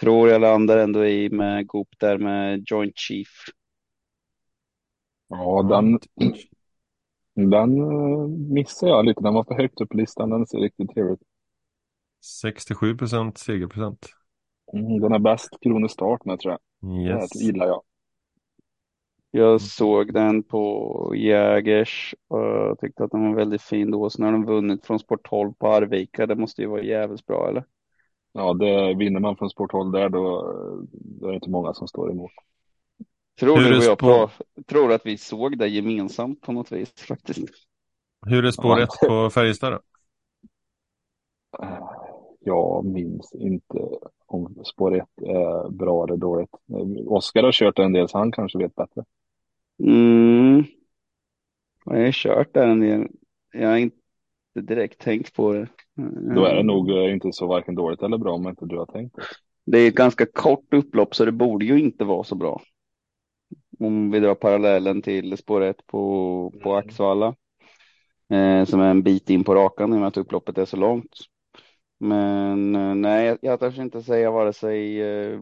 [0.00, 3.28] tror jag landar ändå i med Goop där med Joint Chief.
[5.28, 5.98] Ja, den,
[7.50, 9.20] den uh, missar jag lite.
[9.20, 10.30] Den var för högt upp på listan.
[10.30, 11.22] Den ser riktigt trevlig ut.
[12.42, 14.06] 67 procent segerprocent.
[14.72, 16.60] Mm, den är bäst Kronestart med tror jag.
[17.06, 17.30] Yes.
[17.30, 17.82] Det gillar jag.
[19.36, 24.10] Jag såg den på Jägers och tyckte att den var väldigt fin då.
[24.10, 27.48] Så när de vunnit från Sport 12 på Arvika, det måste ju vara jävligt bra
[27.48, 27.64] eller?
[28.32, 30.52] Ja, det vinner man från Sport 12 där då,
[30.92, 32.30] då är det inte många som står emot.
[33.40, 34.30] Tror du och jag på,
[34.66, 37.48] tror att vi såg det gemensamt på något vis faktiskt.
[38.26, 39.08] Hur är spår 1 ja.
[39.08, 39.80] på Färjestad då?
[42.40, 43.88] Jag minns inte
[44.26, 46.50] om spår 1 är bra eller dåligt.
[47.06, 49.04] Oskar har kört en del så han kanske vet bättre.
[49.78, 50.64] Mm.
[51.84, 53.08] Jag har kört där en del.
[53.52, 53.96] Jag har inte
[54.54, 55.68] direkt tänkt på det.
[56.34, 59.16] Då är det nog inte så varken dåligt eller bra om inte du har tänkt
[59.66, 59.78] det.
[59.78, 62.62] Är ett ganska kort upplopp så det borde ju inte vara så bra.
[63.78, 66.78] Om vi drar parallellen till spår 1 på, på mm.
[66.78, 67.34] Axvalla.
[68.30, 70.76] Eh, som är en bit in på rakan i och med att upploppet är så
[70.76, 71.16] långt.
[71.98, 75.40] Men eh, nej, jag törs inte säga vare sig, eh,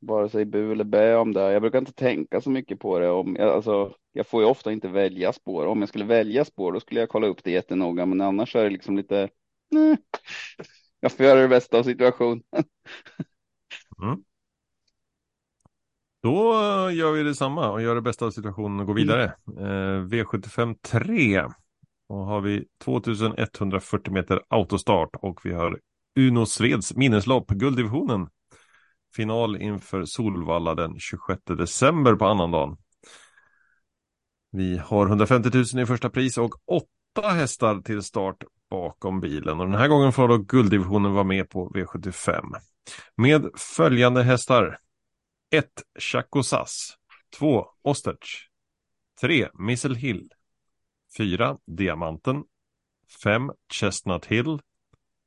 [0.00, 1.52] vare sig bu eller bä om det.
[1.52, 3.10] Jag brukar inte tänka så mycket på det.
[3.10, 5.66] Om, alltså, jag får ju ofta inte välja spår.
[5.66, 8.06] Om jag skulle välja spår då skulle jag kolla upp det jättenoga.
[8.06, 9.28] Men annars är det liksom lite,
[9.70, 9.96] nej.
[11.00, 12.42] jag får göra det bästa av situationen.
[14.02, 14.22] Mm.
[16.22, 19.24] Då eh, gör vi detsamma och gör det bästa av situationen och går vidare.
[19.58, 21.44] Eh, V75 3.
[22.08, 25.80] Och har vi 2140 meter autostart och vi har
[26.18, 28.28] Uno Sveds minneslopp, gulddivisionen.
[29.16, 32.76] Final inför Solvalla den 26 december på annandagen.
[34.50, 38.36] Vi har 150 000 i första pris och åtta hästar till start
[38.70, 39.60] bakom bilen.
[39.60, 42.42] Och den här gången får då gulddivisionen vara med på V75.
[43.16, 44.78] Med följande hästar.
[45.50, 45.66] 1.
[45.98, 46.94] Chaco Sass.
[47.38, 47.66] 2.
[47.82, 48.48] Osterch.
[49.20, 49.48] 3.
[49.54, 50.28] Missel Hill.
[51.16, 51.58] 4.
[51.66, 52.44] Diamanten.
[53.22, 53.50] 5.
[53.72, 54.58] Chestnut Hill.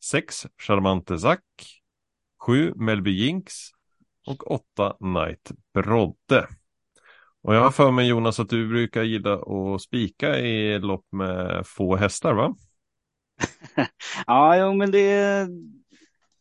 [0.03, 0.47] 6.
[0.57, 1.80] Charmante Zack.
[2.45, 2.73] 7.
[2.75, 3.53] Melby Jinx.
[4.27, 4.95] Och 8.
[4.99, 6.47] Knight Brodde.
[7.43, 11.67] Och jag har för mig Jonas att du brukar gilla att spika i lopp med
[11.67, 12.55] få hästar va?
[14.27, 15.47] ja, jo, men det,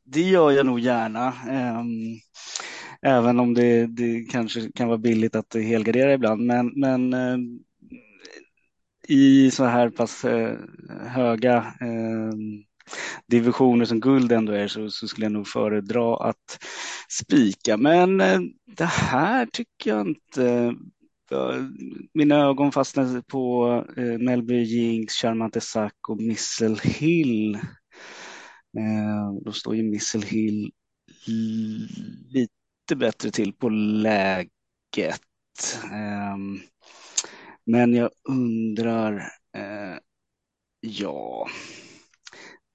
[0.05, 1.29] det gör jag nog gärna.
[1.29, 2.21] Um,
[3.03, 6.47] även om det, det kanske kan vara billigt att helgardera ibland.
[6.47, 7.39] Men, men eh,
[9.09, 10.57] i så här pass uh,
[11.07, 12.65] höga ehm,
[13.27, 16.65] divisioner som guld ändå är så, så, skulle jag nog föredra att
[17.09, 17.77] spika.
[17.77, 18.41] Men eh,
[18.77, 20.75] det här tycker jag inte
[22.15, 27.55] mina ögon fastnade på eh, Melby Jinx, Charmante Sack och Missel Hill.
[28.79, 30.73] Eh, då står ju Missel Hill
[32.29, 35.21] lite bättre till på läget.
[35.93, 36.61] Ehm,
[37.65, 39.23] men jag undrar,
[40.81, 41.49] ja,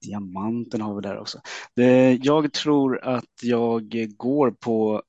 [0.02, 1.40] diamanten har vi där också.
[1.76, 5.02] Det, jag tror att jag går på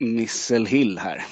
[0.00, 1.24] Missile Hill här.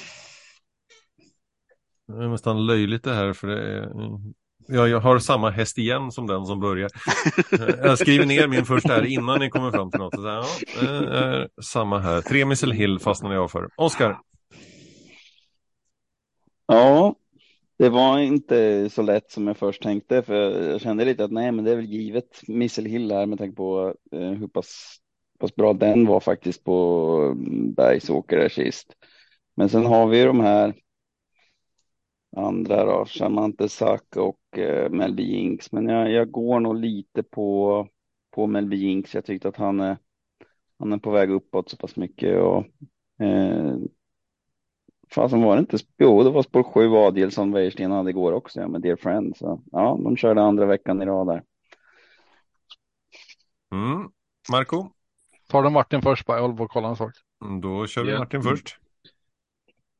[2.06, 3.90] Det är nästan löjligt det här för det är...
[4.70, 6.90] Ja, jag har samma häst igen som den som börjar.
[7.86, 10.14] Jag skriver ner min första här innan ni kommer fram till något.
[10.14, 10.46] Så, ja,
[10.86, 12.20] är samma här.
[12.20, 13.68] Tre Missile Hill fastnade jag för.
[13.76, 14.18] Oskar?
[16.66, 17.14] Ja,
[17.78, 20.22] det var inte så lätt som jag först tänkte.
[20.22, 20.34] För
[20.70, 23.56] jag kände lite att nej, men det är väl givet Missile Hill här med tanke
[23.56, 24.96] på eh, hur pass,
[25.38, 28.96] pass bra den var faktiskt på mm, Bergsåker sist.
[29.54, 30.74] Men sen har vi de här
[32.36, 35.72] andra då, Charmante Sack och eh, Melby Jinx.
[35.72, 37.88] Men jag, jag går nog lite på,
[38.30, 39.14] på Melby Jinx.
[39.14, 39.96] Jag tyckte att han är,
[40.78, 42.64] han är på väg uppåt så pass mycket och
[43.26, 43.76] eh,
[45.14, 48.68] fasen var det inte, jo det var spår 7 Adielsson Wäjersten hade igår också, ja,
[48.68, 49.36] med Dear Friend.
[49.36, 51.42] Så ja, de körde andra veckan i rad där.
[53.72, 54.10] Mm.
[54.50, 54.88] Marco?
[55.48, 57.12] Tar du Martin först bara, jag håller på att kolla en sak.
[57.44, 58.18] Mm, Då kör vi Ja.
[58.18, 58.78] Martin först.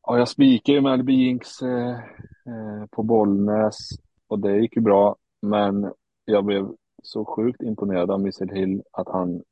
[0.07, 3.79] Ja, jag spikade ju med Jinx eh, eh, på Bollnäs
[4.29, 5.17] och det gick ju bra.
[5.43, 5.93] Men
[6.25, 6.69] jag blev
[7.03, 9.43] så sjukt imponerad av Missile Hill att han,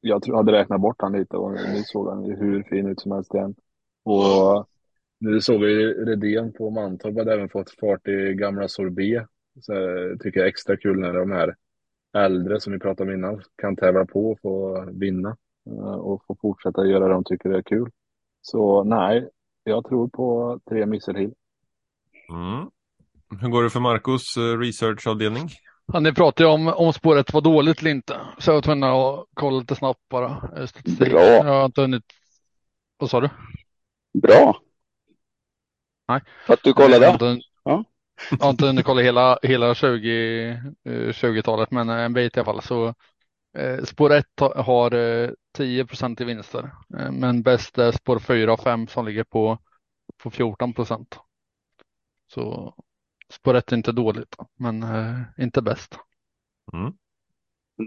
[0.00, 3.34] jag hade räknat bort han lite och nu såg han hur fin ut som helst
[3.34, 3.54] igen.
[4.04, 4.68] Och
[5.20, 9.26] nu såg vi ju Redén på Mantorp hade även fått fart i gamla Sorbet.
[9.60, 11.54] Så jag tycker jag är extra kul när de här
[12.16, 15.36] äldre som vi pratade om innan kan tävla på och få vinna
[15.70, 17.90] eh, och få fortsätta göra det de tycker är kul.
[18.40, 19.28] Så nej,
[19.64, 21.32] jag tror på tre Missile Hill.
[22.30, 22.70] Mm.
[23.40, 25.48] Hur går det för Marcos eh, researchavdelning?
[25.92, 28.16] Ja, ni pratade ju om om spåret var dåligt eller inte.
[28.38, 30.50] Så jag var tvungen att kolla lite snabbt bara.
[30.56, 31.10] eh, statistik.
[31.10, 31.20] Bra.
[31.20, 32.04] Jag har inte hunnit.
[32.98, 33.28] Vad sa du?
[34.22, 34.60] Bra.
[36.08, 36.20] Nej.
[36.46, 37.12] För att du Jag har kollade.
[37.12, 37.84] inte, Ja.
[38.30, 40.48] jag har inte hunnit kolla hela, hela 20,
[40.84, 42.62] eh, 20-talet, men en bit i alla fall.
[42.62, 42.94] Så,
[43.58, 44.26] eh, spår 1
[44.56, 49.06] har eh, 10 procent i vinster, eh, men bäst är spår 4 och 5 som
[49.06, 49.58] ligger på,
[50.22, 51.18] på 14 procent.
[52.26, 52.74] Så
[53.32, 55.98] spår 1 är inte dåligt, men eh, inte bäst.
[56.72, 56.92] Mm.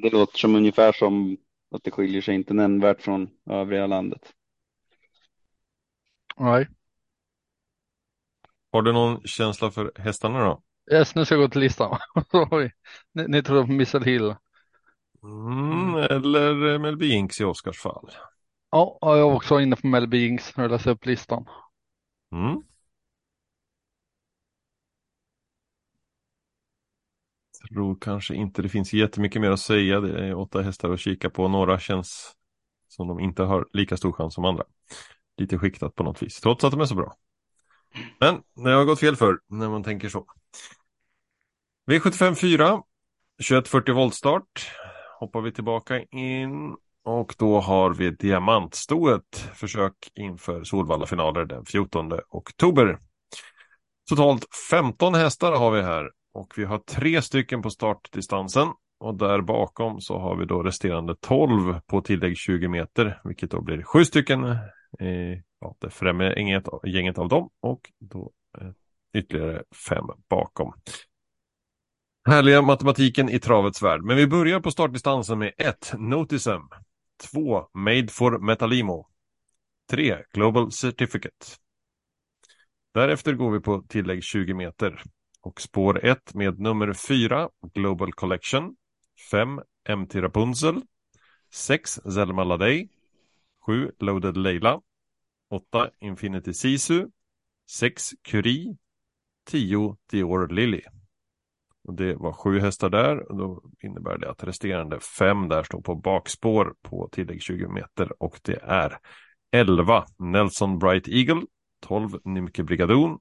[0.02, 1.38] Det låter som ungefär som
[1.72, 4.34] att det skiljer sig inte nämnvärt från övriga landet.
[6.38, 6.68] Nej.
[8.72, 10.62] Har du någon känsla för hästarna då?
[10.92, 11.98] Yes, nu ska jag gå till listan.
[13.14, 14.36] Ni, ni tror på Missile Hill.
[15.24, 18.10] Mm, eller Melby Jinx i Oscars fall.
[18.72, 21.46] Ja, jag är också inne på Melby Jinx när jag läser upp listan.
[22.32, 22.62] Mm.
[27.70, 30.00] Tror kanske inte det finns jättemycket mer att säga.
[30.00, 31.48] Det är åtta hästar att kika på.
[31.48, 32.36] Några känns
[32.88, 34.64] som de inte har lika stor chans som andra.
[35.38, 37.16] Lite skiktat på något vis, trots att de är så bra.
[38.22, 40.26] Men det har gått fel för när man tänker så.
[41.92, 42.82] V75 4,
[43.50, 44.72] 2140 voltstart.
[45.20, 52.98] Hoppar vi tillbaka in och då har vi diamantstoet försök inför Solvalla-finaler den 14 oktober.
[54.10, 58.68] Totalt 15 hästar har vi här och vi har tre stycken på startdistansen
[59.00, 63.62] och där bakom så har vi då resterande 12 på tillägg 20 meter, vilket då
[63.62, 64.58] blir sju stycken
[65.60, 68.32] ja, det främre gänget, gänget av dem och då
[68.62, 68.72] eh,
[69.14, 70.74] ytterligare fem bakom.
[72.28, 74.04] Härliga matematiken i travets värld.
[74.04, 75.94] Men vi börjar på startdistansen med 1.
[75.98, 76.62] Notisem.
[77.32, 77.68] 2.
[77.74, 79.08] Made for Metalimo.
[79.90, 80.18] 3.
[80.34, 81.46] Global Certificate.
[82.94, 85.04] Därefter går vi på tillägg 20 meter.
[85.42, 88.76] Och spår 1 med nummer 4, Global Collection.
[89.32, 89.62] 5.
[89.98, 90.82] MT Rapunzel.
[91.54, 91.92] 6.
[91.92, 92.90] Zelma Ladej.
[93.72, 93.92] 7.
[94.00, 94.82] Loaded Leila.
[95.50, 95.90] 8.
[96.00, 97.08] Infinity Sisu.
[97.70, 98.12] 6.
[98.22, 98.78] Curie.
[99.46, 99.98] 10.
[100.12, 100.82] Dior Lily.
[101.84, 105.82] Och det var sju hästar där och då innebär det att resterande fem där står
[105.82, 108.98] på bakspår på tillägg 20 meter och det är
[109.52, 111.42] 11 Nelson Bright Eagle,
[111.82, 113.20] 12 Nimke Brigadoon,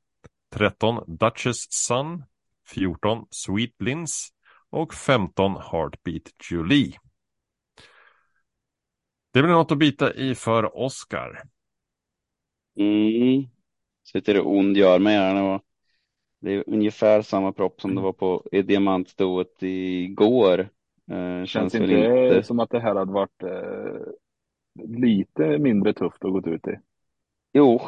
[0.52, 2.24] 13 Duchess Sun,
[2.68, 4.28] 14 Sweet Lins
[4.70, 6.96] och 15 Heartbeat Julie.
[9.32, 11.42] Det blir något att bita i för Oscar.
[12.76, 13.44] Mm.
[14.12, 15.60] Sitter och ondgör mig här nu.
[16.40, 20.60] Det är ungefär samma propp som det var på i diamantstoet igår.
[21.10, 22.42] Eh, Känns känns inte väl inte.
[22.42, 24.02] som att det här hade varit eh,
[24.88, 26.78] lite mindre tufft att gå ut i?
[27.52, 27.80] Jo,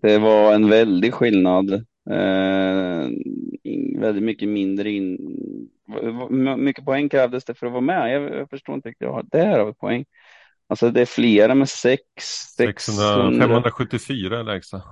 [0.00, 1.72] det var en väldig skillnad.
[2.10, 3.08] Eh,
[3.98, 5.18] väldigt mycket mindre in.
[6.58, 8.14] Mycket poäng krävdes det för att vara med?
[8.14, 9.06] Jag, jag förstår inte riktigt.
[9.06, 10.04] Ja, där har vi poäng.
[10.68, 12.02] Alltså det är flera med sex,
[12.56, 14.82] 600, 600, 574 är lägsta.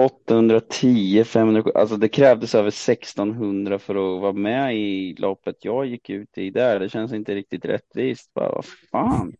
[0.00, 1.62] 810, 500.
[1.74, 6.50] Alltså det krävdes över 1600 för att vara med i loppet jag gick ut i
[6.50, 6.80] där.
[6.80, 8.34] Det känns inte riktigt rättvist.
[8.34, 9.32] Bara, vad fan.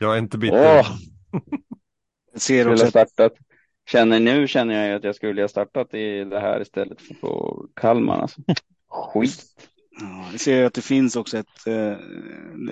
[0.00, 0.78] Jag är inte bitter.
[0.78, 0.86] Åh,
[2.32, 3.32] Jag ser skulle också startat.
[3.90, 7.14] Känner nu känner jag ju att jag skulle ha startat i det här istället för
[7.14, 8.18] på Kalmar.
[8.18, 8.40] Alltså.
[8.88, 9.44] Skit.
[10.00, 11.92] Ja, jag ser att det finns också ett, eh,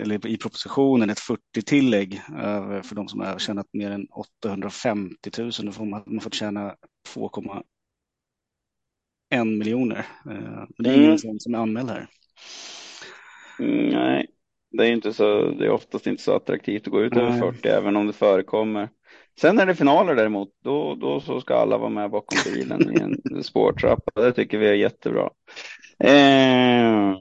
[0.02, 5.51] eller i propositionen, ett 40-tillägg eh, för de som har tjänat mer än 850 000.
[5.62, 6.74] Då får man, man får tjäna
[7.14, 7.62] 2,1
[9.59, 9.98] miljoner.
[10.30, 11.05] Eh, Men det är Mm.
[11.05, 12.06] ingen som, som är anmäld här.
[13.59, 14.26] Mm, nej,
[14.70, 15.51] det är inte så.
[15.51, 17.40] Det är oftast inte så attraktivt att gå ut över Nej.
[17.40, 18.88] 40 även om det förekommer.
[19.40, 20.48] Sen är det finaler däremot.
[20.62, 24.23] Då, då så ska alla vara med bakom bilen i en spårtrappa.
[24.23, 25.31] Det tycker vi är jättebra.
[25.98, 27.19] Eh,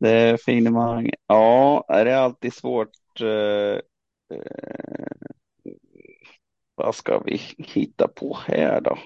[0.00, 1.10] det är finemang.
[1.26, 3.20] Ja, det är alltid svårt.
[3.20, 3.78] Eh,
[4.38, 5.06] eh,
[6.74, 8.98] vad ska vi hitta på här då?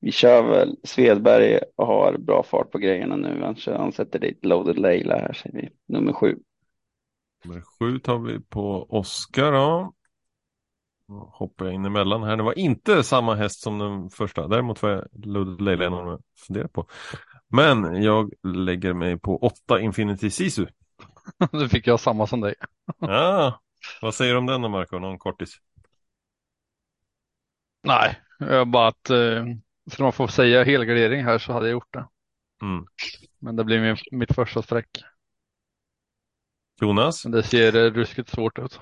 [0.00, 3.40] Vi kör väl, Svedberg har bra fart på grejerna nu.
[3.42, 5.68] Han, han sätter dit Loaded Leila här, säger vi.
[5.94, 6.38] Nummer sju.
[7.44, 9.94] Nummer sju tar vi på Oskar då.
[11.08, 12.36] Då hoppar jag in emellan här.
[12.36, 14.48] Det var inte samma häst som den första.
[14.48, 16.86] Däremot var jag Loaded Leila en att fundera på.
[17.48, 20.66] Men jag lägger mig på åtta Infinity Sisu.
[21.52, 22.54] Nu fick jag samma som dig.
[22.98, 23.60] Ja,
[24.02, 24.98] vad säger du om den då Marco?
[24.98, 25.58] Någon kortis?
[27.82, 29.44] Nej, jag bara att eh,
[29.90, 32.08] skulle man få säga helgardering här så hade jag gjort det.
[32.62, 32.86] Mm.
[33.38, 34.88] Men det blir min, mitt första streck.
[36.80, 37.22] Jonas?
[37.22, 38.80] Det ser eh, ruskigt svårt ut.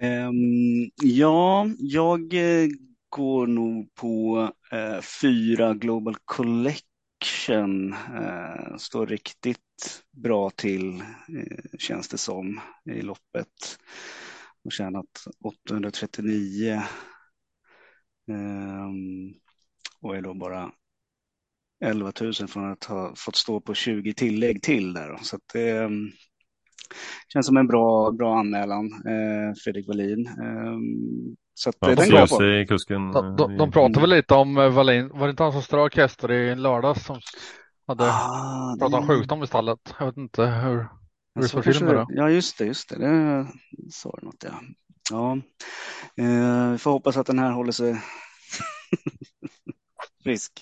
[0.00, 2.68] Ehm, ja, jag eh,
[3.08, 7.92] går nog på eh, fyra Global Collection.
[7.92, 13.78] Eh, står riktigt bra till, eh, känns det som, i loppet.
[14.64, 16.82] Och tjänat 839.
[18.28, 19.34] Ehm,
[20.00, 20.70] och är då bara
[21.84, 25.18] 11 000 från att ha fått stå på 20 tillägg till där.
[25.22, 26.10] Så att det ehm,
[27.32, 30.26] känns som en bra, bra anmälan, eh, Fredrik Wallin.
[30.26, 32.64] Ehm, så att Ja, eh, den går jag på.
[32.68, 33.12] kusken.
[33.12, 35.08] De, de, eh, de pratade väl lite om Wallin.
[35.14, 37.20] Var det inte han som strök hästar i lördags som
[37.86, 39.94] hade Ah, pratat om det- sjukdom i stallet?
[39.98, 40.88] Jag vet inte hur, hur
[41.34, 42.06] det så står till kanske med det-.
[42.08, 42.96] Ja, just det, just det.
[42.98, 43.46] Det
[43.90, 44.60] sa du något, ja.
[45.10, 45.32] Ja,
[46.24, 47.96] eh, vi får hoppas att den här håller sig
[50.24, 50.52] frisk.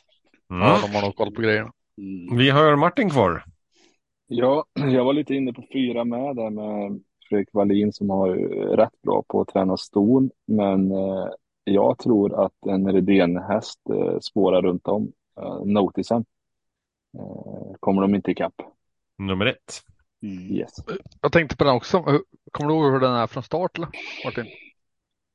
[0.50, 0.62] Mm.
[0.62, 1.70] Ja, de har nog koll på grejerna.
[1.98, 2.36] Mm.
[2.38, 3.44] Vi har Martin kvar.
[4.26, 8.48] Ja, jag var lite inne på fyra med där med Fredrik Wallin som har ju
[8.76, 10.30] rätt bra på att träna ston.
[10.46, 11.28] Men eh,
[11.64, 15.12] jag tror att en Redén-häst eh, spårar runt om.
[15.40, 16.24] Eh, Notisen.
[17.18, 18.54] Eh, kommer de inte ikapp.
[19.18, 19.82] Nummer ett.
[20.22, 20.56] Mm.
[20.56, 20.72] Yes.
[21.22, 22.02] Jag tänkte på den också.
[22.50, 23.88] Kommer du ihåg hur den är från start eller
[24.24, 24.46] Martin?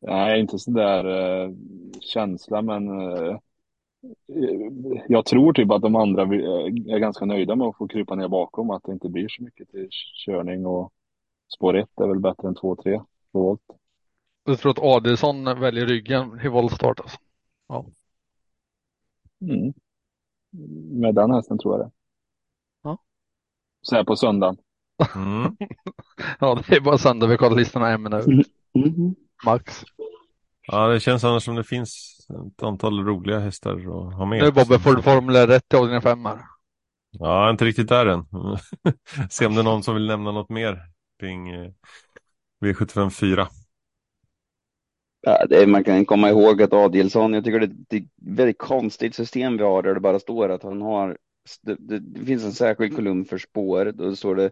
[0.01, 1.49] Nej, inte så där eh,
[2.01, 3.37] känsla, men eh,
[5.07, 8.27] jag tror typ att de andra eh, är ganska nöjda med att få krypa ner
[8.27, 9.87] bakom, att det inte blir så mycket till
[10.25, 10.93] körning och
[11.55, 13.01] spår ett är väl bättre än två, tre
[13.31, 13.61] på volt.
[14.45, 17.17] Du tror att Adelsson väljer ryggen i voltstart alltså?
[19.41, 19.73] Mm.
[21.01, 21.91] Med den hästen tror jag det.
[22.83, 22.97] Ja.
[23.81, 24.57] Så här på söndagen.
[25.15, 25.57] Mm.
[26.39, 28.25] Ja, det är bara söndag vi kollar listorna en minut.
[28.73, 29.15] Mhm.
[29.45, 29.83] Max.
[30.67, 34.43] Ja, det känns annars som det finns ett antal roliga hästar att ha med.
[34.43, 36.39] Nu Bobbe får du formulera rätt i avdelning fem här.
[37.11, 38.25] Ja, inte riktigt där än.
[39.29, 40.79] Se om det är någon som vill nämna något mer
[41.19, 41.71] kring eh,
[42.61, 43.47] V75 4.
[45.21, 48.07] Ja, det är, man kan komma ihåg att Adielsson, jag tycker det, det är ett
[48.21, 51.17] väldigt konstigt system vi har där det bara står att han har,
[51.61, 54.51] det, det, det finns en särskild kolumn för spår, då står det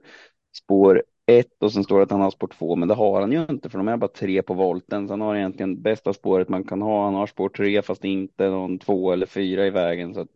[0.57, 3.31] spår ett och sen står det att han har spår två, men det har han
[3.31, 6.49] ju inte för de är bara tre på volten, så han har egentligen bästa spåret
[6.49, 10.14] man kan ha, han har spår tre fast inte någon två eller fyra i vägen,
[10.14, 10.30] så att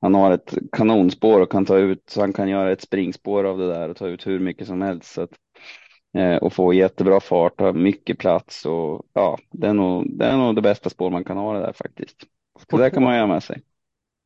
[0.00, 3.58] han har ett kanonspår och kan ta ut, så han kan göra ett springspår av
[3.58, 5.12] det där och ta ut hur mycket som helst.
[5.14, 5.30] Så att,
[6.18, 10.36] eh, och få jättebra fart, ha mycket plats och ja, det är nog det, är
[10.36, 12.16] nog det bästa spår man kan ha det där faktiskt.
[12.70, 13.62] Så det kan man göra med sig.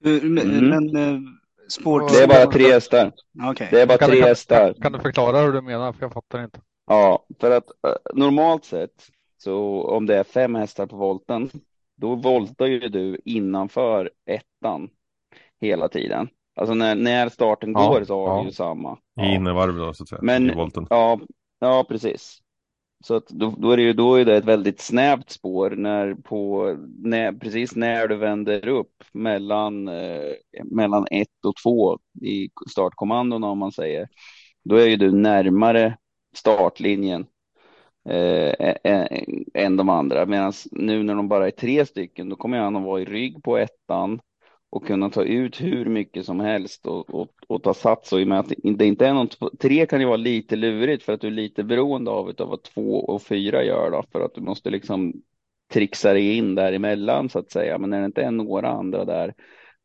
[0.04, 0.68] Eh, Men, Mm.
[0.92, 1.39] men
[1.70, 3.12] spår Det är bara tre hästar.
[3.50, 3.68] Okej.
[3.70, 4.72] Det är bara Kan, tre kan, hästar.
[4.72, 5.92] kan, kan du förklara hur du menar?
[5.92, 6.60] För jag fattar inte.
[6.86, 9.06] Ja, för att eh, normalt sett
[9.38, 11.50] så om det är fem hästar på volten,
[11.96, 14.88] då voltar ju du innanför ettan
[15.60, 16.28] hela tiden.
[16.56, 18.40] Alltså när, när starten Ja, går så har ja.
[18.42, 18.92] du ju samma.
[18.92, 19.24] I Ja.
[19.34, 20.20] innevarv då, så att säga.
[20.22, 20.86] Men- I volten.
[20.90, 21.20] Ja,
[21.60, 22.38] ja precis.
[23.04, 26.14] Så att då, då är det ju då är det ett väldigt snävt spår när
[26.14, 33.46] på, när, precis när du vänder upp mellan, eh, mellan ett och två i startkommandona
[33.46, 34.08] om man säger.
[34.64, 35.96] Då är ju du närmare
[36.36, 37.26] startlinjen
[38.08, 38.74] eh,
[39.54, 40.26] än de andra.
[40.26, 43.42] Medan nu när de bara är tre stycken, då kommer han att vara i rygg
[43.42, 44.20] på ettan
[44.70, 48.12] och kunna ta ut hur mycket som helst och, och, och ta sats.
[48.12, 49.28] Och i och med att det inte är någon,
[49.60, 52.62] tre kan ju vara lite lurigt för att du är lite beroende av, av vad
[52.62, 55.12] två och fyra gör då, för att du måste liksom
[55.72, 57.78] trixa dig in däremellan så att säga.
[57.78, 59.34] Men när det inte är några andra där,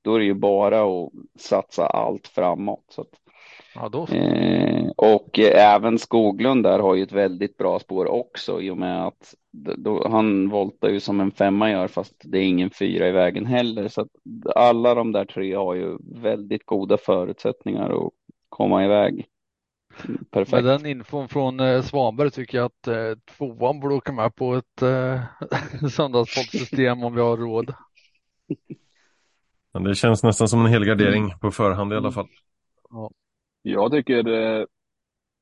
[0.01, 2.85] då är det ju bara att satsa allt framåt.
[2.89, 3.09] Så att,
[3.75, 4.07] Ja.
[4.15, 8.77] Eh, och eh, även Skoglund där har ju ett väldigt bra spår också i och
[8.77, 9.35] med att
[9.77, 13.45] då, han voltar ju som en femma gör fast det är ingen fyra i vägen
[13.45, 13.87] heller.
[13.87, 14.07] Så att
[14.55, 18.13] alla de där tre har ju väldigt goda förutsättningar att
[18.49, 19.25] komma iväg.
[20.03, 20.63] Med Perfekt.
[20.63, 24.81] den infon från eh, Svanberg tycker jag att eh, tvåan borde åka med på ett
[24.81, 25.21] eh,
[25.89, 27.73] söndagspoddsystem om vi har råd.
[29.73, 32.27] Men det känns nästan som en helgardering på förhand i alla fall.
[33.67, 34.65] Jag tycker eh,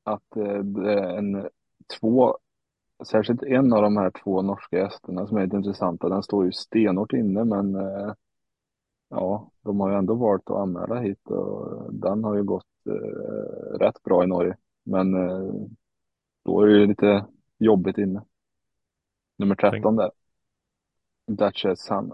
[0.02, 1.48] att eh, det är en
[2.00, 2.38] två
[3.06, 6.52] särskilt en av de här två norska gästerna som är lite intressanta, den står ju
[6.52, 8.14] stenhårt inne men eh,
[9.08, 12.66] ja, de har ju ändå valt att anmäla hit och den har ju gått
[13.80, 14.56] rätt bra i Norge.
[14.84, 15.12] Men
[16.44, 17.26] då är det ju lite
[17.58, 18.24] jobbigt inne.
[19.38, 20.10] Nummer 13 där.
[21.26, 22.12] Duchess Sun.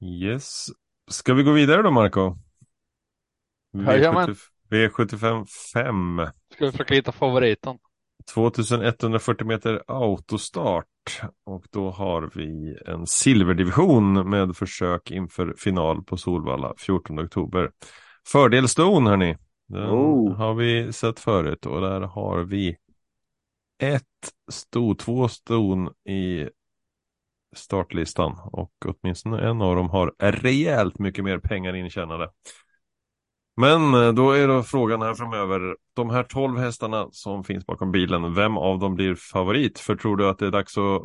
[0.00, 0.70] Yes.
[1.10, 2.36] Ska vi gå vidare då, Marco?
[3.86, 4.34] Jajamän.
[4.70, 6.26] V75 5.
[6.54, 7.78] Ska vi försöka hitta favoriten?
[8.34, 10.86] 2140 meter autostart
[11.44, 17.70] och då har vi en silverdivision med försök inför final på Solvalla 14 oktober.
[18.26, 19.36] Fördel Stone hörni.
[19.68, 20.36] Den Oh.
[20.36, 22.76] har vi sett förut och där har vi
[23.82, 24.04] ett
[24.50, 26.48] sto, två ston i
[27.56, 32.30] startlistan och åtminstone en av dem har rejält mycket mer pengar intjänade.
[33.56, 37.92] Men eh, då är då frågan här framöver, de här 12 hästarna som finns bakom
[37.92, 39.78] bilen, vem av dem blir favorit?
[39.78, 41.02] För tror du att det är dags att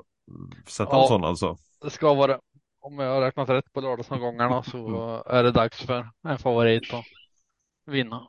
[0.68, 1.08] sätta en Ja.
[1.08, 1.58] sån alltså?
[1.82, 2.40] Det ska vara det.
[2.80, 7.06] Om jag har räknat rätt på lördagsomgångarna så är det dags för en favorit att
[7.86, 8.28] vinna.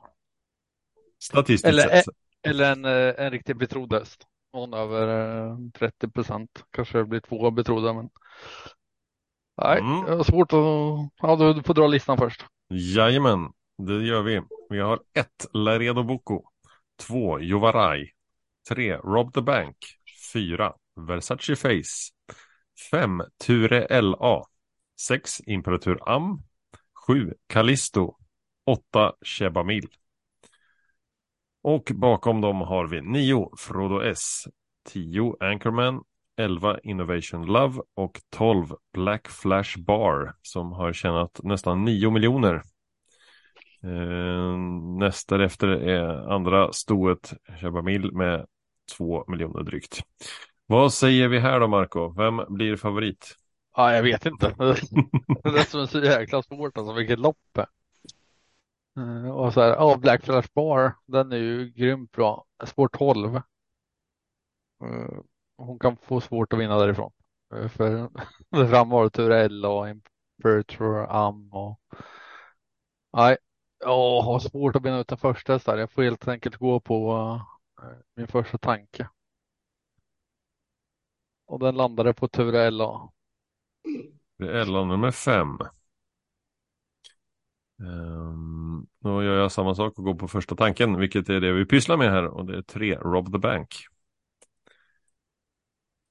[1.19, 2.05] Statistiskt Eller, sett.
[2.47, 4.23] eller en, eh, en riktig betrodd häst.
[4.53, 5.07] Någon över
[5.47, 6.65] eh, 30 procent.
[6.71, 8.09] Kanske det blir två betrodda men.
[9.61, 10.05] Nej, Mm.
[10.05, 10.59] det var svårt att.
[11.21, 12.45] Ja, du, får dra listan först.
[12.69, 14.41] Jajamän, det gör vi.
[14.69, 16.41] Vi har ett Laredo Bocco,
[17.07, 18.11] två Jovarai,
[18.69, 19.77] tre Rob the Bank,
[20.33, 22.11] fyra Versace Face,
[22.91, 24.43] fem Ture LA,
[25.01, 26.43] sex Imperatur Am,
[27.07, 28.17] sju Callisto,
[28.65, 29.87] åtta Chebamil.
[31.61, 34.43] Och bakom dem har vi nio Frodo S,
[34.89, 36.01] tio Anchorman,
[36.37, 42.63] 11 Innovation Love och 12 Black Flash Bar som har tjänat nästan 9 miljoner.
[43.83, 44.57] Eh,
[44.99, 48.45] nästa efter är andra stoet Chabamil med
[48.97, 49.99] 2 miljoner drygt.
[50.65, 52.13] Vad säger vi här då Marco?
[52.17, 53.35] Vem blir favorit?
[53.75, 54.55] Ja, jag vet inte.
[55.43, 57.65] Det är så jäkla svårt alltså, vilket lopp är.
[58.97, 62.45] Eh, och så här, ja, Black Flash Bar, den är ju grymt bra.
[62.65, 63.35] Spår 12.
[63.35, 63.41] Eh,
[65.57, 67.11] hon kan få svårt att vinna därifrån.
[67.55, 68.09] Eh, för
[68.69, 71.79] fram var det Turella och Imperator Am och
[73.13, 73.37] nej,
[73.79, 75.79] jag har svårt att bena ut den första hästen.
[75.79, 77.41] Jag får helt enkelt gå på
[78.15, 79.09] min första tanke.
[81.45, 83.11] Och den landade på Turella.
[84.37, 85.57] Det är Ella nummer fem.
[87.79, 91.65] Um, då gör jag samma sak och går på första tanken, vilket är det vi
[91.65, 93.69] pysslar med här och det är 3 Rob the Bank.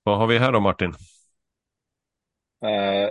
[0.02, 0.92] Vad har vi här då Martin?
[2.64, 3.10] Eh,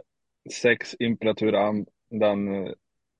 [0.61, 2.73] sex Imperatur Am, den,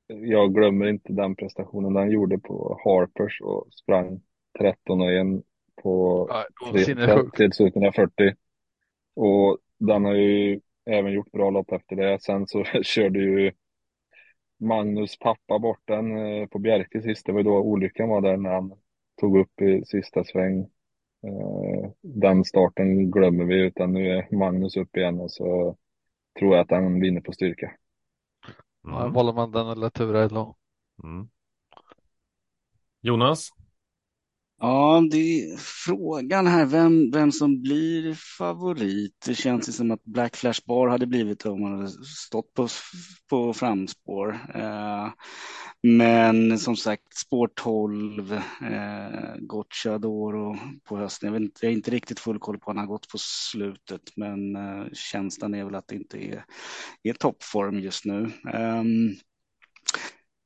[0.08, 4.22] jag glömmer inte den prestationen den gjorde på Harpers och sprang
[4.60, 5.28] 13 och 1
[5.84, 7.38] på Ja, det var tre- sinnessjukt.
[7.38, 8.34] 3140.
[9.16, 12.22] Och den har ju även gjort bra lopp efter det.
[12.22, 13.52] Sen så körde ju
[14.66, 17.26] Magnus pappa bort den eh, på Bjerke sist.
[17.26, 18.74] Det var ju då olyckan var där när han
[19.22, 20.60] tog upp i sista sväng.
[21.28, 25.78] Eh, Den starten glömmer vi utan nu är Magnus upp igen och så
[26.40, 27.72] tror jag att han vinner på styrka.
[28.84, 29.14] Ja, Mm.
[29.14, 30.54] valde man den eller Turella?
[31.04, 31.30] Mm.
[33.02, 33.50] Jonas?
[34.66, 39.14] Ja, det är frågan här vem, vem som blir favorit.
[39.26, 42.68] Det känns ju som att Black Flash Bar hade blivit om man hade stått på,
[43.30, 44.40] på framspår.
[44.56, 45.10] Eh,
[45.84, 51.28] men som sagt, spår 12, eh, Gocciadoro på hösten.
[51.28, 53.18] Jag, vet inte, jag har inte riktigt full koll på hur han har gått på
[53.18, 56.46] slutet, men eh, känslan är väl att det inte är,
[57.04, 58.32] är toppform just nu.
[58.54, 58.84] Eh,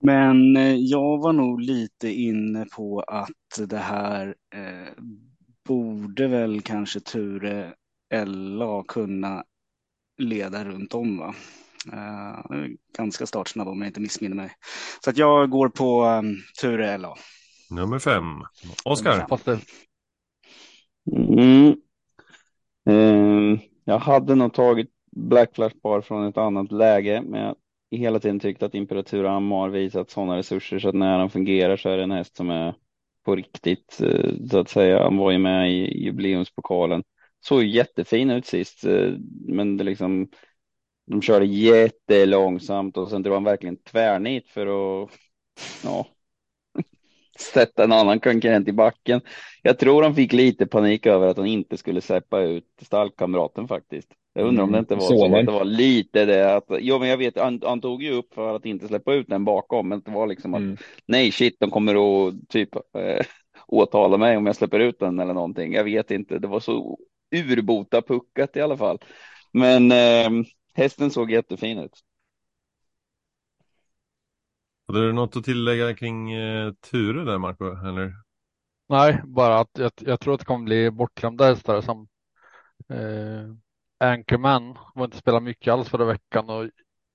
[0.03, 4.93] men eh, jag var nog lite inne på att det här eh,
[5.67, 7.73] borde väl kanske Ture
[8.26, 9.43] LA kunna
[10.17, 11.35] leda runt om va.
[11.93, 12.65] Eh,
[12.97, 14.51] ganska startsnabb om jag inte missminner mig.
[15.03, 17.15] Så att jag går på um, Ture LA.
[17.69, 18.23] Nummer 5.
[18.85, 19.27] Oskar?
[21.15, 21.76] Mm.
[22.89, 27.55] Eh, jag hade nog tagit Black Flash Bar från ett annat läge, men jag
[27.97, 31.77] hela tiden tyckt att Imperatur Am har visat sådana resurser så att när han fungerar
[31.77, 32.73] så är det en häst som är
[33.25, 35.03] på riktigt, eh, så att säga.
[35.03, 37.03] Han var ju med i jubileumspokalen.
[37.39, 39.11] Såg ju jättefin ut sist, eh,
[39.47, 40.29] men det liksom,
[41.07, 44.67] de körde jättelångsamt och sen drog han verkligen tvärnit för
[45.03, 45.09] att,
[45.83, 46.07] ja,
[47.39, 49.21] sätta en annan konkurrent i backen.
[49.61, 54.13] Jag tror han fick lite panik över att han inte skulle släppa ut stallkamraten faktiskt.
[54.34, 55.39] Jag undrar om det inte var så sonen.
[55.39, 58.34] att det var lite det att, jo men jag vet, han, han tog ju upp
[58.34, 60.77] för att inte släppa ut den bakom, men det var liksom att Mm.
[61.06, 63.26] nej shit, de kommer att typ eh,
[63.68, 65.73] åtala mig om jag släpper ut den eller någonting.
[65.73, 66.97] Jag vet inte, det var så
[67.35, 68.99] urbota puckat i alla fall.
[69.53, 71.99] Men eh, hästen såg jättefin ut.
[74.88, 77.88] Hade du något att tillägga kring eh, Ture där Marco?
[77.88, 78.14] Eller?
[78.89, 82.07] Nej, bara att jag, jag tror att det kommer bli bortglömda hästar som
[82.89, 83.56] eh,
[84.01, 86.69] Anchorman var inte spelat mycket alls förra veckan och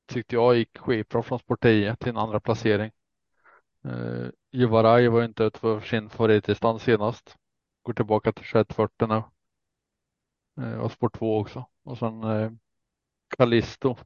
[0.07, 2.93] tyckte jag gick skitbra från sport 10 till en andra placering.
[3.85, 7.37] Eh, uh, Juvaraj var inte ute för sin favoritdistans senast.
[7.83, 9.23] Går tillbaka till 2140 nu.
[10.65, 11.67] Uh, och sport 2 också.
[11.83, 12.53] Och sen uh,
[13.37, 13.97] Callisto.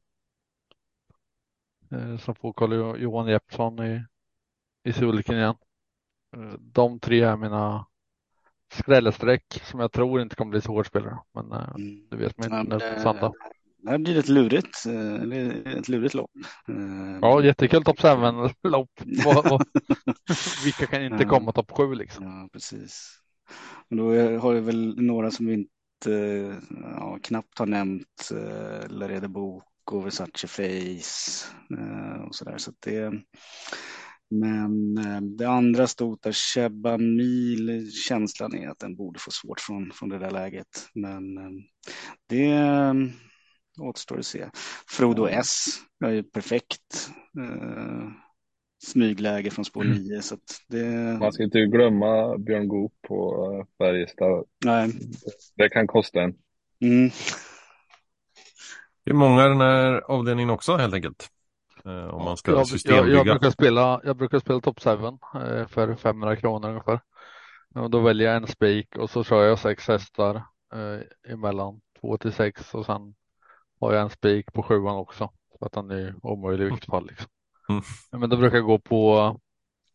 [1.93, 4.05] Uh, som får Carl Johan Jeppsson i,
[4.85, 5.57] i sulken igen.
[6.37, 7.87] Uh, de tre är mina
[8.73, 11.19] skrällesträck som jag tror inte kommer bli så hårdspelare.
[11.35, 12.09] Men eh, Mm.
[12.11, 13.33] det vet man Ja, inte men på det-.
[13.83, 16.31] Det här blir ett lurigt, eh, ett lurigt lopp.
[16.69, 18.91] Eh, Ja, jättekul topp 7-lopp.
[19.25, 19.67] Vad- vad-
[20.65, 21.29] Vilka kan inte Ja.
[21.29, 22.25] komma topp 7 liksom?
[22.25, 23.19] Ja, precis.
[23.91, 24.05] Och då
[24.39, 26.11] har vi väl några som vi inte,
[26.97, 31.47] ja, knappt har nämnt, eh, Laredo Boko, Versace Face
[31.79, 32.59] eh, och sådär.
[32.59, 33.13] Så att det,
[34.31, 39.61] men eh, det andra stod där, Sheba Mil, känslan är att den borde få svårt
[39.61, 40.89] från, från det där läget.
[40.95, 41.51] Men eh,
[42.29, 42.95] det eh,
[43.81, 44.49] återstår att se.
[44.89, 45.67] Frodo S
[46.05, 47.11] är ju perfekt.
[47.41, 48.09] Eh,
[48.85, 50.85] smygläge från spår 9 så att det,
[51.21, 54.45] Man ska inte glömma Björn Goop på Färjestad.
[54.65, 54.93] nej.
[55.57, 56.35] Det kan kosta en.
[56.81, 57.11] Mm.
[59.05, 61.31] Det är många i den här avdelningen också helt enkelt.
[61.89, 65.67] Eh, om man ska Jag, jag, jag brukar spela, jag brukar spela top 7 eh,
[65.67, 67.01] för 500 kronor ungefär.
[67.75, 70.35] Och då väljer jag en spik och så kör jag sex hästar
[70.75, 73.15] eh, emellan två till sex och sen
[73.81, 75.31] har jag en spik på sjuan också.
[75.59, 77.07] Så att den är omöjlig i vilket fall.
[77.07, 77.27] Liksom.
[77.69, 77.83] Mm.
[78.13, 79.37] Men då brukar jag gå på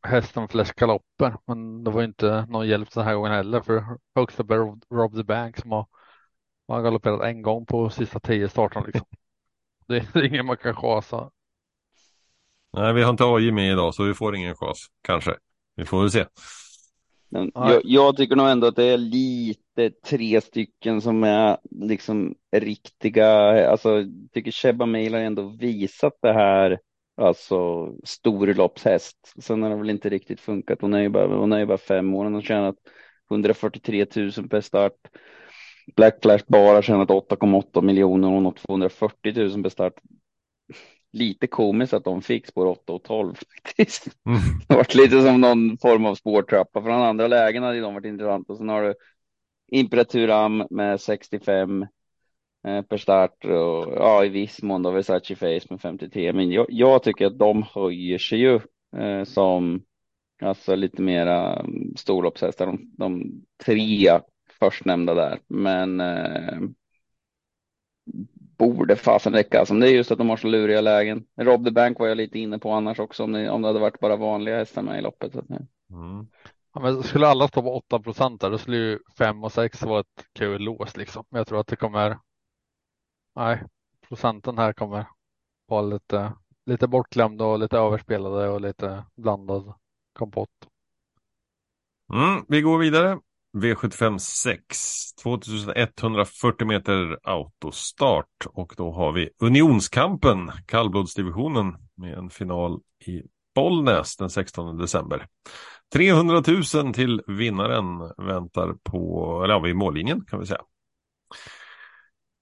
[0.03, 1.37] hästen flest galopper.
[1.45, 5.15] Men det var inte någon hjälp den här gången heller för högsta bär Rob- Rob
[5.15, 5.87] the Bank som har,
[6.67, 8.85] har galopperat en gång på sista tio starterna.
[8.85, 9.07] Liksom.
[9.87, 11.31] Det är ingen man kan chasa.
[12.73, 14.87] Nej, vi har inte AJ med idag så vi får ingen chans.
[15.01, 15.35] Kanske.
[15.75, 16.25] Vi får väl se.
[17.29, 22.35] Men jag, jag tycker nog ändå att det är lite tre stycken som är liksom
[22.51, 23.27] riktiga,
[23.69, 26.79] alltså jag tycker Sheba Mail har ändå visat det här,
[27.17, 29.33] alltså storloppshäst.
[29.39, 30.81] Sen har det väl inte riktigt funkat.
[30.81, 32.75] Hon är ju bara, hon är ju bara fem år, hon har tjänat
[33.31, 34.95] 143 000 per start.
[35.95, 39.93] Black Flash bara har tjänat 8,8 miljoner och hon har 240 000 per start.
[41.13, 44.07] Lite komiskt att de fick spår 8 och 12 faktiskt.
[44.25, 44.39] Mm.
[44.67, 46.81] Det varit lite som någon form av spårtrappa.
[46.81, 48.49] Från andra lägen hade de varit intressant.
[48.49, 48.93] Och sen har du
[49.71, 51.81] Imperaturam med 65
[52.67, 56.33] eh, per start och ja, i viss mån då Versace Face med 53.
[56.33, 58.59] Men jag, jag tycker att de höjer sig ju
[58.97, 59.83] eh, som
[60.41, 62.65] alltså lite mera mm, storloppshästar.
[62.65, 63.31] De, de
[63.65, 64.19] tre
[64.59, 65.39] förstnämnda där.
[65.47, 66.59] Men eh,
[68.71, 69.59] borde fasen räcka.
[69.59, 71.25] Alltså, det är just att de har så luriga lägen.
[71.35, 73.79] Rob the Bank var jag lite inne på annars också om det, om det hade
[73.79, 75.33] varit bara vanliga hästar med i loppet.
[75.33, 75.45] Så att,
[75.91, 76.27] Mm.
[76.73, 79.83] Ja, men skulle alla stå på 8 procent där, då skulle ju 5 och 6
[79.83, 81.25] vara ett kul lås liksom.
[81.29, 82.19] Men jag tror att det kommer.
[83.35, 83.63] Nej,
[84.07, 85.07] procenten här kommer
[85.67, 86.33] vara lite,
[86.65, 89.73] lite bortglömda och lite överspelade och lite blandad
[90.13, 90.67] kompott.
[92.13, 93.19] Mm, vi går vidare.
[93.57, 103.21] V75 6, 2140 meter autostart och då har vi Unionskampen, kallblodsdivisionen med en final i
[103.55, 105.27] Bollnäs den 16 december.
[105.93, 106.43] 300
[106.73, 107.85] 000 till vinnaren
[108.17, 110.61] väntar på, eller ja, vid mållinjen kan vi säga.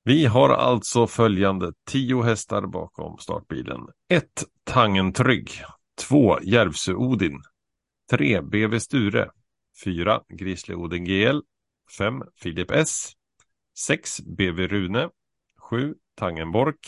[0.04, 3.82] Vi har alltså följande 10 hästar bakom startbilen.
[4.14, 4.26] 1.
[4.64, 5.52] Tangentrygg.
[6.10, 6.40] 2.
[6.42, 7.42] Järvsö-Odin.
[8.12, 8.42] 3.
[8.42, 9.30] BV Sture.
[9.84, 10.22] 4.
[10.30, 11.40] Grizzly Oden GL.
[11.98, 12.24] 5.
[12.36, 13.12] Filip S.
[13.78, 14.20] 6.
[14.20, 15.10] BV Rune.
[15.70, 15.96] 7.
[16.16, 16.88] Tangenbork.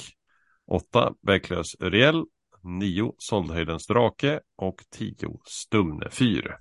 [0.67, 1.13] 8.
[1.21, 2.25] Bäcklös Öriel
[2.61, 3.13] 9.
[3.17, 4.39] Soldhöjdens drake.
[4.55, 5.15] Och 10.
[5.45, 6.57] Stumne fyr.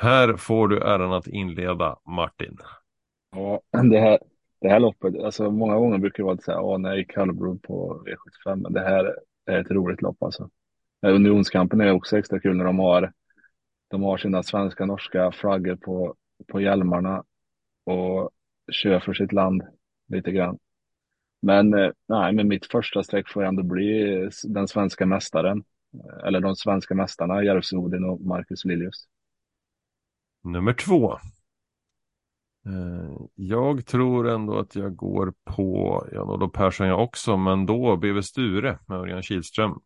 [0.00, 2.56] Här får du äran att inleda Martin.
[3.36, 4.18] Ja, det här,
[4.60, 8.04] det här loppet, alltså många gånger brukar det vara så här, åh nej, kallblod på
[8.06, 10.50] V75, men det här är ett roligt lopp alltså.
[11.02, 13.12] Unionskampen är också extra kul när de har,
[13.88, 16.14] de har sina svenska, norska flaggor på,
[16.48, 17.24] på hjälmarna
[17.84, 18.30] och
[18.72, 19.62] kör för sitt land
[20.08, 20.58] lite grann.
[21.42, 26.40] Men eh, nej, men mitt första streck får ändå bli den svenska mästaren, eh, eller
[26.40, 29.08] de svenska mästarna, Järvsö Odin och Marcus Liljus.
[30.42, 31.12] Nummer två.
[32.66, 38.22] Eh, jag tror ändå att jag går på Jan-Olof Persson jag också, men då BV
[38.22, 39.80] Sture med Örjan Kihlström.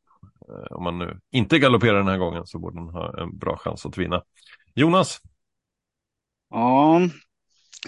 [0.49, 3.57] Eh, om man nu inte galopperar den här gången så borde den ha en bra
[3.57, 4.23] chans att vinna.
[4.75, 5.21] Jonas?
[6.51, 7.01] Ja,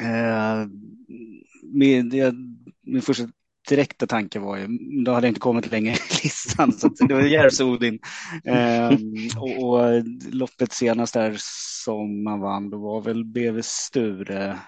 [0.01, 0.67] eh,
[1.63, 2.35] min, jag,
[2.83, 3.29] min första
[3.69, 4.67] direkta tanke var ju,
[5.05, 7.99] då hade jag inte kommit längre i listan, så det var Järvsö-Odin.
[8.45, 8.91] Eh,
[9.39, 11.37] och, och loppet senast där
[11.85, 14.59] som man vann, då var väl BV Sture,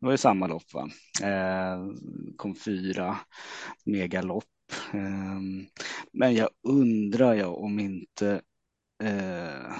[0.00, 0.88] det var ju samma lopp va?
[1.22, 1.86] Eh,
[2.36, 3.16] kom fyra,
[3.84, 4.44] megalopp.
[4.94, 5.40] Eh,
[6.12, 8.40] men jag undrar jag om inte
[9.02, 9.72] eh,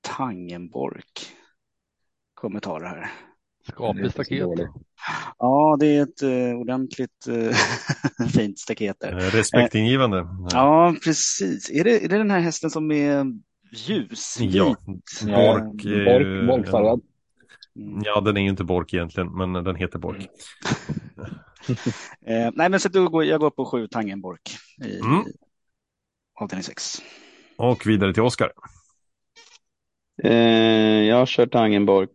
[0.00, 1.36] Tangenbork
[2.34, 3.10] kommer ta det här.
[3.68, 4.48] Skapligt staket.
[5.38, 9.12] Ja, det är ett eh, ordentligt eh, fint staket där.
[9.12, 10.26] Eh, Respektingivande.
[10.50, 11.70] Ja, precis.
[11.70, 13.26] Är det, är det den här hästen som är
[13.72, 14.54] ljusvit?
[14.54, 14.76] Ja,
[15.26, 15.84] Bork.
[15.84, 17.00] Bork, Borkfärgad.
[17.76, 18.02] Mm.
[18.04, 20.28] Ja, den är ju inte Bork egentligen, men den heter Bork.
[22.26, 25.24] Eh, nej, men så då går, jag går på sju Tangenbork i Mm.
[26.40, 27.02] avdelning sex.
[27.56, 28.52] Och vidare till Oskar.
[30.22, 32.08] Eh, jag kör Tangenborg.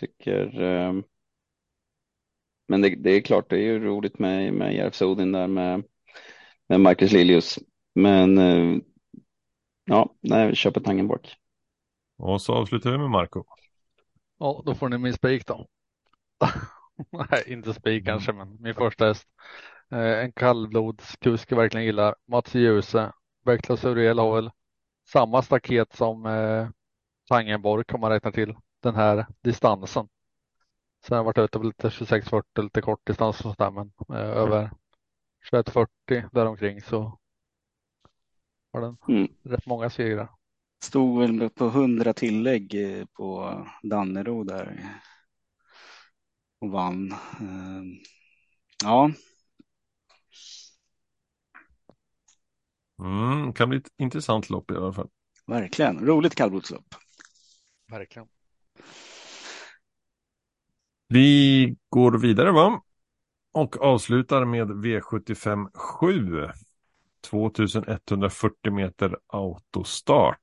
[0.00, 0.92] Tycker, eh,
[2.68, 5.84] men det, det är klart, det är ju roligt med, med Järvsö-Odin där med,
[6.68, 7.58] med Marcus Liljus.
[7.94, 8.78] Men eh,
[9.84, 11.22] ja, nej, vi kör på Tangenborg.
[12.18, 13.44] Och så avslutar vi med Marco.
[14.38, 15.66] Ja, då får ni min spik då.
[17.30, 19.28] Nej, inte spik kanske, men min första häst.
[19.90, 22.14] Eh, en kallblodskusk jag verkligen gillar.
[22.26, 23.12] Mats Djuse.
[23.44, 24.50] Bergklass Uriel har väl
[25.08, 26.68] samma staket som eh,
[27.28, 30.08] Tangenborg om man räknar till den här distansen.
[31.06, 34.16] Sen har jag varit ute på lite 26-40, lite kort distans och sådär, men eh,
[34.38, 34.70] över
[35.52, 37.18] 21-40 däromkring så
[38.72, 39.28] har den Mm.
[39.42, 40.28] rätt många segrar.
[40.82, 44.80] Stod väl på 100 tillägg eh, på Dannero där
[46.60, 47.12] och vann.
[47.12, 47.82] Eh,
[48.84, 49.10] Ja,
[53.02, 55.08] Mm, kan bli ett intressant lopp i alla fall.
[55.46, 56.06] verkligen.
[56.06, 56.94] Roligt kallblodslopp.
[57.90, 58.28] Verkligen.
[61.08, 62.82] Vi går vidare va?
[63.52, 66.48] Och avslutar med V75 7.
[67.30, 70.38] 2140 meter autostart.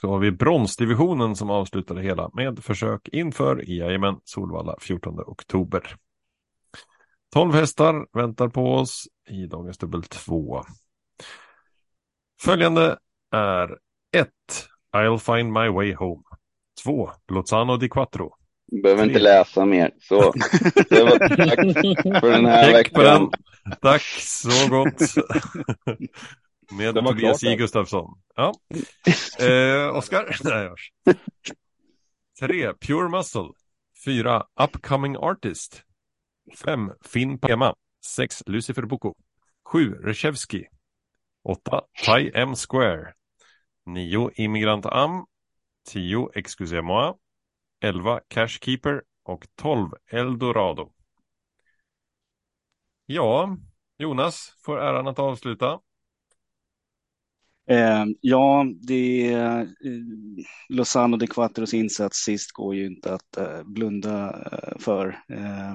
[0.00, 5.96] Så har vi bronsdivisionen som avslutar det hela med försök inför Jajamän Solvalla 14 oktober.
[7.32, 10.62] 12 hästar väntar på oss i dagens dubbel 2.
[12.40, 12.98] Följande
[13.32, 13.78] är
[14.16, 14.28] 1.
[14.96, 16.22] I'll find my way home.
[16.84, 17.10] 2.
[17.32, 18.34] Lozano di Quattro.
[18.82, 19.22] Behöver inte Tre.
[19.22, 19.90] läsa mer.
[20.00, 20.20] Så,
[20.90, 23.30] det var tack för den här Check veckan.
[23.82, 25.02] Tack så gott.
[26.70, 27.56] Med Tobias J.
[27.56, 28.22] Gustafsson.
[28.34, 28.52] Ja.
[29.40, 30.36] Eh, Oskar?
[30.44, 30.92] Nej, görs.
[32.40, 33.48] Tre, Pure Muscle.
[34.04, 35.82] Fyra, Upcoming Artist.
[36.64, 37.74] Fem, Finn Pema.
[38.06, 39.14] Sex, Lucifer Boko.
[39.64, 40.64] Sju, Reshevski.
[41.44, 43.12] Åtta, Thai M Square.
[43.86, 45.24] Nio, Immigrant Am.
[45.88, 47.14] Tio, Excusez-moi.
[47.80, 49.02] Elva, Cashkeeper.
[49.24, 50.92] Och tolv, Eldorado.
[53.06, 53.56] Ja,
[53.98, 55.80] Jonas får äran att avsluta.
[57.70, 59.62] Eh, ja, det eh,
[60.68, 65.08] Lozano de Quattros insats sist går ju inte att eh, blunda eh, för.
[65.08, 65.74] Eh,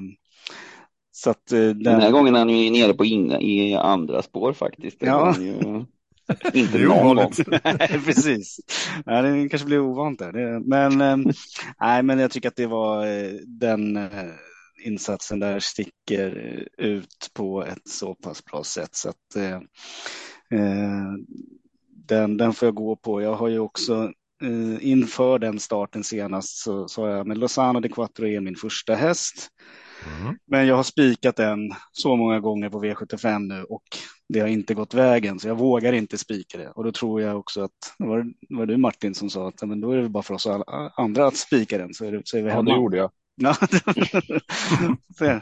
[1.12, 4.22] så att eh, Den här den, gången är han ju nere på in, i andra
[4.22, 5.00] spår faktiskt.
[5.00, 5.36] Det Ja.
[5.40, 5.54] ju
[6.54, 7.32] inte Det är någon gång.
[7.64, 8.60] Nej, precis.
[9.06, 10.60] Ja, det kanske blir ovant där.
[10.60, 11.24] Men,
[11.82, 13.06] nej, men jag tycker att det var
[13.60, 14.00] den
[14.86, 16.32] insatsen där sticker
[16.78, 18.96] ut på ett så pass bra sätt.
[18.96, 19.60] Så att, eh,
[22.08, 23.22] den, den får jag gå på.
[23.22, 24.12] Jag har ju också
[24.44, 28.96] eh, inför den starten senast så sa jag men Lozano de Quattro är min första
[28.96, 29.50] häst.
[30.22, 30.38] Mm.
[30.48, 31.60] Men jag har spikat den
[31.92, 33.84] så många gånger på V75 nu och
[34.30, 36.70] det har inte gått vägen så jag vågar inte spika det.
[36.70, 39.82] Och då tror jag också att, var det var du Martin som sa att men
[39.82, 42.38] då är det bara för oss alla, andra att spika den så är, det, så
[42.38, 42.72] är vi Ja, hemma.
[42.72, 43.12] det gjorde jag.
[43.36, 43.56] Ja,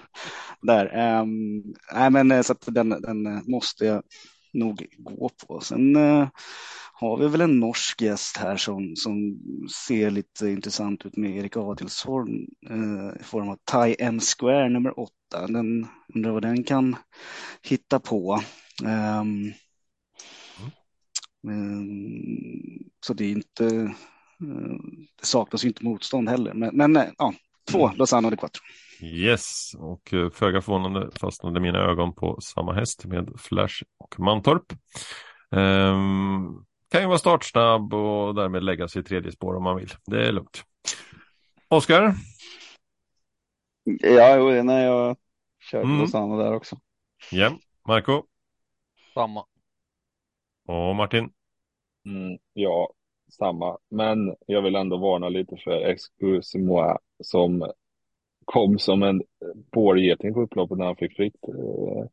[0.62, 1.20] där.
[1.22, 1.64] Um,
[1.94, 4.04] nej, men eh, så att den, den måste jag
[4.54, 5.60] nog gå på.
[5.62, 6.28] Sen uh,
[6.94, 9.40] har vi väl en norsk gäst här som, som
[9.88, 15.00] ser lite intressant ut med Erik Adelsson uh, i form av Thai M Square nummer
[15.00, 15.48] åtta.
[15.48, 16.96] Den undrar vad den kan
[17.62, 18.42] hitta på.
[18.84, 19.54] Um,
[21.48, 23.66] um, så det är inte,
[24.44, 24.80] uh,
[25.20, 26.54] det saknas ju inte motstånd heller.
[26.54, 27.34] Men, men ja,
[27.72, 28.62] två Lozano de Quattro.
[29.02, 34.74] Yes, och eh, föga förvånande fastnade mina ögon på samma häst med Flash och Mantorp.
[35.52, 39.90] Ehm, kan ju vara startsnabb och därmed lägga sig i tredje spår om man vill.
[40.06, 40.64] Det är lugnt.
[41.68, 42.14] Oskar?
[44.02, 45.18] Ja, jo, nej, jag
[45.60, 46.00] körde Mm.
[46.00, 46.78] Lausanne där också.
[47.32, 47.58] Ja,
[47.88, 48.24] Marco
[49.14, 49.46] Samma.
[50.68, 51.30] och Martin.
[52.06, 52.90] Mm, ja,
[53.38, 53.78] samma.
[53.90, 57.72] Men jag vill ändå varna lite för Excuse Moi som
[58.52, 59.22] kom som en
[59.72, 62.06] bålgeting på upploppet när han fick fritt eh,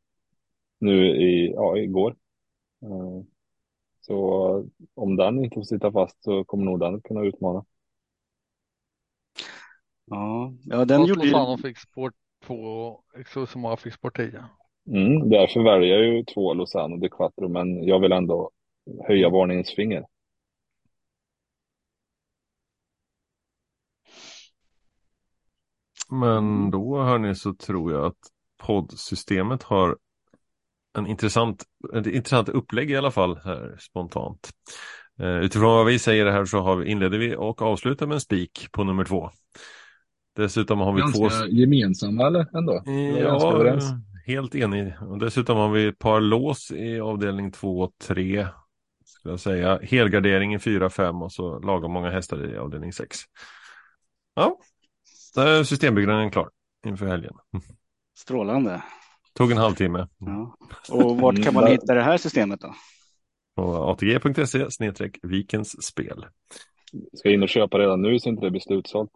[0.79, 2.17] nu i, ja, igår.
[2.83, 3.25] Eh,
[4.01, 4.17] så
[4.95, 7.65] om den inte får sitta fast så kommer nog den kunna utmana.
[10.05, 11.63] Ja, ja den Fast gjorde ju...
[11.63, 12.13] Fick spår
[12.45, 14.45] 2 och Exosimoa fick spår 10.
[14.89, 18.51] Mm, därför väljer jag ju två Lozano de Quattro, men jag vill ändå
[19.09, 20.07] höja varningens finger.
[26.11, 28.19] Men då hörni så tror jag att
[28.63, 29.97] poddsystemet har
[30.99, 31.65] en intressant,
[31.95, 34.51] ett intressant upplägg i alla fall här spontant.
[35.21, 38.21] Eh, utifrån vad vi säger här så har vi, inleder vi och avslutar med en
[38.21, 39.31] spik på nummer två.
[40.37, 41.29] Dessutom har vi två...
[41.49, 42.83] gemensamma eller ändå?
[43.21, 43.81] Ja,
[44.27, 44.95] helt enig.
[45.01, 48.47] Och dessutom har vi ett par lås i avdelning 2 och 3.
[49.05, 49.81] Skulle jag säga.
[49.83, 53.19] Helgardering i 4, 5 och så lagom många hästar i avdelning 6.
[54.35, 54.59] Ja,
[55.37, 56.51] där är systembyggnaden klar
[56.87, 57.35] inför helgen.
[58.19, 58.83] Strålande.
[59.33, 60.09] Tog en halvtimme.
[60.19, 60.57] Ja.
[60.91, 61.73] Och vart kan man Mm.
[61.73, 62.75] hitta det här systemet då?
[63.57, 66.27] På atg.se snedstreck Vikens spel.
[67.15, 69.11] Ska in och köpa redan nu så inte det blir slutsålt.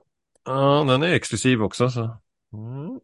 [0.44, 2.00] Ja, den är exklusiv också så.
[2.52, 3.00] Mm.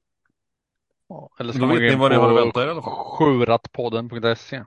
[1.09, 2.71] Ja, eller Då ska man vet ni vad ni har att vänta på er i
[2.71, 2.93] alla fall.
[2.95, 4.65] sjurattpodden.se.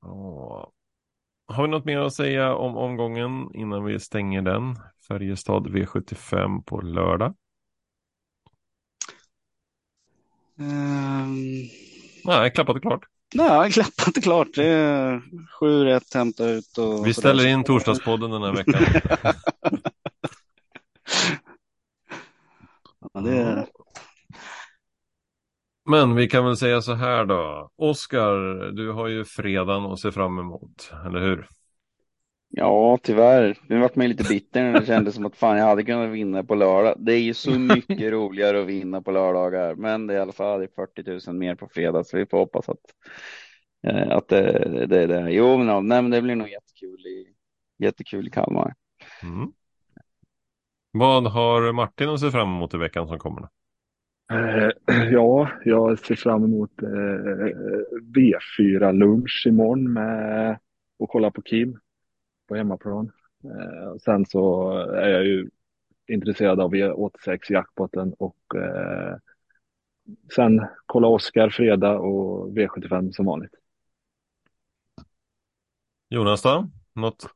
[0.00, 0.72] Ja.
[1.52, 4.78] Har vi något mer att säga om omgången innan vi stänger den?
[5.08, 7.34] Färjestad V75 på lördag.
[10.58, 11.36] Ehm,
[12.24, 13.04] Nej, klappat och klart.
[13.34, 14.48] nej, klappat och klart.
[14.54, 15.22] Det är
[15.60, 18.82] sju rätt, hämta ut och Vi ställer in torsdagspodden den här veckan.
[23.14, 23.66] Ja, det.
[25.84, 27.70] Men vi kan väl säga så här då.
[27.76, 28.36] Oskar,
[28.72, 31.48] du har ju fredagen att se fram emot, eller hur?
[32.48, 33.58] Ja, tyvärr.
[33.68, 36.44] Nu vart man lite bitter när det kändes som att fan, jag hade kunnat vinna
[36.44, 36.94] på lördag.
[36.98, 40.32] Det är ju så mycket roligare att vinna på lördagar, men det är i alla
[40.32, 42.78] fall 40 000 mer på fredag, så vi får hoppas att,
[43.86, 45.30] eh, att det, det är det.
[45.30, 47.26] Jo, men, nej, men det blir nog jättekul i,
[47.78, 48.74] jättekul i Kalmar.
[49.22, 49.52] Mm.
[50.90, 53.48] Vad har Martin att se fram emot i veckan som kommer?
[54.30, 54.70] Eh,
[55.12, 56.88] ja, jag ser fram emot eh,
[58.16, 60.58] V4-lunch imorgon med
[60.98, 61.78] och kolla på Kim
[62.48, 63.12] på hemmaplan.
[63.44, 65.48] Eh, sen så är jag ju
[66.08, 68.36] intresserad av V86-jackpotten och
[70.34, 73.54] sen kolla Oscar fredag och V75 som vanligt.
[76.08, 76.68] Jonas då?
[76.94, 77.26] Något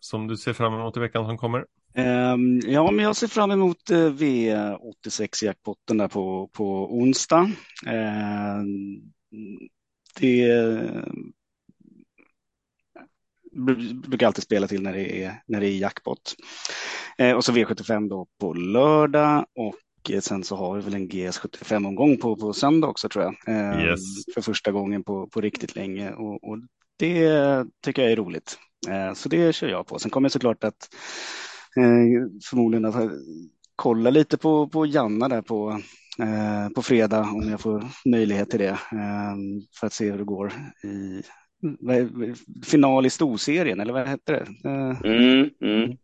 [0.00, 1.66] som du ser fram emot i veckan som kommer?
[1.94, 7.50] Ehm, ja, men jag ser fram emot eh, V86-jackpotten där på, på onsdag.
[7.86, 9.00] Ehm,
[10.20, 10.46] det
[13.56, 16.34] br- brukar alltid spela till när det är, när det är jackpot.
[17.18, 21.08] Eh, och så V75 då på lördag och eh, sen så har vi väl en
[21.08, 23.34] GS75-omgång på, på söndag också tror jag.
[23.46, 24.00] Ehm, Yes.
[24.34, 26.58] För första gången på, på riktigt länge och, och
[26.98, 28.58] det tycker jag är roligt.
[28.88, 29.98] Eh, så det kör jag på.
[29.98, 30.98] Sen kommer jag såklart att eh,
[32.50, 33.10] förmodligen att eh,
[33.76, 35.80] kolla lite på, på Janna där på,
[36.18, 38.68] eh, på fredag om jag får möjlighet till det.
[38.70, 39.34] Eh,
[39.80, 40.52] för att se hur det går
[40.84, 41.22] i
[42.64, 44.68] final i storserien eller vad hette det?
[44.70, 45.96] Eh, Mm, mm.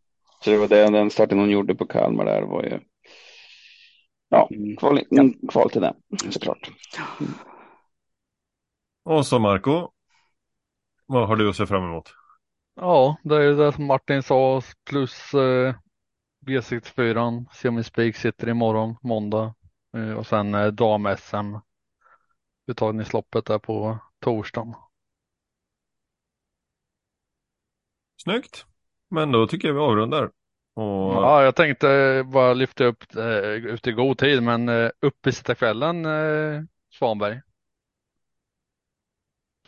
[0.44, 2.78] Så det var det, den starten hon gjorde på Kalmar där var ju
[4.28, 4.76] ja, Mm.
[4.76, 5.94] kval, mm, kval till den
[6.30, 6.70] såklart.
[9.04, 9.88] Och så Marco.
[11.06, 12.14] Vad har du att se fram emot?
[12.74, 15.74] Ja, det är ju det som Martin sa plus eh,
[16.46, 19.54] V64 semispik sitter imorgon måndag
[19.96, 21.56] eh, och sen eh, dam-SM
[22.66, 24.74] uttagningsloppet där på torsdagen.
[28.22, 28.66] Snyggt.
[29.10, 30.24] Men då tycker jag vi avrundar.
[30.74, 36.04] Och Ja, jag tänkte bara lyfta upp eh, ut i god tid, men eh, uppesittarkvällen
[36.06, 36.62] eh,
[36.98, 37.40] Svanberg.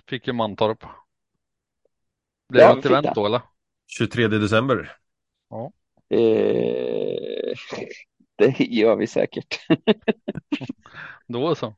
[0.07, 0.85] Fick ju Mantorp.
[2.53, 3.41] Blir Ja, det ett fick event då eller?
[3.87, 4.97] 23 december.
[6.11, 7.55] Eh,
[8.39, 9.59] det gör vi säkert.
[11.29, 11.75] Då så.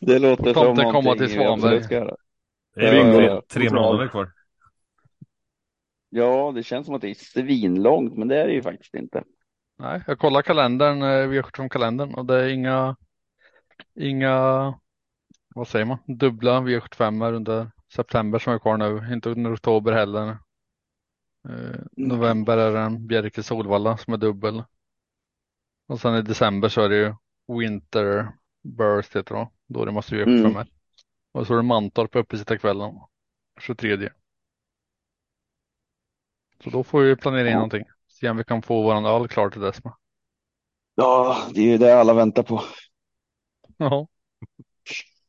[0.00, 1.54] Det låter som Tomten komma någonting till vi Svanberg.
[1.54, 2.16] absolut ska göra.
[2.74, 4.32] Det är Ja, tre, ja, tre månader kvar.
[6.10, 9.24] Ja, det känns som att det är svinlångt, men det är det ju faktiskt inte.
[9.78, 12.96] Nej, jag kollar kalendern, eh, V75-kalendern och det är inga,
[14.00, 14.34] inga,
[15.54, 20.28] vad säger man, dubbla V75 under september som är kvar nu, inte under oktober heller.
[21.48, 24.64] Eh, november är det en Bjerke Solvalla som är dubbel.
[25.86, 27.14] Och sen i december så är det ju
[27.58, 28.28] Winter
[28.62, 29.48] Burst heter det.
[29.66, 30.42] Då det måste vi upp Mm.
[30.42, 30.66] för mig.
[31.32, 32.92] Och så är det Mantorp på uppesittarkvällen.
[33.60, 34.10] 23.
[36.64, 37.54] Så då får vi planera in Ja.
[37.54, 37.84] någonting.
[38.08, 39.92] Se om vi kan få våran öl klar till dess med.
[40.94, 42.62] Ja, det är ju det alla väntar på.
[43.76, 44.08] Ja.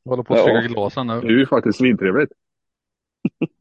[0.04, 0.44] Jag håller på att Ja.
[0.46, 1.22] stryka glasen nu.
[1.22, 2.32] Det är ju faktiskt svintrevligt.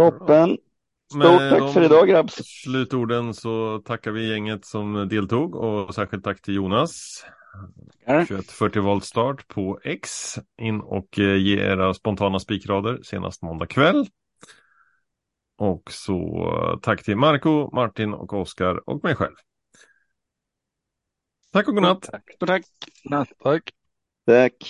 [0.00, 0.48] Toppen.
[1.10, 2.34] Stort Med tack de för idag grabbs.
[2.34, 7.24] Slutorden så tackar vi gänget som deltog och särskilt tack till Jonas.
[8.06, 8.26] Tackar.
[8.26, 10.34] 2140 volt start på X.
[10.62, 14.06] In och eh, ge era spontana spikrader senast måndag kväll.
[15.56, 16.18] Och så
[16.72, 19.34] eh, tack till Marco, Martin och Oskar och mig själv.
[21.52, 22.02] Tack och godnatt.
[22.02, 22.36] Tack.
[22.46, 22.64] Tack.
[23.42, 23.70] Tack.
[24.30, 24.62] Tack.